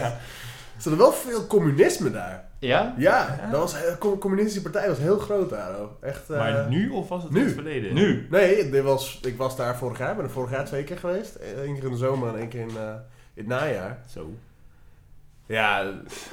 [0.76, 2.50] Er zat wel veel communisme daar.
[2.66, 2.94] Ja?
[2.98, 5.80] Ja, dat was, de com- communistische partij was heel groot daar.
[5.80, 5.92] ook.
[6.02, 7.40] Echt, eh, Maar nu of was het nu.
[7.40, 7.94] in het verleden?
[7.94, 8.28] Nu?
[8.30, 10.10] Nee, dit was, ik was daar vorig jaar.
[10.10, 11.38] Ik ben er vorig jaar twee keer geweest.
[11.66, 12.84] Eén keer in de zomer en één keer in, eh,
[13.34, 14.00] in het najaar.
[14.14, 14.30] Zo.
[15.48, 15.84] Ja,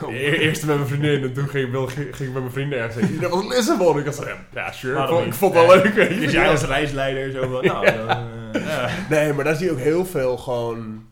[0.08, 2.78] e- eerst met mijn vriendin en toen ging, ik wel- ging ik met mijn vrienden
[2.78, 3.20] ergens heen.
[3.20, 3.98] Dat was Lissabon.
[3.98, 4.24] Ik dacht zo,
[4.54, 5.02] ja, sure.
[5.02, 5.82] Ik vond, ik vond het wel Ja.
[5.82, 5.94] leuk.
[6.20, 8.08] Dus jij als reisleider zo van, nou, dan,
[8.52, 8.92] eh.
[9.10, 11.06] Nee, maar daar zie je ook heel veel gewoon...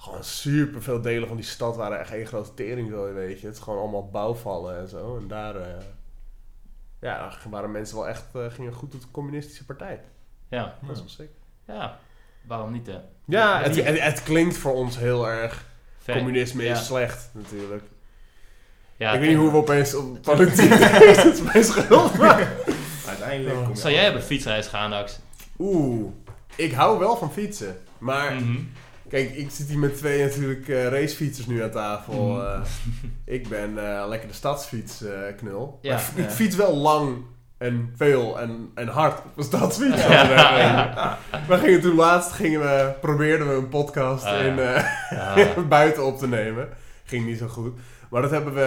[0.00, 3.46] Gewoon super veel delen van die stad waren echt één grote tering, zo, weet je.
[3.46, 5.16] Het is gewoon allemaal bouwvallen en zo.
[5.16, 5.56] En daar...
[5.56, 5.84] eh,
[7.00, 8.24] ja, waren mensen wel echt...
[8.34, 10.00] eh, gingen goed tot de communistische partij.
[10.48, 10.78] Ja.
[10.82, 11.30] Dat is wel sick.
[11.66, 11.98] Ja.
[12.46, 12.98] Waarom niet, hè?
[13.24, 15.66] Ja, het, het, het klinkt voor ons heel erg...
[15.98, 16.72] Ver- Communisme ja.
[16.72, 17.84] is slecht, natuurlijk.
[18.96, 20.70] Ja, ik weet niet hoe we opeens op politiek...
[21.22, 22.52] Het is mijn schuld, maar...
[23.08, 25.18] Uiteindelijk kom je Zou jij op een fietsreis gaan, Dax?
[25.58, 26.12] Oeh,
[26.56, 27.76] ik hou wel van fietsen.
[27.98, 28.58] Maar Mhm.
[29.08, 32.26] Kijk, ik zit hier met twee natuurlijk eh, racefietsers nu aan tafel.
[32.32, 32.40] Mhm.
[32.46, 32.60] eh.
[33.24, 35.78] ik ben eh, lekker de stadsfiets eh, knul.
[35.82, 37.16] Ja, maar ik fiets wel lang
[37.58, 40.06] en veel en, en hard op een stadsfiets.
[40.06, 41.18] Ja.
[41.48, 44.38] We gingen toen laatst, gingen we, probeerden we een podcast Ah, ja.
[44.38, 45.60] in, eh, Ja.
[45.68, 46.68] buiten op te nemen.
[47.04, 47.78] Ging niet zo goed.
[48.10, 48.60] Maar dat hebben we,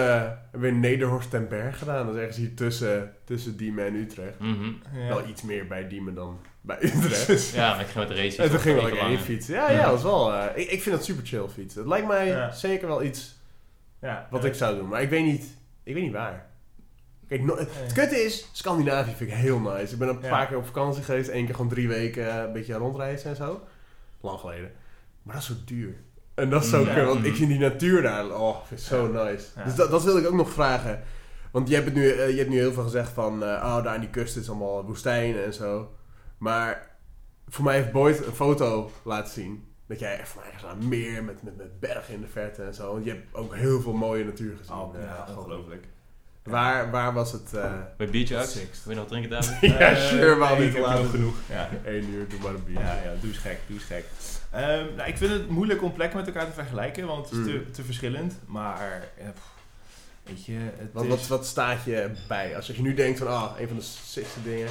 [0.50, 2.06] hebben we in Nederhorst ten Berg gedaan.
[2.06, 4.38] Dat is ergens hier tussen, tussen Diemen en Utrecht.
[4.38, 4.64] Mhm.
[4.94, 5.08] Ja.
[5.08, 7.48] Wel iets meer bij Diemen dan bij Utrecht.
[7.54, 9.54] Ja, maar ik ging met de race En toen gingen we even lekker één fietsen.
[9.54, 10.32] Ja, ja, dat is wel...
[10.34, 11.80] eh, ik, ik vind dat super chill fietsen.
[11.80, 12.52] Het lijkt mij Ja.
[12.52, 13.34] zeker wel iets
[14.00, 14.48] Ja, wat ja.
[14.48, 14.88] ik zou doen.
[14.88, 15.44] Maar ik weet niet,
[15.82, 16.46] ik weet niet waar.
[17.28, 19.92] Kijk, no- het kutte is, Scandinavië vind ik heel nice.
[19.92, 20.28] Ik ben een Ja.
[20.28, 21.28] paar keer op vakantie geweest.
[21.28, 23.60] één keer gewoon drie weken eh, een beetje rondreizen en zo.
[24.20, 24.70] Lang geleden.
[25.22, 25.94] Maar dat is zo duur.
[26.34, 26.94] En dat is zo Ja.
[26.94, 29.46] kut, want ik vind die natuur daar, oh, vind ik zo nice.
[29.56, 29.64] Ja.
[29.64, 31.02] Dus dat, dat wil ik ook nog vragen.
[31.50, 33.82] Want je hebt, het nu, eh, je hebt nu heel veel gezegd van, eh, oh,
[33.84, 35.94] daar aan die kust is allemaal woestijnen en zo.
[36.42, 36.90] Maar
[37.48, 39.66] voor mij heeft Boyd een foto laten zien.
[39.86, 42.74] Dat jij echt van ergens aan meer met, met, met bergen in de verte en
[42.74, 42.92] zo.
[42.92, 44.74] Want je hebt ook heel veel mooie natuur gezien.
[44.76, 45.84] Oh, eh, ja, ongelooflijk.
[46.42, 47.54] Waar, waar was het?
[47.54, 48.46] eh Bij Beach.
[48.48, 48.84] Six.
[48.84, 49.60] Wil je nog drinken, David?
[49.70, 51.34] ja, Eh, sure, maar niet ik heb laten nog genoeg.
[51.48, 51.68] Ja.
[51.84, 52.80] Eén uur, doe maar een bier.
[52.80, 54.04] Ja, ja, doe eens gek, doe eens gek.
[54.50, 57.44] Ehm, nou, ik vind het moeilijk om plekken met elkaar te vergelijken, want het is
[57.44, 57.72] te, Mm.
[57.72, 58.38] te verschillend.
[58.46, 59.50] Maar, eh, pff,
[60.22, 61.08] weet je, het Wat, is...
[61.08, 62.56] wat, wat staat je bij?
[62.56, 64.68] Als je nu denkt van, ah, een van de sickste dingen.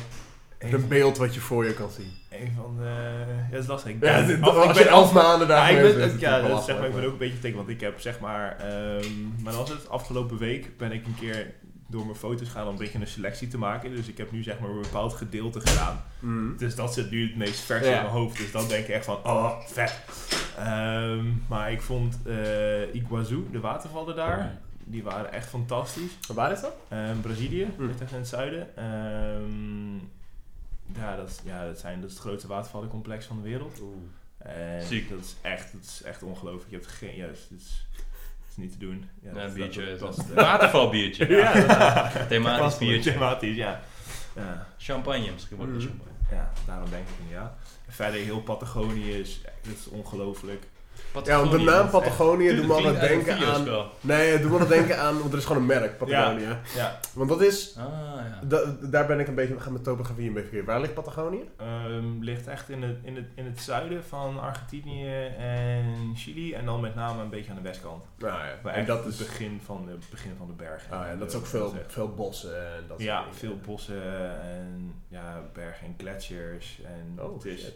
[0.61, 2.11] Een, beeld wat je voor je kan zien.
[2.29, 2.83] een van de...
[2.83, 3.91] Ja, dat is lastig.
[3.91, 6.63] Ik Ja, ben- dit- af- als je elf maanden daar Ja, ik ben, ja, dat
[6.65, 9.53] zeg maar, ik ben ook een beetje teken, want ik heb zeg maar, ehm maar
[9.53, 11.53] was het afgelopen week ben ik een keer
[11.87, 13.95] door mijn foto's gaan om een beetje een selectie te maken.
[13.95, 16.03] Dus ik heb nu zeg maar een bepaald gedeelte gedaan.
[16.19, 16.57] Mm.
[16.57, 17.91] Dus dat zit nu het meest vers Ja.
[17.95, 18.37] in mijn hoofd.
[18.37, 19.99] Dus dan denk ik echt van, oh, vet.
[20.57, 26.11] Ehm, maar ik vond eh Iguazu, de watervallen daar, die waren echt fantastisch.
[26.33, 26.73] Waar is dat?
[26.89, 27.87] Ehm, Brazilië, Hmm.
[27.87, 28.67] ligt echt in het zuiden.
[28.77, 29.97] Ehm,
[30.95, 33.81] ja, dat is, ja dat, zijn, dat is het grootste watervallencomplex van de wereld.
[34.37, 35.09] En Ziek.
[35.09, 36.69] Dat is echt, dat is echt ongelooflijk.
[36.69, 39.09] Je hebt geen, juist, het is, het is niet te doen.
[39.21, 39.85] Ja, Ja, dat- een biertje.
[39.97, 41.27] dat- dat- Watervalbiertje.
[41.35, 42.09] Ja, ja.
[42.29, 43.11] Thematisch biertje.
[43.11, 43.81] Thematisch, ja.
[44.35, 44.67] ja.
[44.77, 45.89] Champagne, misschien wordt het Mhm.
[45.89, 46.09] champagne.
[46.31, 47.53] Ja, daarom denk ik inderdaad.
[47.87, 50.67] En verder heel Patagonië is, dat is ongelooflijk.
[51.23, 53.67] Ja, de naam Patagonië doet me altijd denken aan...
[54.01, 55.19] Nee, doet me altijd denken aan...
[55.19, 56.57] Want er is gewoon een merk, Patagonië.
[56.75, 57.75] Ja, Want dat is...
[57.77, 57.85] Ah,
[58.15, 58.39] ja.
[58.43, 59.59] da- daar ben ik een beetje...
[59.59, 60.67] Ga met topografie een beetje verkeerd.
[60.67, 61.49] Waar ligt Patagonië?
[61.57, 66.53] ehm, ligt echt in het, in, het, in het zuiden van Argentinië en Chili.
[66.53, 68.03] En dan met name een beetje aan de westkant.
[68.17, 68.53] Nou ja.
[68.63, 69.17] Maar En dat het is...
[69.19, 70.91] begin van de, begin van de bergen.
[70.97, 74.03] Ah ja, dat is ook veel, veel bossen en dat ja, veel bossen
[74.41, 76.81] en ja, bergen en gletsjers.
[76.85, 77.73] En, Oh, het is, shit.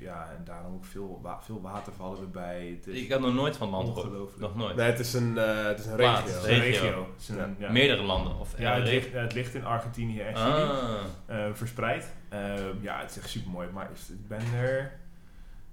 [0.00, 2.80] Ja, en daarom ook veel, wa- veel watervallen erbij.
[2.84, 4.38] Ik heb nog nooit van land gehoord.
[4.38, 4.76] Nog nooit.
[4.76, 6.36] Nee, het is een, eh, het is een Plaats, regio.
[6.40, 6.82] Het is een Regio.
[6.82, 7.06] regio.
[7.12, 7.54] Het is een- Ja.
[7.58, 7.72] ja.
[7.72, 8.38] Meerdere landen.
[8.38, 10.50] Of Ja, het eh, ligt, het ligt in Argentinië en Chili.
[10.50, 10.98] Ah.
[11.26, 12.12] eh, verspreid.
[12.28, 13.68] Eh, ja, het is echt super mooi.
[13.72, 14.92] Maar ik ben er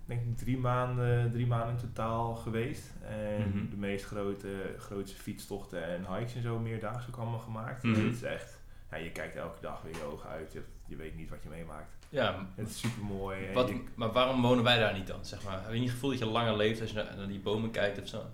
[0.06, 2.92] denk ik drie maanden, drie maanden in totaal geweest.
[3.08, 3.70] En Mhm.
[3.70, 4.48] de meest grote,
[4.78, 7.84] grootste fietstochten en hikes en zo meerdaags ook allemaal gemaakt.
[7.84, 8.06] Mhm.
[8.06, 8.60] Het is echt,
[8.92, 10.54] ja, je kijkt elke dag weer je ogen uit.
[10.54, 11.92] Je, je weet niet wat je meemaakt.
[12.14, 13.38] Ja, Het is super mooi.
[13.54, 15.20] wat, maar waarom wonen wij daar niet dan?
[15.22, 15.54] Zeg maar?
[15.54, 17.72] Heb je niet het gevoel dat je langer leeft als je naar, naar die bomen
[17.72, 18.22] kijkt of zo?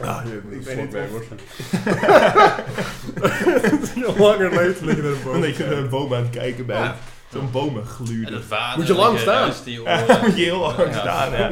[0.00, 1.24] Ah, je, Ik weet niet of-
[3.94, 5.40] Je langer leeft, lig je naar de boom.
[5.40, 6.84] dat je naar een boom aan het kijken bent.
[6.84, 6.96] Ja.
[7.32, 8.42] Zo'n bomen En gluren.
[8.76, 9.46] Moet je lang staan.
[10.22, 11.30] moet je heel lang staan.
[11.32, 11.50] Ja.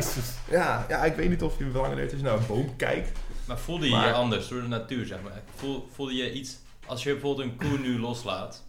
[0.50, 3.18] Ja, ja, ik weet niet of je langer leeft als je naar een boom kijkt.
[3.46, 5.42] Maar voelde je Maar- je anders door de natuur, zeg maar?
[5.54, 6.56] Voel, voelde je iets...
[6.86, 8.64] Als je bijvoorbeeld een koe nu loslaat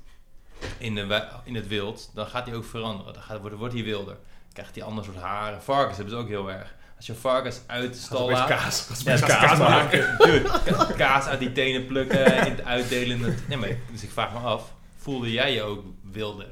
[0.77, 3.13] in, de, in het wild, dan gaat die ook veranderen.
[3.13, 4.13] Dan gaat, wordt, wordt hij wilder.
[4.13, 5.61] Dan krijgt hij ander soort haren.
[5.63, 6.75] Varkens hebben ze ook heel erg.
[6.97, 8.47] Als je varkens uit de stal laat...
[8.47, 8.87] kaas.
[9.03, 10.15] Ja, kaas, kaas maken.
[10.17, 13.35] Dude, ka- kaas uit die tenen plukken, in het uitdelen.
[13.47, 16.47] Nee, maar, ik- dus ik vraag me af, voelde jij je ook wilder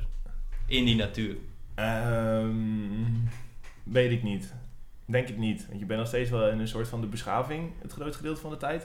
[0.66, 1.36] in die natuur?
[1.76, 2.54] Ehm,
[3.84, 4.54] weet ik niet.
[5.06, 5.68] Denk ik niet.
[5.68, 8.42] Want je bent nog steeds wel in een soort van de beschaving het grootste gedeelte
[8.42, 8.82] van de tijd.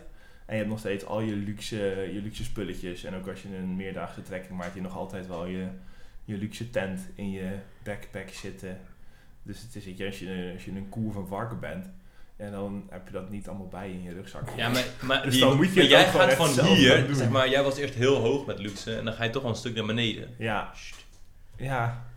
[0.46, 1.76] En je hebt nog steeds al je luxe,
[2.12, 3.04] je luxe spulletjes.
[3.04, 5.66] En ook als je een meerdaagse trekking maakt, je nog altijd wel je,
[6.24, 7.50] je luxe tent in je
[7.82, 8.78] backpack zitten.
[9.42, 11.86] Dus het is, weet je, als je, als je een koe of een varken bent,
[12.36, 14.48] en dan heb je dat niet allemaal bij je in je rugzak.
[14.56, 17.48] Ja, maar, maar, Dus die- dan moet je maar jij gaat van hier, zeg maar,
[17.48, 19.74] jij was eerst heel hoog met luxe en dan ga je toch wel een stuk
[19.74, 20.28] naar beneden.
[20.38, 21.06] Ja, Sst.
[21.56, 22.08] ja.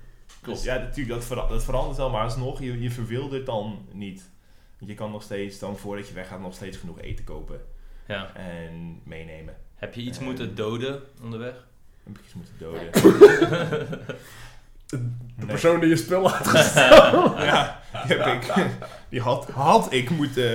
[0.44, 0.58] Klopt.
[0.64, 4.30] Dus- Ja, natuurlijk, dat, vera- dat verandert wel, maar alsnog, je, je verwildert dan niet.
[4.78, 7.60] Want je kan nog steeds, dan voordat je weggaat, nog steeds genoeg eten kopen
[8.08, 8.36] Ja.
[8.36, 9.56] en meenemen.
[9.76, 11.54] Heb je iets moeten doden onderweg?
[12.04, 12.92] Heb ik iets moeten doden.
[14.88, 15.00] De
[15.36, 15.46] Nee.
[15.48, 16.46] persoon die je spul had
[17.44, 18.54] ja, die, heb ik,
[19.10, 20.46] die had, had ik moeten,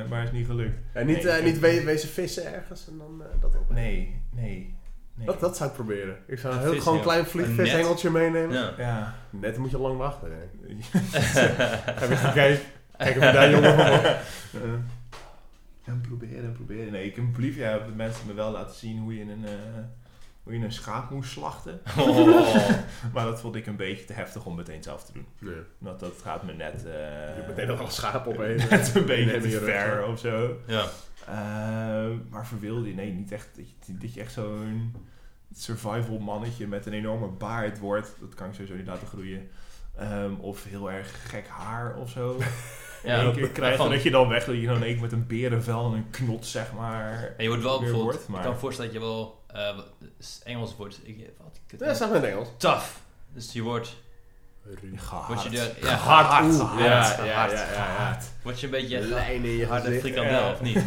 [0.00, 0.78] eh, maar is niet gelukt.
[0.92, 3.70] En niet, Nee, ik- niet we- wezen vissen ergens en dan eh, dat op.
[3.70, 4.74] Nee, nee,
[5.18, 5.26] nee.
[5.26, 6.16] Dat, dat zou ik proberen.
[6.26, 7.04] Ik zou een Een heel vis, gewoon ja.
[7.04, 8.56] klein Een vliegvishengeltje meenemen.
[8.56, 8.72] Ja.
[8.78, 9.14] Ja.
[9.30, 10.30] Net moet je lang wachten.
[10.30, 10.38] Hè.
[12.00, 12.60] Heb je gekeken?
[12.96, 13.76] Kijk of daar jongen
[15.84, 16.92] en proberen, en proberen.
[16.92, 19.52] Nee, ik heb een hebben de mensen me wel laten zien hoe je een, eh,
[20.48, 21.80] hoe je een schaap moest slachten.
[21.98, 22.56] Oh.
[23.14, 25.26] Maar dat vond ik een beetje te heftig om meteen zelf te doen.
[25.38, 25.54] Nee.
[25.78, 28.68] Want dat gaat me net, eh, Je hebt meteen nog een schaap opeten.
[28.70, 30.56] net een beetje te ver of zo.
[30.66, 30.84] Ja.
[31.26, 33.48] Eh, maar verwilde je, nee, niet echt.
[33.56, 34.94] Dat je, dat je echt zo'n
[35.54, 38.16] survival mannetje met een enorme baard wordt.
[38.20, 39.48] Dat kan ik sowieso niet laten groeien.
[39.96, 42.36] Ehm, of heel erg gek haar of zo.
[43.04, 45.12] Ja, een keer krijgt van- dat je dan weg dat je dan één keer met
[45.12, 47.34] een berenvel en een knot, zeg maar.
[47.36, 49.78] En je wordt wel bijvoorbeeld, wordt, maar- ik kan me voorstellen dat je wel, eh,
[50.18, 52.48] is Engels wordt, ik, wat, ik, Ja, zeg maar in Engels.
[52.56, 52.86] tough.
[53.32, 53.96] Dus je wordt,
[54.96, 55.26] Gehard.
[55.26, 57.50] word je er, ja, Gehard, hard, oeh, hard, ja, ja, hard.
[57.52, 58.18] ja, ja, ja.
[58.42, 60.52] Word je een beetje Lijn in je harde frikandel Ja.
[60.52, 60.78] of niet?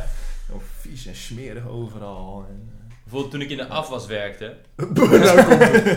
[0.48, 2.46] Zo vies en smerig overal.
[2.48, 2.69] En,
[3.10, 4.52] Bijvoorbeeld toen ik in de afwas werkte,
[4.94, 5.44] nou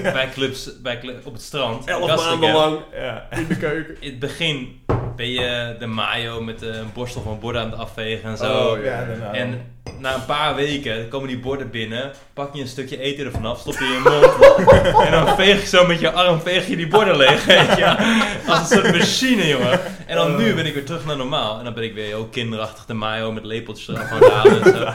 [0.02, 1.88] bij clubs, bij op het strand.
[1.88, 3.28] Elf maanden lang ja.
[3.32, 3.96] in de keuken.
[4.00, 4.82] In het begin
[5.16, 8.68] ben je de mayo met een borstel van borden aan het afvegen en zo.
[8.68, 9.06] Oh, ja.
[9.06, 9.62] daarna- En
[10.00, 13.60] na een paar weken komen die borden binnen, pak je een stukje eten ervan af,
[13.60, 16.76] stop je in je mond en dan veeg je zo met je arm veeg je
[16.76, 17.96] die borden leeg, weet je.
[18.48, 19.80] Als een soort machine, jongen.
[20.08, 22.26] En dan nu ben ik weer terug naar normaal en dan ben ik weer heel
[22.28, 24.94] kinderachtig de mayo met lepeltjes eraf aan het halen en zo.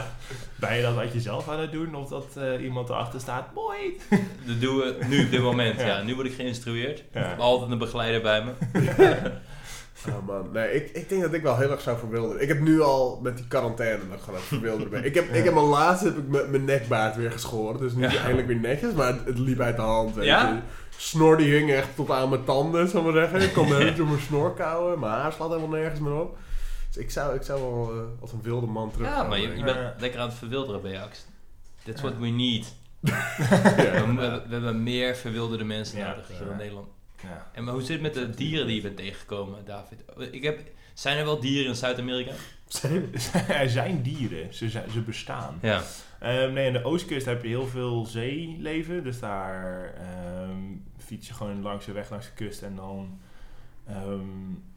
[0.59, 3.53] Ben je dat uit jezelf aan het doen of dat eh, iemand erachter staat?
[3.53, 3.97] Mooi!
[4.47, 5.87] Dat doen we nu op dit moment, ja.
[5.87, 6.01] Ja.
[6.01, 6.99] Nu word ik geïnstrueerd.
[6.99, 8.51] Ik heb altijd een begeleider bij me.
[10.07, 12.41] Oh man, nee, ik, ik denk dat ik wel heel erg zou verwilderen.
[12.41, 15.05] Ik heb nu al met die quarantaine nog gewoon verwilderen ben.
[15.05, 17.79] Ik heb, ik heb mijn laatste heb ik mijn- mijn nekbaard weer geschoren.
[17.79, 20.15] Dus nu het eindelijk weer netjes, maar het, het liep uit de hand.
[20.15, 20.47] Weet Ja?
[20.49, 20.59] je.
[20.97, 23.41] Snor die hing echt tot aan mijn tanden, zal ik maar zeggen.
[23.41, 24.99] Ik kon me niet door mijn snor kauwen.
[24.99, 26.37] Mijn haar slaat helemaal nergens meer op.
[26.89, 29.63] Dus ik zou, ik zou wel eh, als een wilde man terug Ja, maar je,
[29.63, 31.25] bent lekker aan het verwilderen bij Ajax.
[31.83, 32.75] That's what we need.
[32.99, 36.87] We, hebben- we hebben meer verwilderde mensen Ja, nodig in Nederland.
[37.23, 37.49] Ja.
[37.53, 40.03] En maar hoe zit het met de dieren die je bent tegengekomen, David?
[40.31, 40.59] Ik heb,
[40.93, 42.31] zijn er wel dieren in Zuid-Amerika?
[43.47, 45.59] er zijn dieren, ze, zijn, ze bestaan.
[45.61, 45.83] Ja.
[46.19, 49.03] Ehm, nee, aan de oostkust heb je heel veel zeeleven.
[49.03, 50.61] Dus daar ehm,
[50.97, 52.61] fiets je gewoon langs de weg langs de kust.
[52.61, 53.19] En dan
[53.87, 54.19] ehm,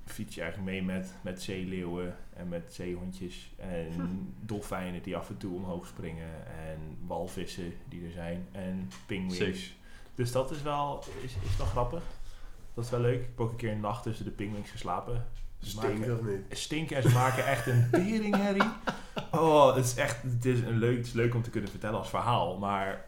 [0.05, 3.53] fiets je eigenlijk mee met, met zeeleeuwen en met zeehondjes.
[3.57, 6.47] En dolfijnen die af en toe omhoog springen.
[6.47, 8.47] En walvissen die er zijn.
[8.53, 9.37] En pinguïns.
[9.61, 9.73] Sick.
[10.15, 12.03] Dus dat is wel, is, is wel grappig.
[12.75, 13.21] Dat is wel leuk.
[13.21, 15.27] Ik heb ook een keer een nacht tussen de pinguïns geslapen.
[15.59, 16.59] Stinkt of niet?
[16.59, 18.71] stinken en ze maken echt een teringherrie.
[19.31, 21.99] Oh, het is echt het is een leuk, het is leuk om te kunnen vertellen
[21.99, 23.05] als verhaal, maar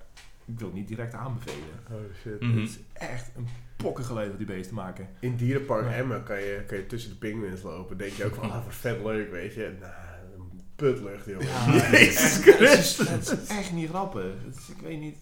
[0.47, 1.59] ik wil het niet direct aanbevelen.
[1.91, 2.41] Oh shit.
[2.41, 2.59] Mhm.
[2.61, 5.09] Het is echt een pokkengeluid wat die beesten maken.
[5.21, 5.95] In Dierenpark Ja.
[5.95, 7.97] Emmen kan je, kan je tussen de pinguïns lopen.
[7.99, 9.73] Denk je ook van, ah, wat vet leuk, weet je.
[9.81, 9.93] Nou,
[10.37, 11.47] een putlucht, jongen.
[11.91, 12.55] Jezus het, is,
[12.97, 13.09] Christus.
[13.09, 14.33] het is echt niet grappig.
[14.45, 15.17] Het is, ik weet niet.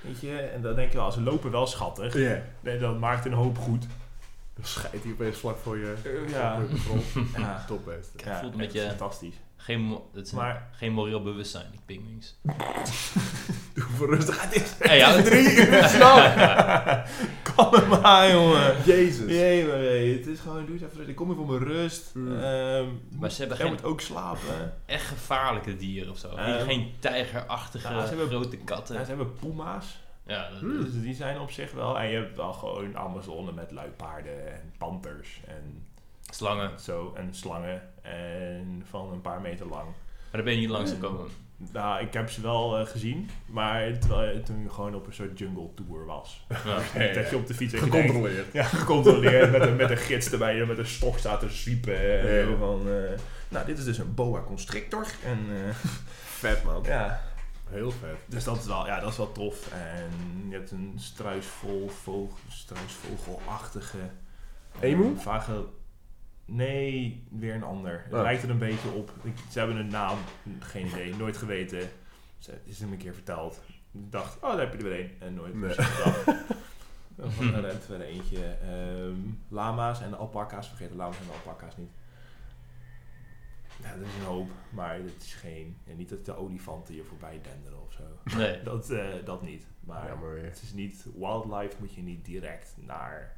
[0.00, 2.14] Weet je, en dan denk je wel, ze lopen wel schattig.
[2.18, 2.42] Ja.
[2.60, 3.86] Nee, dat maakt een hoop goed.
[4.54, 5.94] Dan scheidt hij opeens vlak voor je.
[6.04, 6.60] Eh, ja.
[6.74, 7.26] voor je.
[7.40, 8.10] Ja, Top best.
[8.24, 9.34] ja voelt een beetje- fantastisch.
[9.64, 12.36] Geen, is een- Maar- geen moreel bewustzijn, die pinguïns.
[13.74, 14.42] Doe voor rustig.
[14.42, 17.10] Het is Hey, ja, het- drie uur s'nachts.
[17.54, 18.74] Kalm maar, jongen.
[18.84, 19.30] Jezus.
[19.30, 21.08] Jee, maar nee, het is gewoon, doe eens even.
[21.08, 22.14] Ik kom hier voor mijn rust.
[22.14, 22.26] Mm.
[22.42, 22.86] Ehm,
[23.18, 24.72] Maar ze hebben jij geen moet ook slapen.
[24.86, 26.28] echt gevaarlijke dieren of zo.
[26.28, 28.94] Geen- Ehm, geen tijgerachtige ze hebben- grote katten.
[28.94, 29.98] Ja, ze hebben puma's.
[30.26, 30.84] Ja, dat- Hmm.
[30.84, 31.98] Dus die zijn op zich wel.
[31.98, 35.86] En je hebt wel gewoon Amazone met luipaarden en panters en
[36.34, 36.70] slangen.
[36.80, 37.12] zo.
[37.16, 37.82] En slangen.
[38.02, 39.84] En van een paar meter lang.
[39.84, 39.94] Maar
[40.32, 41.26] daar ben je niet langs gekomen.
[41.72, 43.30] Nou, ik heb ze wel eh, gezien.
[43.46, 46.46] Maar terwijl, toen je gewoon op een soort jungle tour was.
[46.48, 47.04] Ja.
[47.04, 48.52] Ja, Dat je op de fiets en Gecontroleerd.
[48.52, 49.50] Ja, gecontroleerd.
[49.52, 52.20] met, een, met een gids erbij die met een stok staat te zwiepen.
[52.20, 52.56] En Ja.
[52.56, 53.18] van, eh,
[53.48, 55.06] nou, dit is dus een boa constrictor.
[55.24, 55.74] En eh,
[56.40, 56.82] Vet, man.
[56.86, 57.22] ja,
[57.70, 58.16] Heel vet.
[58.26, 59.72] Dus dat is wel, ja, dat is wel tof.
[59.72, 60.10] En
[60.48, 63.98] je hebt een struisvol, vogel, struisvogelachtige...
[64.80, 65.16] eh, Emu?
[65.18, 65.64] Vage...
[66.44, 68.02] Nee, weer een ander.
[68.04, 68.20] Het Oh.
[68.22, 69.12] lijkt er een beetje op.
[69.22, 70.18] Ik- Ze hebben een naam,
[70.58, 71.88] geen idee, nooit geweten.
[72.38, 73.60] Ze het is hem een keer verteld.
[73.92, 75.10] Ik dacht, oh, daar heb je er weer een.
[75.18, 75.70] En nooit Nee.
[75.74, 76.24] gedacht.
[77.16, 78.44] Dan van, er rent weer eentje.
[78.46, 79.16] Ehm,
[79.48, 80.68] lama's en alpaca's.
[80.68, 81.90] Vergeet de lama's en de alpaca's niet.
[83.82, 84.50] Ja, dat is een hoop.
[84.70, 85.76] Maar het is geen...
[85.86, 88.36] En niet dat de olifanten je voorbij denderen of zo.
[88.36, 88.62] Nee.
[88.62, 89.66] Dat, eh, dat niet.
[89.80, 90.44] Maar weer.
[90.44, 91.06] het is niet...
[91.16, 93.36] Wildlife moet je niet direct naar...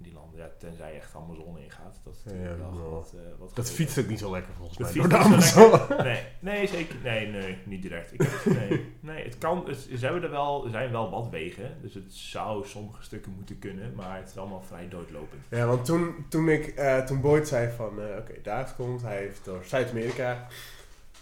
[0.00, 0.38] Die landen.
[0.38, 2.00] Ja, tenzij je echt Amazone ingaat.
[2.04, 2.56] Dat Ja,
[2.90, 4.92] wat, eh, wat Dat fietst ook niet zo lekker volgens mij.
[4.92, 5.86] Door de Amazone.
[6.02, 6.96] Nee, nee, zeker.
[7.02, 8.12] Nee, nee, niet direct.
[8.12, 9.64] Ik nee, nee, het kan.
[9.66, 11.76] Het, ze hebben er wel, er zijn wel wat wegen.
[11.82, 13.94] Dus het zou sommige stukken moeten kunnen.
[13.94, 15.42] Maar het is allemaal vrij doodlopend.
[15.48, 19.16] Ja, want toen, toen, ik, eh, toen Boyd zei van, eh, oké, David komt, hij
[19.16, 20.46] heeft door Zuid-Amerika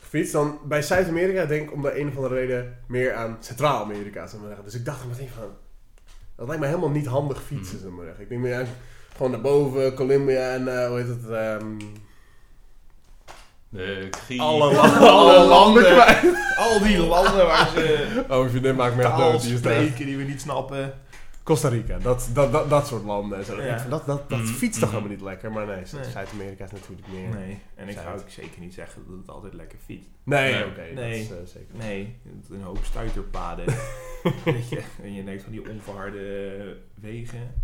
[0.00, 0.32] gefietst.
[0.32, 4.28] Dan bij Zuid-Amerika denk ik om de een of andere reden meer aan Centraal-Amerika.
[4.64, 5.50] Dus ik dacht meteen van,
[6.36, 8.20] dat lijkt me helemaal niet handig fietsen, zou ik maar.
[8.20, 8.66] Ik denk meer
[9.16, 11.66] gewoon naar boven, Colombia en, eh, hoe heet het, ehm,
[13.68, 14.40] De Griek.
[14.48, 16.36] alle, landen, alle landen kwijt.
[16.56, 19.42] Al die landen waar ze Oh, vriendin maakt me echt dood.
[19.42, 19.72] Die is daar.
[19.74, 20.94] spreken die we niet snappen.
[21.46, 23.38] Costa Rica, dat, dat, dat, dat soort landen.
[23.38, 23.62] en Zo.
[23.62, 23.84] Ja.
[23.88, 24.98] Dat, dat, dat Mhm, fietst toch mhm.
[24.98, 26.04] helemaal niet lekker, maar nee, Nee.
[26.10, 27.28] Zuid-Amerika is natuurlijk meer...
[27.28, 28.06] Nee, en ik Zuid.
[28.06, 30.08] ga ook zeker niet zeggen dat het altijd lekker fietst.
[30.22, 30.64] Nee, Nee.
[30.66, 31.28] oké, Nee.
[31.28, 31.74] dat is eh, zeker.
[31.76, 32.16] Nee,
[32.50, 33.64] een hoop stuiterpaden.
[34.44, 37.54] Weet je, en je denkt van die onverharde wegen.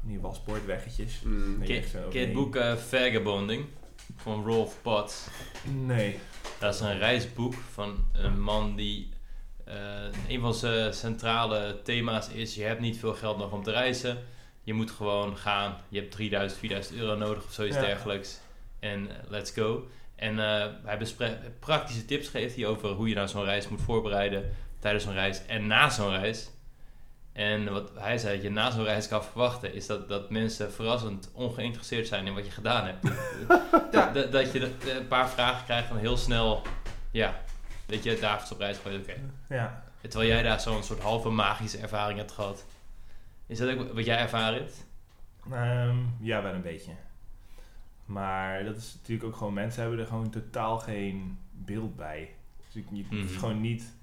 [0.00, 1.22] Van die waspoortweggetjes.
[1.24, 1.62] Mm.
[1.62, 3.64] Ken je het boek eh, Vagabonding?
[4.16, 5.26] Van Rolf Potts.
[5.86, 6.18] Nee.
[6.58, 9.08] Dat is een reisboek van een man die...
[9.64, 9.74] eh,
[10.28, 12.54] een van zijn centrale thema's is...
[12.54, 14.18] Je hebt niet veel geld nog om te reizen.
[14.62, 15.76] Je moet gewoon gaan.
[15.88, 17.82] Je hebt 3000, 4000 euro nodig of zoiets Ja.
[17.82, 18.40] dergelijks.
[18.80, 19.88] En eh, let's go.
[20.16, 23.80] En eh, hij bespreekt praktische tips geeft hij over hoe je nou zo'n reis moet
[23.82, 24.50] voorbereiden.
[24.78, 26.48] Tijdens zo'n reis en na zo'n reis.
[27.32, 30.72] En wat hij zei, dat je na zo'n reis kan verwachten, is dat, dat mensen
[30.72, 33.02] verrassend ongeïnteresseerd zijn in wat je gedaan hebt.
[33.92, 36.62] dat, dat, dat je een paar vragen krijgt en heel snel,
[37.10, 37.42] ja,
[37.86, 39.14] weet je, Davids op reis gooit, oké.
[39.48, 39.82] Ja.
[40.00, 42.64] Terwijl jij daar zo'n soort halve magische ervaring hebt gehad.
[43.46, 44.86] Is dat ook wat jij ervaren hebt?
[45.50, 46.92] Ehm, ja, wel een beetje.
[48.04, 52.34] Maar dat is natuurlijk ook gewoon, mensen hebben er gewoon totaal geen beeld bij.
[52.66, 53.38] Dus ik, je, het is Mhm.
[53.38, 53.94] gewoon niet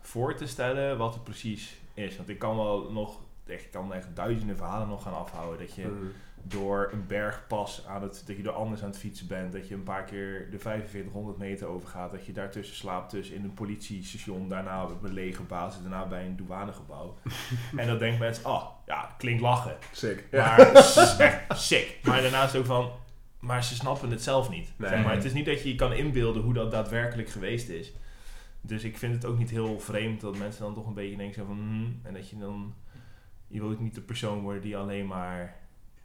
[0.00, 2.16] voor te stellen wat het precies is.
[2.16, 5.66] Want ik kan wel nog je kan echt duizenden verhalen nog gaan afhouden.
[5.66, 6.12] Dat je Mm.
[6.42, 9.74] Door een bergpas aan het, dat je door anders aan het fietsen bent, dat je
[9.74, 14.48] een paar keer de 4500 meter overgaat, dat je daartussen slaapt, dus in een politiestation,
[14.48, 17.16] daarna op een legerbasis, daarna bij een douanegebouw.
[17.76, 19.76] en dan denken mensen, oh, ja, klinkt lachen.
[19.92, 20.24] Sick.
[20.32, 20.58] Maar
[21.18, 21.98] echt sick.
[22.02, 22.90] Maar daarnaast ook van,
[23.38, 24.72] maar ze snappen het zelf niet.
[24.76, 24.90] Nee.
[24.90, 27.92] Zeg maar het is niet dat je je kan inbeelden hoe dat daadwerkelijk geweest is.
[28.60, 31.46] Dus ik vind het ook niet heel vreemd dat mensen dan toch een beetje denken
[31.46, 32.74] van, hmm, en dat je dan,
[33.46, 35.59] je wilt niet de persoon worden die alleen maar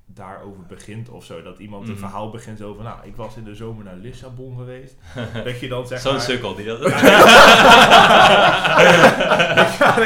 [0.07, 1.41] daarover begint of zo.
[1.41, 1.99] Dat iemand een Mhm.
[1.99, 4.95] verhaal begint zo van, nou, ik was in de zomer naar Lissabon geweest.
[5.45, 6.21] dat je dan zeg Zo'n maar...
[6.21, 6.79] sukkel die dat...
[6.79, 6.89] Ja,
[9.95, 10.05] dat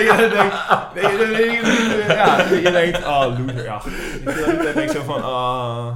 [1.12, 1.68] je dan denkt,
[2.08, 3.82] ja, dat je denkt, oh loser, ja.
[4.26, 5.96] Dan denk ik zo van, ah,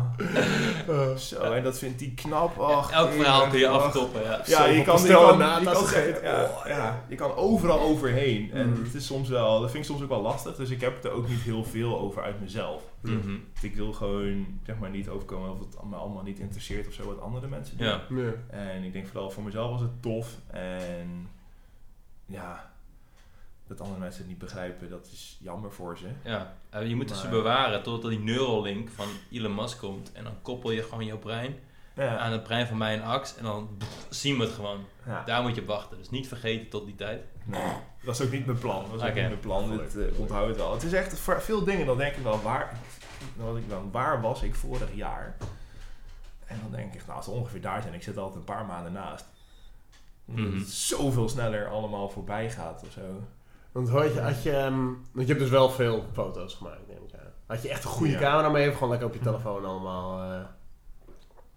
[1.17, 2.91] zo, en dat vindt hij knap, ach.
[2.91, 4.41] Elk verhaal kun je aftoppen, ja.
[4.45, 6.23] Je kan, je kan, je kan, gegeten.
[6.23, 8.51] ja, ja, je kan overal overheen.
[8.53, 8.83] En Mm.
[8.83, 11.05] het is soms wel, dat vind ik soms ook wel lastig, dus ik heb het
[11.05, 12.81] er ook niet heel veel over uit mezelf.
[13.01, 13.35] Mhm.
[13.61, 17.05] Ik wil gewoon, zeg maar, niet overkomen of het me allemaal niet interesseert of zo
[17.05, 17.87] wat andere mensen doen.
[17.87, 18.33] Ja.
[18.49, 20.37] En ik denk vooral voor mezelf was het tof.
[20.47, 21.29] En
[22.25, 22.71] ja,
[23.67, 26.07] dat andere mensen het niet begrijpen, dat is jammer voor ze.
[26.23, 30.11] Ja, je moet het ze Maar- bewaren totdat die Neuralink van Elon Musk komt.
[30.11, 31.55] En dan koppel je gewoon jouw brein
[31.95, 33.35] Ja, aan het brein van mij en Ax.
[33.37, 33.69] En dan
[34.09, 34.85] zien we het gewoon.
[35.05, 35.23] ja.
[35.23, 35.97] Daar moet je op wachten.
[35.97, 37.21] Dus niet vergeten tot die tijd.
[37.45, 37.73] Nee,
[38.03, 38.83] dat is ook niet mijn plan.
[38.91, 39.77] Dat is ook niet mijn plan.
[39.77, 40.73] Dit eh, onthoud het wel.
[40.73, 42.79] Het is echt voor veel dingen, dan denk ik wel, waar,
[43.37, 45.35] dan ik dan, waar was ik vorig jaar?
[46.45, 48.65] En dan denk ik, nou, als we ongeveer daar zijn, ik zit altijd een paar
[48.65, 49.25] maanden naast.
[50.25, 50.57] Omdat Mhm.
[50.59, 53.01] het zoveel sneller allemaal voorbij gaat of zo.
[53.71, 57.03] Want had je, had je, ehm, want je hebt dus wel veel foto's gemaakt, neem
[57.07, 57.31] ik aan.
[57.45, 58.19] Had je echt een goede Ja.
[58.19, 60.31] camera mee of gewoon lekker op je telefoon allemaal?
[60.33, 60.45] eh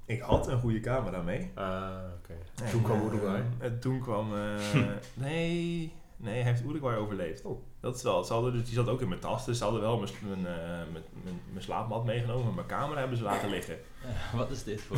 [0.04, 1.50] Ik had een goede camera mee.
[1.54, 2.34] ah, oké.
[2.64, 3.42] En, Toen kwam eh, Uruguay.
[3.58, 4.34] En toen kwam...
[4.36, 4.54] eh,
[5.14, 7.42] nee, nee, hij heeft Uruguay overleefd.
[7.44, 7.62] Oh.
[7.86, 8.24] Dat is wel.
[8.24, 9.44] Ze hadden, dus die zat ook in mijn tas.
[9.44, 10.62] Dus ze hadden wel mijn, mijn, eh,
[10.92, 12.44] mijn, mijn, mijn slaapmat meegenomen.
[12.44, 13.76] Maar mijn camera hebben ze laten liggen.
[14.02, 14.96] Ja, wat is dit voor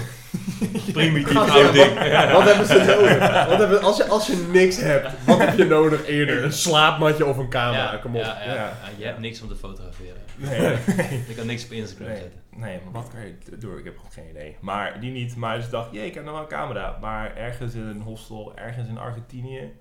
[0.92, 1.94] Primitief oud ding.
[2.32, 3.46] Wat hebben ze nodig?
[3.46, 6.44] Wat hebben, als, je, als je niks hebt, wat heb je nodig eerder?
[6.44, 7.92] Een slaapmatje of een camera?
[7.92, 8.22] ja, Kom op.
[8.22, 8.54] Ja, ja.
[8.54, 8.54] Ja.
[8.54, 10.20] Ja, je hebt niks om te fotograferen.
[10.36, 10.60] Nee,
[11.28, 12.40] Je kan niks op Instagram nee, zetten.
[12.56, 13.78] nee, maar wat kan je doen?
[13.78, 14.56] Ik heb gewoon geen idee.
[14.60, 15.36] Maar die niet.
[15.36, 16.98] Maar ze dacht, jee, ik heb nog wel een camera.
[17.00, 19.72] Maar ergens in een hostel, ergens in Argentinië,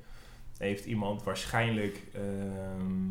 [0.58, 3.01] heeft iemand waarschijnlijk ehm,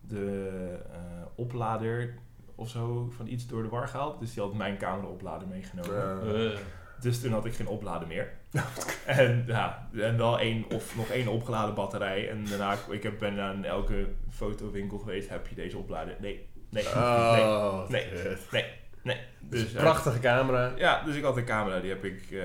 [0.00, 0.48] de
[0.92, 0.98] eh,
[1.34, 2.14] oplader
[2.54, 4.20] of zo van iets door de war gehaald.
[4.20, 6.52] Dus die had mijn camera-oplader meegenomen.
[6.52, 6.58] Eh,
[7.00, 8.32] Dus toen had ik geen oplader meer.
[9.06, 12.28] en ja, en wel één of nog één opgeladen batterij.
[12.30, 15.28] En daarna, ik heb, ben aan elke fotowinkel geweest.
[15.28, 16.16] Heb je deze oplader?
[16.20, 18.06] Nee, nee, oh, nee,
[18.50, 18.64] nee,
[19.02, 19.16] nee.
[19.40, 20.72] Dus Dus, eh, prachtige camera.
[20.76, 22.42] ja, dus ik had een camera, die heb ik eh,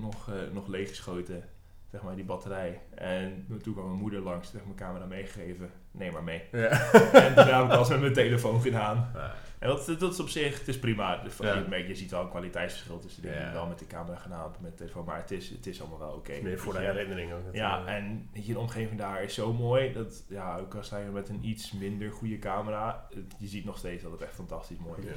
[0.00, 1.44] nog, eh, nog leeggeschoten.
[1.90, 2.80] Zeg maar, die batterij.
[2.94, 5.70] En toen kwam mijn moeder langs, heeft mijn camera meegegeven.
[5.90, 6.42] Neem maar mee.
[6.52, 6.68] Ja.
[7.12, 9.10] en toen heb ik alles met mijn telefoon gedaan.
[9.14, 11.22] Ah, En dat, dat is op zich, het is prima.
[11.38, 11.76] Ja.
[11.76, 13.44] je, ziet wel een kwaliteitsverschil tussen dingen Ja.
[13.44, 15.04] die wel met de camera gedaan met de telefoon.
[15.04, 16.40] Maar het is, het is allemaal wel oké.
[16.42, 17.40] meer voor de herinnering ook.
[17.54, 19.92] Ja, en je, de omgeving daar is zo mooi.
[19.92, 23.06] Dat, ja, ook al sta je met een iets minder goede camera,
[23.38, 25.16] je ziet nog steeds dat het echt fantastisch mooi is.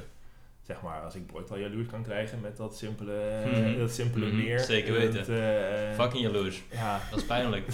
[0.66, 3.78] Zeg maar, als ik ooit al jaloers kan krijgen met dat simpele, Mhm.
[3.78, 4.58] dat simpele Mhm, meer.
[4.60, 5.58] zeker Dat, weten.
[5.90, 6.62] eh, fucking jaloers.
[6.72, 7.66] Ja, Dat is pijnlijk.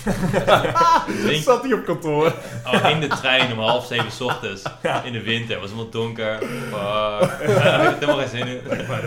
[1.24, 2.26] Drink, Zat hij op kantoor?
[2.66, 4.62] oh, in de trein om half zeven 's ochtends.
[5.04, 5.50] In de winter.
[5.50, 6.38] Het was helemaal donker.
[6.72, 7.48] Fuck.
[7.48, 8.60] Ik had helemaal geen zin in.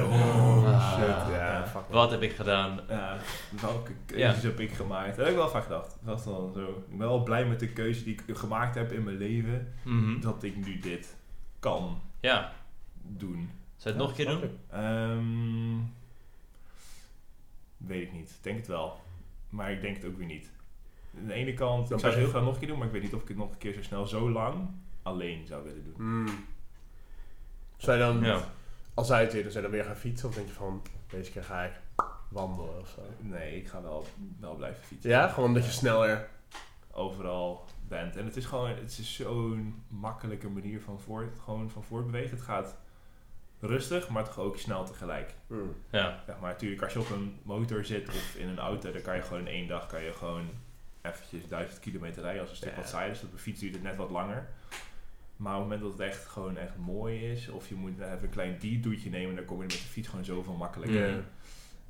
[0.03, 1.27] oh Ah.
[1.31, 1.81] Ja, fuck.
[1.89, 2.79] Wat heb ik gedaan?
[2.89, 3.17] Ja,
[3.61, 5.07] welke keuzes heb ik gemaakt?
[5.15, 5.97] Dat heb ik wel vaak gedacht.
[6.03, 6.83] Dat was dan zo.
[6.89, 9.73] Ik ben wel blij met de keuze die ik gemaakt heb in mijn leven.
[9.83, 10.19] Mhm.
[10.19, 11.15] Dat ik nu dit
[11.59, 12.51] kan Ja.
[13.01, 13.49] doen.
[13.83, 14.59] Zou je het nog een keer doen?
[14.69, 15.79] Ehm,
[17.77, 18.29] weet ik niet.
[18.29, 18.99] Ik denk het wel.
[19.49, 20.51] Maar ik denk het ook weer niet.
[21.17, 22.87] Aan de ene kant, Dan ik zou het heel graag nog een keer doen, maar
[22.87, 24.69] ik weet niet of ik het nog een keer zo snel, zo lang
[25.01, 25.93] alleen zou willen doen.
[25.95, 26.45] Hmm.
[27.77, 28.43] Zou je dan, Ja.
[28.93, 30.29] als hij het weer, dan zou je dan weer gaan fietsen?
[30.29, 31.73] Of denk je van, deze keer ga ik
[32.29, 33.01] wandelen of zo?
[33.19, 34.05] Nee, ik ga wel,
[34.39, 35.09] wel blijven fietsen.
[35.09, 36.29] Ja, gewoon omdat je sneller...
[36.95, 38.15] Overal bent.
[38.15, 42.29] En het is gewoon, het is zo'n makkelijke manier van voort, gewoon van voortbewegen.
[42.29, 42.77] Het gaat
[43.65, 45.33] rustig, maar toch ook snel tegelijk.
[45.47, 45.75] Hmm.
[45.89, 46.23] Ja.
[46.25, 49.15] Zeg maar, natuurlijk, als je op een motor zit of in een auto, dan kan
[49.15, 50.49] je gewoon in één dag kan je gewoon
[51.01, 52.75] eventjes duizend kilometer rijden als een stuk Ja.
[52.75, 53.23] wat saai is.
[53.23, 54.47] Op een fiets duurt het net wat langer.
[55.37, 58.23] Maar op het moment dat het echt gewoon echt mooi is, of je moet even
[58.23, 61.15] een klein detourtje nemen, dan kom je met de fiets gewoon zoveel makkelijker Ja.
[61.15, 61.23] in.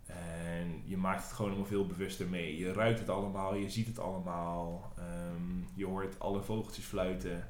[0.06, 2.58] En je maakt het gewoon allemaal veel bewuster mee.
[2.58, 4.94] Je ruikt het allemaal, je ziet het allemaal.
[4.98, 7.48] Ehm, je hoort alle vogeltjes fluiten.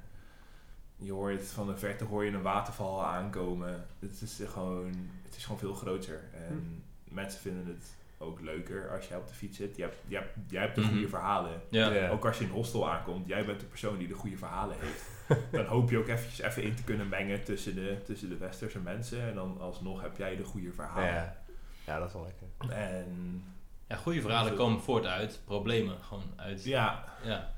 [0.98, 3.86] Je hoort van de verte hoor je een waterval aankomen.
[4.00, 4.88] Het is gewoon,
[5.24, 6.20] het is gewoon veel groter.
[6.48, 9.76] En mensen vinden het ook leuker als jij op de fiets zit.
[9.76, 10.90] Je hebt, je hebt, jij hebt de Mhm.
[10.92, 11.62] goede verhalen.
[11.70, 11.92] Ja.
[11.92, 12.10] Ja.
[12.10, 14.76] Ook als je in een hostel aankomt, jij bent de persoon die de goede verhalen
[14.80, 15.10] heeft.
[15.52, 18.80] dan hoop je ook eventjes even in te kunnen mengen tussen de, tussen de westerse
[18.80, 19.22] mensen.
[19.22, 21.06] En dan alsnog heb jij de goede verhalen.
[21.14, 21.38] Ja.
[21.86, 22.78] ja, dat is wel lekker.
[22.78, 23.44] En
[23.88, 25.98] Ja, goede verhalen komen voort uit problemen.
[26.02, 26.64] Gewoon uit...
[26.64, 27.54] ja, Ja.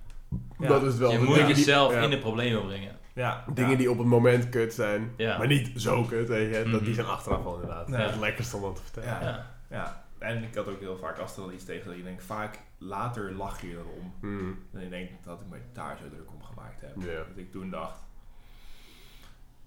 [0.59, 2.01] ja, Dat is wel je moet jezelf ja.
[2.01, 2.97] in de problemen brengen.
[3.15, 3.77] Ja, Dingen ja.
[3.77, 5.37] die op het moment kut zijn, Ja.
[5.37, 6.63] maar niet zo kut, weet je.
[6.63, 6.83] Dat, Mhm.
[6.83, 7.87] die zijn achteraf wel inderdaad.
[7.87, 7.97] Ja.
[7.97, 9.09] Dat is het lekkerste om dat te vertellen.
[9.09, 9.21] Ja.
[9.21, 9.53] Ja.
[9.69, 12.23] Ja, en ik had ook heel vaak, als er dan iets tegen dat je denkt,
[12.23, 14.13] vaak later lach je erom.
[14.21, 14.51] Mhm.
[14.73, 16.95] En ik denk dat ik me daar zo druk om gemaakt heb.
[16.97, 17.05] Ja.
[17.05, 17.99] Dat ik toen dacht,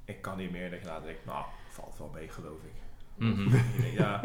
[0.04, 0.70] ik kan niet meer.
[0.70, 2.72] Dat je later denkt, nou, valt wel mee geloof ik.
[3.16, 3.56] Mhm.
[4.00, 4.20] Ja,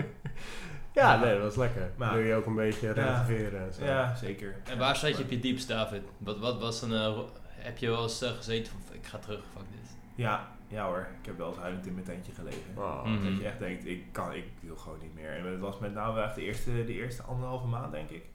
[0.94, 1.92] Ja, nee, dat was lekker.
[1.98, 3.86] Maar- Wil je ook een beetje relativeren en zo.
[3.86, 4.56] ja, zeker.
[4.64, 6.02] En waar zat je op je diepst, David?
[6.18, 6.94] Wat, wat was een...
[6.94, 7.18] eh,
[7.48, 9.98] heb je wel eens eh, gezeten van, ik ga terug, fuck dit.
[10.16, 11.08] Ja, ja hoor.
[11.20, 12.78] Ik heb wel eens huilend in mijn tentje gelegen.
[12.78, 13.06] Oh.
[13.06, 13.24] Mhm.
[13.24, 15.38] Dat je echt denkt, ik kan, ik wil gewoon niet meer.
[15.38, 18.26] En het was met name echt de eerste, de eerste anderhalve maand, denk ik.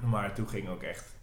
[0.00, 1.16] Maar toen ging ook echt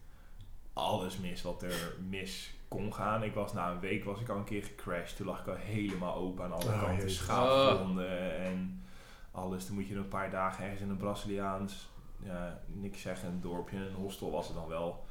[0.74, 3.24] alles mis wat er mis kon gaan.
[3.24, 5.16] Ik was na een week was ik al een keer gecrashed.
[5.16, 7.10] Toen lag ik al helemaal open aan alle Oh, kanten.
[7.12, 8.84] Schaafwonden en
[9.32, 9.66] alles.
[9.66, 11.90] Toen moet je een paar dagen ergens in een Braziliaans,
[12.20, 15.06] ja, niks zeggen, een dorpje, een hostel was het dan wel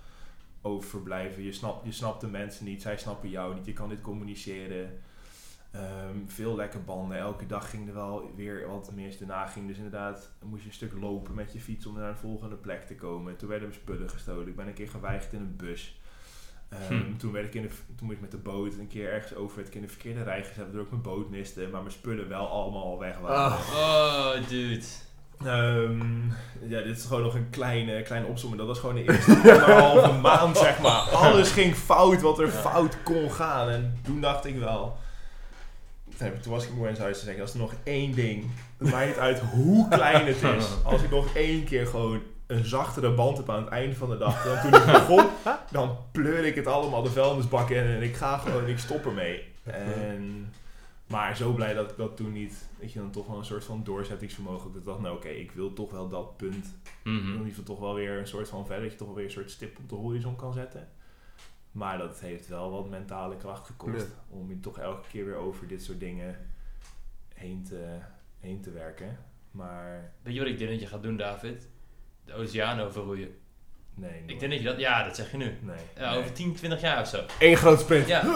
[0.63, 1.43] overblijven.
[1.43, 3.67] Je snapt, je snapt de mensen niet, zij snappen jou niet.
[3.67, 4.99] Je kan niet communiceren.
[5.71, 7.19] Ehm, veel lekker banden.
[7.19, 9.19] Elke dag ging er wel weer wat mis.
[9.19, 12.17] Daarna ging dus inderdaad, moest je een stuk lopen met je fiets om naar een
[12.17, 13.37] volgende plek te komen.
[13.37, 14.49] Toen werden we spullen gestolen.
[14.49, 16.01] Ik ben een keer geweigerd in een bus.
[16.69, 17.17] Ehm, Hm.
[17.17, 19.57] toen, werd ik in de, toen moest ik met de boot een keer ergens over.
[19.57, 21.61] Werd ik in de verkeerde rij gezet, waardoor ik mijn boot miste.
[21.73, 23.57] Maar mijn spullen wel allemaal al weg waren.
[23.57, 24.39] Ah.
[24.41, 24.85] Oh, dude.
[25.45, 26.19] Ehm,
[26.69, 28.59] ja, dit is gewoon nog een kleine, kleine opzomming.
[28.63, 31.01] Dat was gewoon de eerste anderhalve maand, zeg maar.
[31.01, 33.69] Alles ging fout wat er fout kon gaan.
[33.69, 34.97] En toen dacht ik wel...
[36.19, 38.91] Toen ik- was ik moe en huis te zeggen, als er nog één ding, het
[38.91, 43.11] maakt niet uit hoe klein het is, als ik nog één keer gewoon een zachtere
[43.11, 45.25] band heb aan het einde van de dag, dan toen ik begon,
[45.71, 49.43] dan pleur ik het allemaal de vuilnisbak in en ik ga gewoon, ik stop ermee.
[49.65, 50.53] En,
[51.11, 53.65] maar zo blij dat ik dat toen niet, dat je dan toch wel een soort
[53.65, 57.19] van doorzettingsvermogen, dat ik dacht, nou oké, ik wil toch wel dat punt wil in
[57.21, 57.31] Mhm.
[57.33, 59.31] ieder geval toch wel weer een soort van verder, dat je toch wel weer een
[59.31, 60.89] soort stip op de horizon kan zetten.
[61.73, 64.07] Maar dat heeft wel wat mentale kracht gekost.
[64.07, 64.37] Ja.
[64.37, 66.47] Om je toch elke keer weer over dit soort dingen
[67.35, 67.99] heen te,
[68.39, 69.19] heen te werken.
[69.51, 71.69] Maar Weet je wat ik denk dat je gaat doen, David?
[72.25, 73.35] De oceaan overroeien.
[73.95, 74.11] Nee.
[74.11, 74.23] nooit.
[74.31, 74.79] Ik denk dat je dat...
[74.79, 75.59] Ja, dat zeg je nu.
[75.61, 75.77] Nee.
[75.99, 76.19] Ja, nee.
[76.19, 77.21] over 10, 20 jaar of zo.
[77.39, 78.07] Eén groot sprint.
[78.07, 78.21] Ja,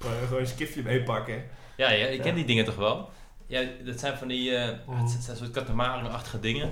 [0.00, 1.42] Gewoon, gewoon een skifje meepakken.
[1.76, 2.32] ja, ja je kent Ja.
[2.32, 3.10] die dingen toch wel?
[3.46, 4.50] Ja, dat zijn van die...
[4.86, 5.02] Mhm.
[5.02, 6.70] het zijn soort katamaran-achtige dingen.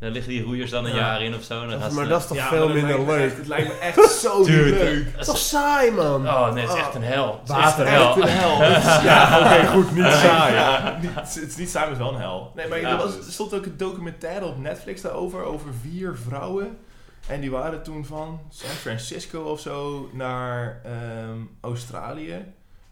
[0.00, 0.96] Daar liggen die roeiers dan een Ja.
[0.96, 1.66] jaar in of zo.
[1.66, 3.20] Dan gaan ze- maar dat is toch Ja, veel dat minder leuk.
[3.26, 5.04] echt- het lijkt me echt zo Dude, leuk.
[5.04, 6.28] dat Dat is toch saai, man?
[6.28, 7.40] Oh nee, het is echt een hel.
[7.40, 8.08] Het is echt Water, een hel.
[8.08, 9.02] Echt een hel.
[9.10, 10.54] Ja, oké, goed, niet saai.
[10.54, 12.52] Ja, niet, het is niet saai, maar het is wel een hel.
[12.54, 12.90] Nee, maar Ja.
[12.90, 16.78] er, was, er stond ook een documentaire op Netflix daarover, over vier vrouwen.
[17.26, 22.44] En die waren toen van San Francisco of zo naar ehm, Australië.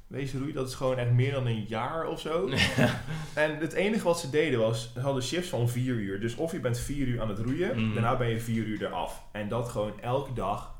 [0.06, 2.48] Wezen roeien, dat is gewoon echt meer dan een jaar of zo.
[3.34, 6.20] En het enige wat ze deden was, ze hadden shifts van vier uur.
[6.20, 7.92] Dus of je bent vier uur aan het roeien, Mm.
[7.94, 9.22] daarna ben je vier uur eraf.
[9.32, 10.74] En dat gewoon elke dag,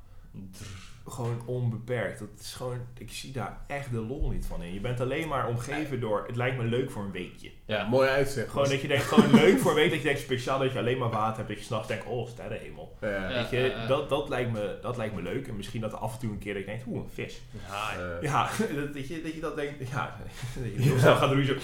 [1.08, 2.18] gewoon onbeperkt.
[2.18, 4.72] Dat is gewoon, ik zie daar echt de lol niet van in.
[4.74, 7.50] Je bent alleen maar omgeven door, het lijkt me leuk voor een weekje.
[7.64, 7.84] Ja.
[7.88, 8.50] Mooi uitzicht.
[8.50, 10.78] Gewoon dat je denkt, gewoon leuk voor een week, dat je denkt speciaal dat je
[10.78, 11.48] alleen maar water hebt.
[11.48, 12.96] Dat je s'nachts denkt, oh sterrenhemel.
[13.00, 13.08] Ja.
[13.08, 13.28] Ja.
[13.28, 13.86] Weet je, ja, ja.
[13.86, 15.48] Dat, dat, lijkt me, dat lijkt me leuk.
[15.48, 17.40] En misschien dat er af en toe een keer dat je denkt, oeh, een vis.
[17.68, 20.16] Ja, Eh, Ja, dat, dat, je, dat je dat denkt, ja,
[20.62, 21.54] dat je heel snel gaat roeien zo.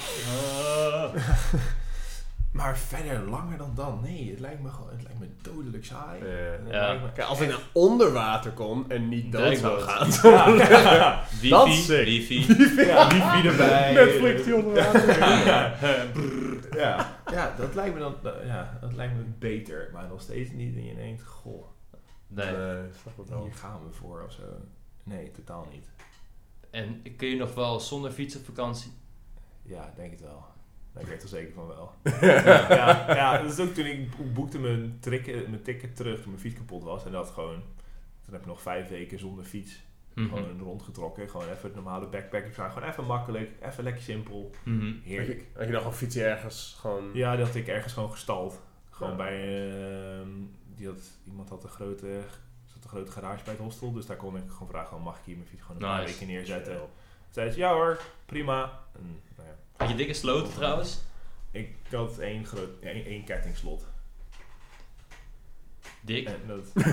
[2.53, 6.20] Maar verder langer dan dan, nee, het lijkt me gewoon, het lijkt me dodelijk saai.
[6.20, 6.87] eh, Ja.
[6.87, 10.09] lijkt me- Kijk, als ik naar onder water kom en niet dood zou gaan.
[10.31, 12.55] Ja, Dat Wifi, is wifi.
[12.87, 13.93] ja, wifi erbij.
[13.93, 15.19] Netflix die onder water.
[15.19, 15.74] ja.
[16.77, 18.15] ja, ja, dat lijkt me dan,
[18.45, 20.77] ja, dat lijkt me beter, maar nog steeds niet.
[20.77, 21.65] En je denkt, goh,
[22.27, 22.55] Nee.
[23.27, 23.43] Wel.
[23.43, 24.43] hier gaan we voor of zo.
[25.05, 25.91] Nee, totaal niet.
[26.70, 28.93] En kun je nog wel zonder fiets op vakantie?
[29.62, 30.45] Ja, denk het wel.
[30.93, 31.93] Weet ik er zeker van wel.
[32.20, 34.98] ja, ja, dat is ook toen ik boekte mijn,
[35.48, 37.05] mijn ticket terug toen mijn fiets kapot was.
[37.05, 37.62] En dat gewoon,
[38.24, 39.82] toen heb ik nog vijf weken zonder fiets
[40.14, 40.28] Mhm.
[40.28, 41.31] gewoon rondgetrokken.
[41.31, 42.52] Gewoon even het normale backpacken.
[42.52, 44.51] Gewoon even makkelijk, even lekker simpel.
[44.64, 44.85] Mhm.
[44.86, 45.39] Had Heerlijk.
[45.40, 47.10] je, had je nog een fietsje ergens gewoon...
[47.12, 48.60] Ja, die had ik ergens gewoon gestald.
[48.90, 49.16] Gewoon Ja.
[49.16, 49.70] bij,
[50.20, 50.28] ehm,
[50.77, 52.20] die had, iemand had een grote,
[52.64, 53.93] zat een grote garage bij het hostel.
[53.93, 56.12] Dus daar kon ik gewoon vragen, mag ik hier mijn fiets gewoon een paar Nice.
[56.12, 56.81] weken neerzetten.
[57.31, 58.62] Zei ze, ja hoor, prima.
[58.98, 59.16] En, nou.
[59.77, 61.01] Had je dikke sloten trouwens?
[61.51, 63.85] Ik had één, groot, één, één kettingslot.
[66.01, 66.27] Dik?
[66.28, 66.73] En dat...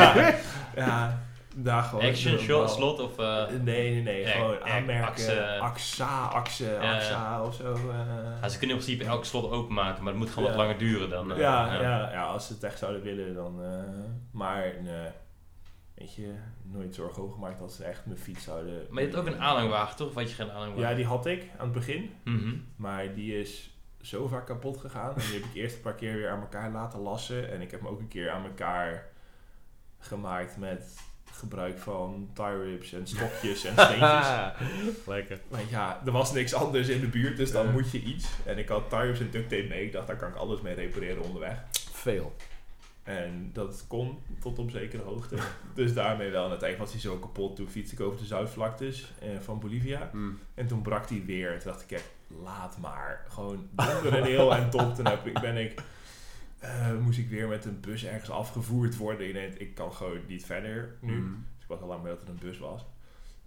[0.76, 1.20] ja,
[1.56, 2.04] daar gewoon.
[2.04, 3.18] Action wel- shot, slot of...
[3.18, 3.60] eh, Nee,
[3.92, 4.20] nee, nee.
[4.20, 5.06] Ja, gewoon aanmerken.
[5.06, 5.58] axe.
[5.60, 6.78] AXA, AXE.
[6.78, 7.72] AXA of zo.
[7.72, 8.40] eh.
[8.40, 10.56] ja, ze kunnen in principe elk slot openmaken, maar het moet gewoon Ja.
[10.56, 11.32] wat langer duren dan...
[11.32, 12.10] eh, ja, ja.
[12.12, 13.62] Ja, als ze het echt zouden willen, dan...
[13.64, 13.78] eh,
[14.32, 15.08] maar nee,
[15.96, 18.86] weet je, nooit zorgen over gemaakt dat ze echt mijn fiets zouden...
[18.90, 20.08] Maar je hebt ook een aanhangwagen, toch?
[20.08, 20.90] Of had je geen aanhangwagen?
[20.90, 22.10] Ja, die had ik aan het begin.
[22.24, 22.54] Mhm.
[22.76, 25.14] Maar die is zo vaak kapot gegaan.
[25.14, 27.50] En die heb ik eerst een paar keer weer aan elkaar laten lassen.
[27.50, 29.08] En ik heb hem ook een keer aan elkaar
[29.98, 30.96] gemaakt met
[31.32, 35.06] gebruik van tie rips en stokjes en steentjes.
[35.06, 35.40] Lekker.
[35.48, 38.28] Maar ja, er was niks anders in de buurt, dus dan moet je iets.
[38.44, 39.84] En ik had tie rips en duct tape mee.
[39.84, 41.58] Ik dacht, daar kan ik alles mee repareren onderweg.
[41.92, 42.34] Veel.
[43.06, 45.36] En dat kon tot op zekere hoogte.
[45.74, 46.44] dus daarmee wel.
[46.44, 47.56] En uiteindelijk was hij zo kapot.
[47.56, 50.10] Toen fietste ik over de zuidvlaktes eh, van Bolivia.
[50.12, 50.38] Mm.
[50.54, 51.60] En toen brak hij weer.
[51.60, 52.02] Toen dacht ik,
[52.42, 53.24] laat maar.
[53.28, 54.94] Gewoon donder en heel en top.
[54.94, 55.82] Toen heb ik, ben ik,
[56.58, 59.26] eh, moest ik weer met een bus ergens afgevoerd worden.
[59.26, 61.16] Ik denk, ik kan gewoon niet verder nu.
[61.16, 61.46] Mm.
[61.54, 62.84] Dus ik was al lang mee dat het een bus was.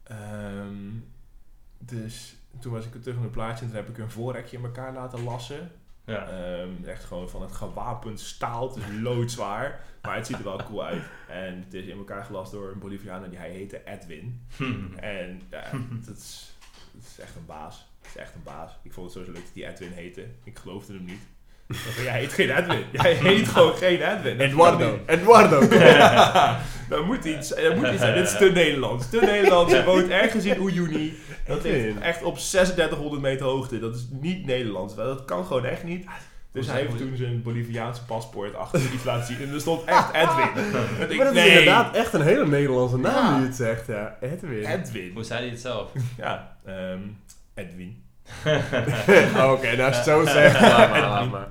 [0.03, 0.89] Ehm,
[1.77, 3.63] dus toen was ik terug in mijn plaatsje.
[3.63, 5.71] En toen heb ik een voorrekje in elkaar laten lassen.
[6.09, 6.27] Ja.
[6.27, 8.67] Ehm, echt gewoon van het gewapend staal.
[8.67, 9.87] Het is loodzwaar.
[10.01, 11.03] Maar het ziet er wel cool uit.
[11.27, 13.29] En het is in elkaar gelast door een Boliviaan.
[13.29, 14.47] Die hij heette Edwin.
[14.95, 15.71] En ja,
[16.05, 16.57] dat is,
[16.93, 17.87] dat is echt een baas.
[18.01, 18.71] Het is echt een baas.
[18.83, 20.27] Ik vond het sowieso leuk dat die Edwin heette.
[20.43, 21.27] Ik geloofde hem niet.
[22.03, 22.83] Jij heet geen Edwin.
[22.91, 24.39] Jij heet gewoon geen Edwin.
[24.39, 24.99] Eduardo.
[25.05, 25.59] Eduardo.
[26.89, 28.13] Dat moet iets, dat moet iets zijn.
[28.15, 29.09] Dit is te Nederlands.
[29.09, 29.73] Te Nederlands.
[29.73, 31.17] Je woont ergens in Uyuni.
[31.47, 33.79] Dat ligt echt op 3600 meter hoogte.
[33.79, 34.95] Dat is niet Nederlands.
[34.95, 36.05] Dat kan gewoon echt niet.
[36.51, 39.47] Dus hij heeft toen zijn Boliviaanse paspoort achter iets laten zien.
[39.47, 40.63] En er stond echt Edwin.
[41.09, 43.37] Ik, Maar dat is nee, inderdaad echt een hele Nederlandse naam Ja.
[43.37, 44.17] die het zegt, ja.
[44.21, 44.65] Edwin.
[44.65, 45.11] Edwin.
[45.13, 45.91] Hoe zei hij het zelf?
[46.17, 46.99] Ja, ehm,
[47.53, 48.03] Edwin.
[49.51, 51.47] Oké, nou als je het zo laat maar, laat maar.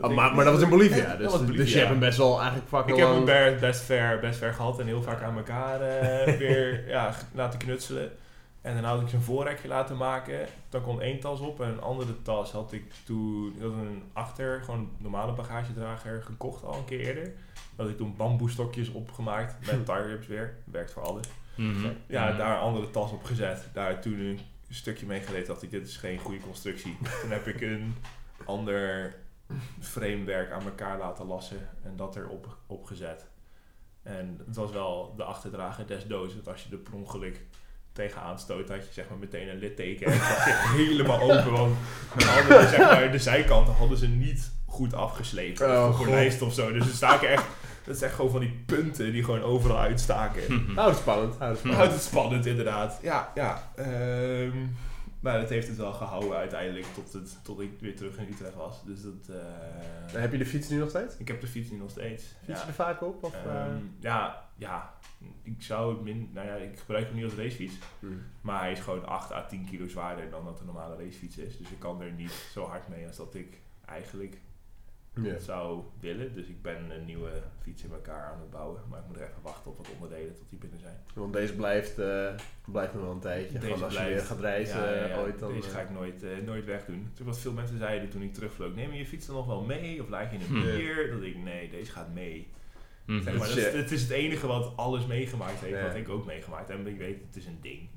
[0.00, 1.56] Oh, maar, maar dat was in Bolivia, Dat dus, Bolivia.
[1.56, 3.58] dus je hebt hem best wel eigenlijk Ik fucking heb hem lang...
[3.60, 8.10] best ver, best ver gehad en heel vaak aan elkaar eh, weer ja, laten knutselen.
[8.60, 10.46] En dan had ik zijn voorrekje laten maken.
[10.68, 14.02] Dan kon één tas op en een andere tas had ik toen ik had een
[14.12, 17.24] achter, gewoon normale bagagedrager gekocht al een keer eerder.
[17.24, 17.32] Dat
[17.76, 20.54] had ik toen bamboestokjes opgemaakt met tie rips weer.
[20.64, 21.26] Werkt voor alles.
[21.54, 21.86] Mhm.
[22.06, 22.36] Ja, Mhm.
[22.38, 23.68] daar een andere tas op gezet.
[23.72, 24.40] Daar toen een
[24.74, 25.46] stukje mee geleerd.
[25.46, 26.98] Dacht ik, dit is geen goede constructie.
[27.20, 27.94] toen heb ik een
[28.44, 29.14] ander
[29.80, 31.68] framewerk aan elkaar laten lassen.
[31.84, 33.26] En dat erop op gezet.
[34.02, 36.34] En het was wel de achterdrager des doods.
[36.34, 37.40] Want als je er per ongeluk
[37.92, 40.06] tegenaan stoot, had je zeg maar meteen een litteken.
[40.06, 41.52] En het was helemaal open.
[41.52, 41.76] Want
[42.24, 45.70] hadden, zeg maar, de zijkanten hadden ze niet goed afgeslepen.
[45.70, 46.72] Oh, of of zo.
[46.72, 47.44] Dus er staken echt...
[47.86, 50.42] Dat is echt gewoon van die punten die gewoon overal uitstaken.
[50.76, 51.80] Houd het spannend, houd het spannend.
[51.80, 52.98] Houdt het spannend, inderdaad.
[53.02, 53.70] Ja, ja.
[53.76, 54.56] ehm,
[55.20, 58.54] maar dat heeft het wel gehouden uiteindelijk tot, het, tot ik weer terug in Utrecht
[58.54, 58.84] was.
[58.84, 59.36] Dus dat...
[59.36, 61.16] eh, Heb je de fiets nu nog steeds?
[61.16, 62.22] ik heb de fiets nu nog steeds.
[62.24, 62.66] Fiets je Ja.
[62.66, 63.22] er vaak op?
[63.24, 63.60] Of, eh?
[63.64, 64.94] Ehm, ja, ja.
[65.42, 66.30] Ik zou het min...
[66.34, 67.74] Nou ja, ik gebruik hem niet als racefiets.
[67.98, 68.22] Hmm.
[68.40, 71.58] Maar hij is gewoon 8 à 10 kilo zwaarder dan dat een normale racefiets is.
[71.58, 74.36] Dus ik kan er niet zo hard mee als dat ik eigenlijk
[75.14, 75.38] Ja.
[75.38, 76.34] zou willen.
[76.34, 77.30] Dus ik ben een nieuwe
[77.62, 78.80] fiets in elkaar aan het bouwen.
[78.90, 80.96] Maar ik moet er even wachten op wat onderdelen tot die binnen zijn.
[81.14, 82.28] Want deze blijft, eh
[82.64, 83.52] blijft nog wel een tijdje.
[83.58, 84.14] Deze Gewoon als je blijft.
[84.18, 85.18] weer gaat reizen Ja, ja, ja.
[85.18, 85.52] ooit dan...
[85.52, 87.10] Deze eh, ga ik nooit, eh, nooit wegdoen.
[87.14, 89.62] Toen wat veel mensen zeiden toen ik terugvloog, neem je je fiets dan nog wel
[89.64, 90.02] mee?
[90.02, 90.70] Of laat je hem Hmm.
[90.70, 91.10] hier?
[91.10, 92.48] Dat ik, nee, deze gaat mee.
[93.06, 93.22] Mhm.
[93.22, 96.26] Zeg maar, dat is, het is het enige wat alles meegemaakt heeft, wat ik ook
[96.26, 96.78] meegemaakt heb.
[96.78, 97.88] En ik weet, het is een ding.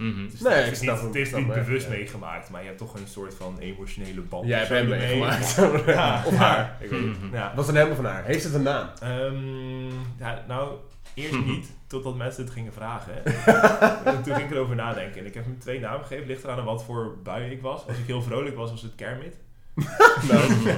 [0.00, 0.24] Mhm.
[0.24, 1.92] Het is, Nee, het ik is snap niet, het is bewust ja.
[1.92, 4.46] meegemaakt, maar je hebt toch een soort van emotionele band.
[4.46, 5.54] Jij hebt hem meegemaakt.
[5.86, 6.22] Ja.
[6.26, 6.76] of haar.
[6.80, 7.00] Ik weet.
[7.00, 7.34] Mhm.
[7.34, 7.46] Ja.
[7.46, 8.24] Wat was een helemaal van haar?
[8.24, 8.88] Heeft het een naam?
[9.02, 10.74] Ehm, ja, nou,
[11.14, 13.24] eerst niet, totdat mensen het gingen vragen.
[14.04, 15.20] En toen ging ik erover nadenken.
[15.20, 16.26] En ik heb hem twee namen gegeven.
[16.26, 17.86] Ligt eraan aan wat voor bui ik was.
[17.86, 19.36] Als ik heel vrolijk was, was het Kermit.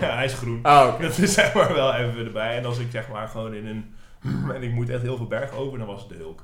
[0.01, 0.61] ja, hij is groen.
[0.63, 1.01] Oh.
[1.01, 2.57] Dat is zeg maar wel even erbij.
[2.57, 3.95] En als ik zeg maar gewoon in een...
[4.55, 6.43] En ik moet echt heel veel bergen over, dan was het de Hulk.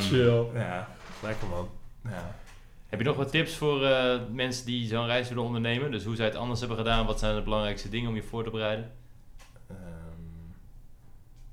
[0.00, 0.44] Chill.
[0.54, 0.88] Ja,
[1.22, 1.68] Lekker man.
[2.04, 2.34] ja.
[2.86, 5.90] Heb je nog wat tips voor eh, mensen die zo'n reis willen ondernemen?
[5.90, 7.06] Dus hoe zij het anders hebben gedaan?
[7.06, 8.92] Wat zijn de belangrijkste dingen om je voor te bereiden?
[9.66, 9.76] Ehm,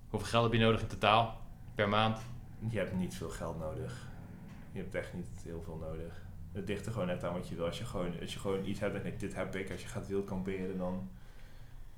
[0.09, 1.41] Hoeveel geld heb je nodig in totaal
[1.75, 2.19] per maand?
[2.69, 4.07] je hebt niet veel geld nodig.
[4.71, 6.21] Je hebt echt niet heel veel nodig.
[6.51, 7.65] Het ligt er gewoon net aan wat je wil.
[7.65, 9.71] Als je gewoon, als je gewoon iets hebt en denkt, dit heb ik.
[9.71, 11.09] Als je gaat wild kamperen, dan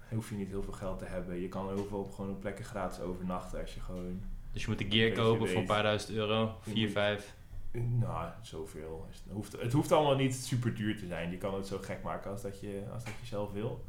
[0.09, 1.41] hoef je niet heel veel geld te hebben.
[1.41, 4.21] Je kan heel veel op, gewoon op plekken gratis overnachten als je gewoon...
[4.51, 6.55] Dus je moet de gear kopen voor een paar duizend euro.
[6.65, 7.35] Je 4, moet- 5.
[7.71, 9.07] Nou, zoveel.
[9.11, 11.31] is- Het hoeft, het hoeft allemaal niet super duur te zijn.
[11.31, 13.83] Je kan het zo gek maken als dat je, als dat je zelf wil.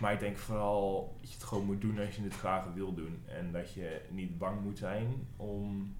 [0.00, 2.94] Maar ik denk vooral dat je het gewoon moet doen als je het graag wil
[2.94, 3.22] doen.
[3.26, 5.94] En dat je niet bang moet zijn om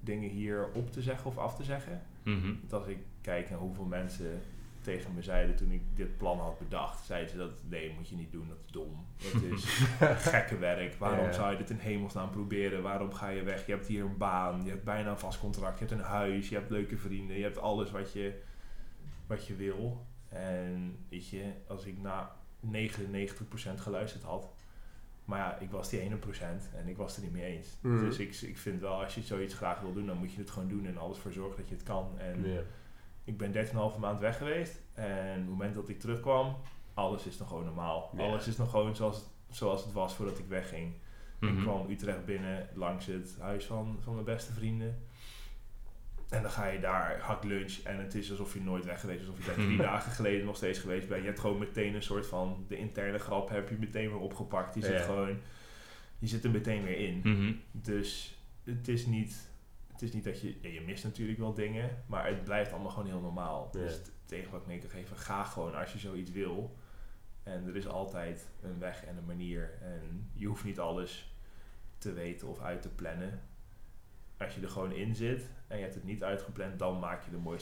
[0.00, 2.02] dingen hier op te zeggen of af te zeggen.
[2.22, 2.46] Mhm.
[2.60, 4.40] Want als ik kijk naar hoeveel mensen
[4.82, 8.16] tegen me zeiden toen ik dit plan had bedacht, zeiden ze dat nee, moet je
[8.16, 9.06] niet doen, dat is dom.
[9.32, 9.64] Dat is
[10.30, 10.94] gekke werk.
[10.94, 11.32] Waarom Ja.
[11.32, 12.82] zou je dit in hemelsnaam proberen?
[12.82, 13.66] Waarom ga je weg?
[13.66, 16.48] Je hebt hier een baan, je hebt bijna een vast contract, je hebt een huis,
[16.48, 18.40] je hebt leuke vrienden, je hebt alles wat je,
[19.26, 20.06] wat je wil.
[20.28, 22.32] En weet je, als ik na
[22.66, 24.52] 99% geluisterd had,
[25.24, 27.76] Maar ja, ik was die ene procent en ik was het er niet mee eens.
[27.80, 28.04] Mhm.
[28.04, 30.50] Dus ik, ik vind wel, als je zoiets graag wil doen, dan moet je het
[30.50, 32.18] gewoon doen en alles voor zorgen dat je het kan.
[32.18, 32.44] En.
[33.24, 34.80] Ik ben 13,5 maand weg geweest.
[34.94, 36.56] En op het moment dat ik terugkwam,
[36.94, 38.10] alles is nog gewoon normaal.
[38.16, 38.22] Ja.
[38.22, 40.94] Alles is nog gewoon zoals het, zoals het was voordat ik wegging.
[41.40, 41.62] Ik Mhm.
[41.62, 45.02] kwam Utrecht binnen langs het huis van, van mijn beste vrienden.
[46.28, 49.20] En dan ga je daar, hak lunch en het is alsof je nooit weg geweest.
[49.20, 51.20] Alsof je daar drie dagen geleden nog steeds geweest bent.
[51.20, 54.74] Je hebt gewoon meteen een soort van, de interne grap heb je meteen weer opgepakt.
[54.74, 55.02] Je zit Ja.
[55.04, 55.38] gewoon,
[56.18, 57.20] je zit er meteen weer in.
[57.24, 57.52] Mhm.
[57.72, 59.50] Dus het is niet,
[60.02, 63.08] het is niet dat je, je mist natuurlijk wel dingen, maar het blijft allemaal gewoon
[63.08, 63.70] heel normaal.
[63.72, 63.78] Ja.
[63.80, 66.76] Dus tegen wat ik mee kan geven, ga gewoon als je zoiets wil.
[67.42, 69.78] En er is altijd een weg en een manier.
[69.80, 71.32] En je hoeft niet alles
[71.98, 73.40] te weten of uit te plannen.
[74.38, 77.30] Als je er gewoon in zit en je hebt het niet uitgepland, dan maak je
[77.30, 77.50] de mooiste